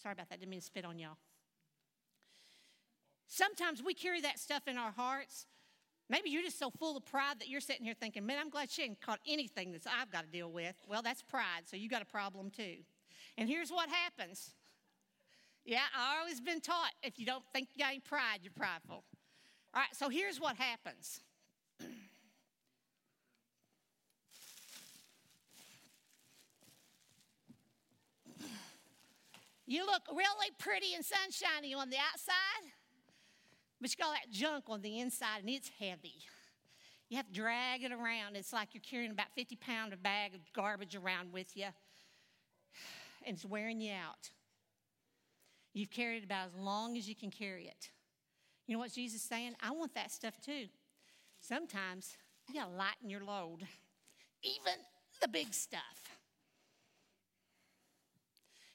Sorry 0.03 0.13
about 0.13 0.29
that, 0.29 0.41
didn't 0.41 0.51
mean 0.51 0.61
to 0.61 0.67
spit 0.67 0.85
on 0.85 0.99
y'all. 0.99 1.17
Sometimes 3.29 3.83
we 3.83 3.95
carry 3.95 4.21
that 4.21 4.39
stuff 4.39 4.69
in 4.69 4.79
our 4.79 4.93
hearts. 4.93 5.47
Maybe 6.09 6.31
you're 6.31 6.43
just 6.43 6.59
so 6.59 6.71
full 6.71 6.97
of 6.97 7.05
pride 7.05 7.41
that 7.41 7.49
you're 7.49 7.61
sitting 7.61 7.85
here 7.85 7.95
thinking, 7.99 8.25
man, 8.25 8.39
I'm 8.41 8.51
glad 8.51 8.71
she 8.71 8.83
ain't 8.83 9.01
caught 9.01 9.19
anything 9.27 9.73
that 9.73 9.83
I've 10.01 10.11
got 10.11 10.25
to 10.25 10.31
deal 10.31 10.51
with. 10.51 10.77
Well, 10.89 11.03
that's 11.03 11.23
pride, 11.23 11.63
so 11.65 11.77
you 11.77 11.89
got 11.89 12.03
a 12.03 12.07
problem 12.07 12.51
too. 12.51 12.77
And 13.37 13.49
here's 13.49 13.71
what 13.71 13.89
happens. 13.89 14.53
Yeah, 15.65 15.81
I've 15.97 16.21
always 16.21 16.41
been 16.41 16.61
taught 16.61 16.93
if 17.03 17.19
you 17.19 17.27
don't 17.27 17.45
think 17.53 17.69
you 17.75 17.83
got 17.83 17.91
any 17.91 17.99
pride, 17.99 18.39
you're 18.43 18.53
prideful. 18.55 19.03
All 19.75 19.81
right, 19.81 19.89
so 19.93 20.09
here's 20.09 20.41
what 20.41 20.57
happens. 20.57 21.21
You 29.67 29.85
look 29.85 30.03
really 30.11 30.51
pretty 30.59 30.95
and 30.95 31.05
sunshiny 31.05 31.75
on 31.75 31.91
the 31.91 31.97
outside, 31.97 32.71
but 33.81 33.91
you 33.91 33.97
got 33.99 34.07
all 34.07 34.13
that 34.13 34.31
junk 34.31 34.65
on 34.69 34.81
the 34.81 35.01
inside 35.01 35.41
and 35.41 35.51
it's 35.51 35.71
heavy. 35.81 36.15
You 37.09 37.17
have 37.17 37.27
to 37.27 37.33
drag 37.33 37.83
it 37.83 37.93
around. 37.93 38.37
It's 38.37 38.53
like 38.53 38.69
you're 38.75 38.83
carrying 38.89 39.11
about 39.11 39.27
50 39.35 39.57
pound 39.57 39.93
of 39.93 40.03
bag 40.03 40.35
of 40.35 40.41
garbage 40.55 40.95
around 40.95 41.33
with 41.33 41.57
you, 41.57 41.67
and 43.25 43.37
it's 43.37 43.45
wearing 43.45 43.81
you 43.81 43.93
out. 43.93 44.31
You've 45.73 45.91
carried 45.91 46.19
it 46.19 46.25
about 46.25 46.49
as 46.49 46.55
long 46.55 46.97
as 46.97 47.09
you 47.09 47.15
can 47.15 47.31
carry 47.31 47.67
it. 47.67 47.91
You 48.67 48.75
know 48.75 48.79
what 48.81 48.93
Jesus 48.93 49.23
is 49.23 49.29
saying? 49.29 49.55
I 49.61 49.73
want 49.73 49.95
that 49.95 50.11
stuff 50.11 50.41
too. 50.41 50.67
Sometimes 51.41 52.17
you 52.49 52.61
gotta 52.61 52.73
lighten 52.73 53.11
your 53.11 53.25
load, 53.25 53.67
even 54.43 54.75
the 55.21 55.29
big 55.29 55.53
stuff. 55.53 56.16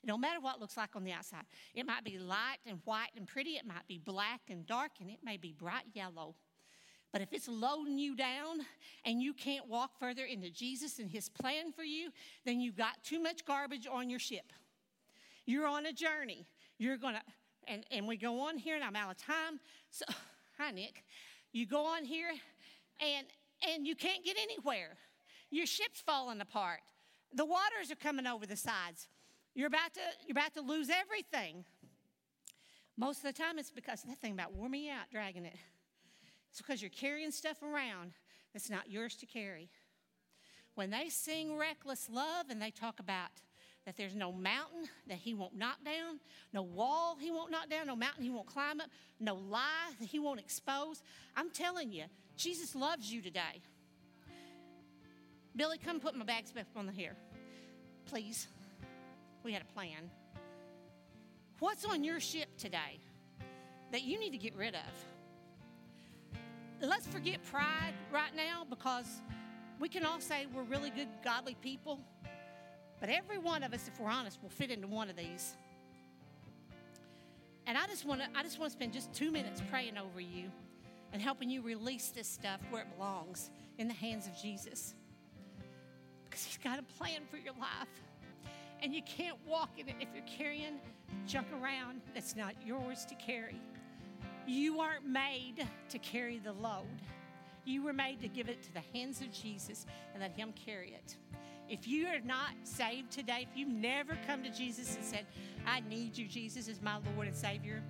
No 0.04 0.18
matter 0.18 0.40
what 0.40 0.56
it 0.56 0.62
looks 0.62 0.78
like 0.78 0.96
on 0.96 1.04
the 1.04 1.12
outside, 1.12 1.44
it 1.76 1.86
might 1.86 2.04
be 2.04 2.18
light 2.18 2.58
and 2.66 2.80
white 2.86 3.12
and 3.16 3.28
pretty, 3.28 3.52
it 3.52 3.66
might 3.66 3.88
be 3.88 4.00
black 4.00 4.42
and 4.50 4.66
dark, 4.66 4.92
and 5.00 5.10
it 5.10 5.20
may 5.24 5.38
be 5.38 5.54
bright 5.54 5.86
yellow. 5.94 6.36
But 7.12 7.22
if 7.22 7.34
it's 7.34 7.48
loading 7.48 7.98
you 8.00 8.16
down 8.16 8.62
and 9.06 9.22
you 9.22 9.34
can't 9.34 9.68
walk 9.68 10.00
further 10.00 10.24
into 10.24 10.50
Jesus 10.50 10.98
and 11.00 11.10
His 11.10 11.28
plan 11.30 11.72
for 11.72 11.84
you, 11.84 12.10
then 12.46 12.62
you've 12.62 12.78
got 12.78 13.04
too 13.04 13.22
much 13.22 13.46
garbage 13.46 13.86
on 13.92 14.10
your 14.10 14.20
ship. 14.20 14.54
You're 15.46 15.68
on 15.68 15.86
a 15.86 15.94
journey. 15.94 16.48
You're 16.78 16.98
going 16.98 17.16
to, 17.16 17.22
and, 17.68 17.86
and 17.92 18.08
we 18.08 18.18
go 18.18 18.40
on 18.42 18.58
here, 18.58 18.76
and 18.76 18.84
I'm 18.84 18.96
out 18.96 19.12
of 19.12 19.18
time. 19.18 19.60
So, 19.90 20.06
hi, 20.58 20.72
Nick. 20.72 21.04
You 21.52 21.66
go 21.66 21.86
on 21.86 22.06
here, 22.06 22.32
and, 23.00 23.28
and 23.70 23.86
you 23.86 23.96
can't 23.96 24.24
get 24.24 24.38
anywhere. 24.42 24.98
Your 25.50 25.66
ship's 25.66 26.00
falling 26.00 26.40
apart. 26.40 26.80
The 27.34 27.46
waters 27.46 27.92
are 27.92 27.96
coming 27.96 28.26
over 28.26 28.46
the 28.46 28.56
sides. 28.56 29.08
You're 29.54 29.68
about 29.68 29.94
to, 29.96 30.00
you're 30.26 30.38
about 30.38 30.54
to 30.54 30.62
lose 30.62 30.90
everything. 30.90 31.66
Most 32.98 33.18
of 33.18 33.24
the 33.24 33.34
time, 33.34 33.58
it's 33.58 33.72
because 33.72 34.04
that 34.04 34.20
thing 34.20 34.34
about 34.34 34.54
wore 34.54 34.70
me 34.70 34.90
out 34.90 35.10
dragging 35.12 35.46
it. 35.46 35.56
It's 36.50 36.62
because 36.62 36.82
you're 36.82 36.90
carrying 36.90 37.32
stuff 37.32 37.62
around 37.64 38.14
that's 38.54 38.70
not 38.70 38.90
yours 38.90 39.16
to 39.18 39.26
carry. 39.26 39.70
When 40.76 40.90
they 40.90 41.10
sing 41.10 41.58
reckless 41.58 42.10
love 42.10 42.48
and 42.50 42.62
they 42.62 42.72
talk 42.72 43.00
about 43.00 43.30
that 43.86 43.98
there's 43.98 44.16
no 44.16 44.32
mountain 44.32 44.88
that 45.08 45.18
he 45.18 45.34
won't 45.34 45.56
knock 45.56 45.84
down, 45.84 46.20
no 46.54 46.62
wall 46.62 47.18
he 47.20 47.32
won't 47.32 47.52
knock 47.52 47.70
down, 47.70 47.88
no 47.88 47.96
mountain 47.96 48.24
he 48.24 48.30
won't 48.30 48.46
climb 48.46 48.80
up, 48.80 48.88
no 49.20 49.36
lie 49.36 49.92
that 50.00 50.08
he 50.08 50.20
won't 50.20 50.40
expose, 50.40 51.02
I'm 51.36 51.50
telling 51.50 51.92
you, 51.92 52.04
Jesus 52.38 52.76
loves 52.76 53.12
you 53.12 53.22
today. 53.22 53.62
Billy, 55.56 55.78
come 55.78 56.00
put 56.00 56.16
my 56.16 56.26
bags 56.26 56.52
back 56.52 56.68
on 56.76 56.86
the 56.86 56.94
hair, 56.94 57.16
please. 58.06 58.48
We 59.44 59.54
had 59.54 59.62
a 59.62 59.74
plan. 59.74 60.10
What's 61.60 61.86
on 61.86 62.04
your 62.04 62.20
ship 62.20 62.50
today 62.58 63.00
that 63.92 64.04
you 64.04 64.20
need 64.20 64.32
to 64.32 64.38
get 64.38 64.56
rid 64.56 64.76
of? 64.76 64.82
Let's 66.82 67.08
forget 67.08 67.44
pride 67.46 67.94
right 68.12 68.36
now 68.36 68.66
because 68.70 69.22
we 69.80 69.90
can 69.90 70.06
all 70.06 70.20
say 70.20 70.48
we're 70.54 70.64
really 70.64 70.90
good, 70.90 71.08
godly 71.24 71.56
people, 71.62 72.00
but 73.00 73.10
every 73.10 73.38
one 73.38 73.64
of 73.64 73.74
us, 73.74 73.88
if 73.88 74.00
we're 74.00 74.10
honest, 74.10 74.42
will 74.42 74.50
fit 74.50 74.72
into 74.72 74.88
one 74.88 75.10
of 75.10 75.16
these. 75.16 75.56
And 77.68 77.78
I 77.78 77.88
just 77.88 78.06
want 78.06 78.22
to 78.22 78.28
I 78.36 78.44
just 78.44 78.60
want 78.60 78.72
to 78.72 78.78
spend 78.78 78.94
just 78.94 79.14
2 79.14 79.32
minutes 79.32 79.62
praying 79.70 79.98
over 79.98 80.20
you 80.20 80.52
and 81.14 81.22
helping 81.22 81.50
you 81.50 81.62
release 81.62 82.10
this 82.10 82.28
stuff 82.28 82.60
where 82.70 82.82
it 82.82 82.88
belongs 82.96 83.50
in 83.78 83.88
the 83.88 83.94
hands 83.94 84.28
of 84.28 84.36
Jesus. 84.42 84.96
Because 86.30 86.44
he's 86.44 86.58
got 86.58 86.80
a 86.80 86.84
plan 86.84 87.22
for 87.30 87.38
your 87.38 87.54
life. 87.60 87.88
And 88.82 88.94
you 88.94 89.02
can't 89.04 89.38
walk 89.46 89.78
in 89.78 89.88
it 89.90 89.96
if 90.00 90.10
you're 90.14 90.26
carrying 90.26 90.80
junk 91.28 91.48
around 91.62 92.02
that's 92.14 92.36
not 92.36 92.54
yours 92.66 93.06
to 93.06 93.16
carry. 93.16 93.62
You 94.48 94.80
aren't 94.80 95.06
made 95.06 95.68
to 95.90 96.00
carry 96.00 96.40
the 96.40 96.54
load. 96.54 96.86
You 97.64 97.84
were 97.84 97.94
made 97.94 98.22
to 98.22 98.28
give 98.28 98.50
it 98.50 98.64
to 98.64 98.74
the 98.74 98.82
hands 98.94 99.22
of 99.22 99.32
Jesus 99.32 99.86
and 100.14 100.22
let 100.22 100.32
Him 100.32 100.52
carry 100.54 100.94
it. 100.94 101.16
If 101.70 101.88
you 101.88 102.08
are 102.08 102.20
not 102.20 102.50
saved 102.64 103.12
today, 103.12 103.48
if 103.50 103.56
you've 103.56 103.70
never 103.70 104.18
come 104.28 104.44
to 104.44 104.50
Jesus 104.50 104.96
and 104.96 105.06
said, 105.06 105.26
I 105.66 105.82
need 105.82 106.18
you, 106.18 106.28
Jesus, 106.28 106.68
as 106.68 106.82
my 106.82 106.98
Lord 107.16 107.28
and 107.28 107.36
Savior, 107.36 107.82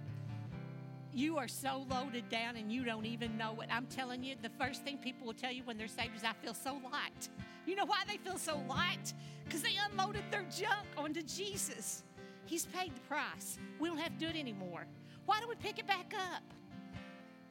you 1.13 1.37
are 1.37 1.47
so 1.47 1.85
loaded 1.89 2.29
down 2.29 2.57
and 2.57 2.71
you 2.71 2.83
don't 2.83 3.05
even 3.05 3.37
know 3.37 3.59
it. 3.61 3.69
I'm 3.71 3.87
telling 3.87 4.23
you, 4.23 4.35
the 4.41 4.49
first 4.49 4.83
thing 4.83 4.97
people 4.97 5.25
will 5.25 5.33
tell 5.33 5.51
you 5.51 5.63
when 5.63 5.77
they're 5.77 5.87
saved 5.87 6.15
is, 6.15 6.23
I 6.23 6.33
feel 6.33 6.53
so 6.53 6.79
light. 6.91 7.29
You 7.65 7.75
know 7.75 7.85
why 7.85 8.03
they 8.07 8.17
feel 8.17 8.37
so 8.37 8.61
light? 8.67 9.13
Because 9.43 9.61
they 9.61 9.73
unloaded 9.91 10.23
their 10.31 10.45
junk 10.55 10.87
onto 10.97 11.21
Jesus. 11.21 12.03
He's 12.45 12.65
paid 12.65 12.95
the 12.95 13.01
price. 13.01 13.57
We 13.79 13.89
don't 13.89 13.97
have 13.97 14.17
to 14.17 14.19
do 14.19 14.27
it 14.27 14.35
anymore. 14.35 14.85
Why 15.25 15.39
do 15.39 15.47
we 15.47 15.55
pick 15.55 15.79
it 15.79 15.87
back 15.87 16.13
up? 16.33 16.43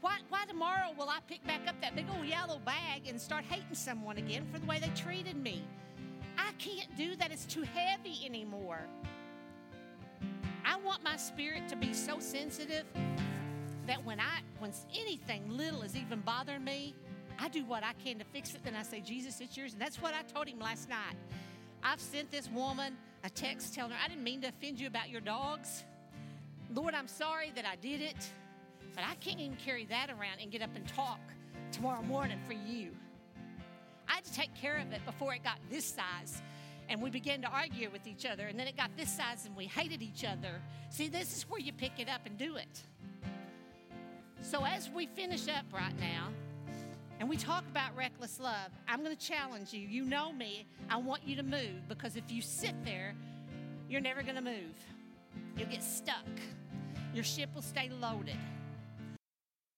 Why, 0.01 0.19
why 0.29 0.47
tomorrow 0.47 0.93
will 0.97 1.09
I 1.09 1.19
pick 1.29 1.47
back 1.47 1.69
up 1.69 1.75
that 1.83 1.95
big 1.95 2.07
old 2.17 2.27
yellow 2.27 2.59
bag 2.59 3.07
and 3.07 3.21
start 3.21 3.45
hating 3.45 3.75
someone 3.75 4.17
again 4.17 4.47
for 4.51 4.59
the 4.59 4.67
way 4.67 4.79
they 4.79 4.89
treated 4.89 5.37
me? 5.37 5.63
I 6.39 6.53
can't 6.53 6.95
do 6.97 7.17
that. 7.17 7.31
It's 7.31 7.45
too 7.45 7.63
heavy 7.63 8.25
anymore. 8.25 8.81
I 10.65 10.77
want 10.77 11.05
my 11.05 11.17
spirit 11.17 11.69
to 11.69 11.77
be 11.77 11.93
so 11.93 12.19
sensitive 12.19 12.85
that 13.87 14.05
when 14.05 14.21
I 14.21 14.41
when 14.59 14.73
anything 14.95 15.49
little 15.51 15.83
is 15.83 15.97
even 15.97 16.21
bothering 16.21 16.65
me, 16.65 16.95
I 17.41 17.49
do 17.49 17.65
what 17.65 17.83
I 17.83 17.95
can 18.05 18.19
to 18.19 18.25
fix 18.25 18.55
it. 18.55 18.63
Then 18.63 18.75
I 18.75 18.83
say, 18.83 19.01
Jesus, 19.01 19.41
it's 19.41 19.57
yours. 19.57 19.73
And 19.73 19.81
that's 19.81 20.01
what 20.01 20.13
I 20.15 20.23
told 20.23 20.47
him 20.47 20.59
last 20.59 20.89
night. 20.89 21.17
I've 21.83 22.01
sent 22.01 22.31
this 22.31 22.51
woman 22.51 22.97
a 23.25 23.31
text 23.31 23.75
telling 23.75 23.93
her, 23.93 23.99
I 24.05 24.09
didn't 24.09 24.25
mean 24.25 24.43
to 24.43 24.49
offend 24.49 24.79
you 24.79 24.87
about 24.87 25.09
your 25.09 25.23
dogs. 25.23 25.85
Lord, 26.75 26.95
I'm 26.95 27.09
sorry 27.09 27.51
that 27.57 27.65
I 27.65 27.77
did 27.77 28.03
it, 28.03 28.31
but 28.95 29.05
I 29.05 29.15
can't 29.17 29.41
even 29.41 29.57
carry 29.57 29.87
that 29.87 30.11
around 30.11 30.41
and 30.43 30.51
get 30.51 30.63
up 30.63 30.71
and 30.77 30.87
talk 30.87 31.21
tomorrow 31.73 32.03
morning 32.03 32.39
for 32.47 32.53
you. 32.53 32.91
I 34.09 34.15
had 34.15 34.25
to 34.25 34.33
take 34.33 34.55
care 34.55 34.77
of 34.77 34.93
it 34.93 35.05
before 35.07 35.35
it 35.35 35.43
got 35.43 35.59
this 35.71 35.85
size. 35.85 36.43
And 36.89 37.01
we 37.01 37.09
began 37.09 37.41
to 37.43 37.49
argue 37.49 37.89
with 37.89 38.07
each 38.07 38.27
other, 38.27 38.49
and 38.49 38.59
then 38.59 38.67
it 38.67 38.77
got 38.77 38.91
this 38.97 39.11
size, 39.11 39.47
and 39.47 39.57
we 39.57 39.67
hated 39.67 40.03
each 40.03 40.25
other. 40.25 40.61
See, 40.91 41.07
this 41.07 41.37
is 41.37 41.49
where 41.49 41.61
you 41.61 41.73
pick 41.73 41.93
it 41.99 42.09
up 42.09 42.23
and 42.27 42.37
do 42.37 42.57
it. 42.57 42.83
So, 44.43 44.65
as 44.65 44.91
we 44.91 45.07
finish 45.07 45.47
up 45.47 45.67
right 45.73 45.97
now, 46.01 46.31
and 47.21 47.29
we 47.29 47.37
talk 47.37 47.65
about 47.71 47.95
reckless 47.95 48.41
love, 48.41 48.71
I'm 48.89 49.05
going 49.05 49.15
to 49.15 49.27
challenge 49.27 49.75
you. 49.75 49.81
You 49.81 50.05
know 50.05 50.33
me. 50.33 50.67
I 50.89 50.97
want 50.97 51.21
you 51.27 51.37
to 51.37 51.43
move 51.43 51.87
because 51.87 52.17
if 52.17 52.25
you 52.33 52.41
sit 52.41 52.75
there, 52.83 53.15
you're 53.91 54.01
never 54.01 54.23
going 54.23 54.37
to 54.37 54.41
move. 54.41 54.75
You'll 55.55 55.69
get 55.69 55.83
stuck. 55.83 56.25
Your 57.13 57.23
ship 57.23 57.51
will 57.55 57.61
stay 57.61 57.91
loaded. 58.01 58.39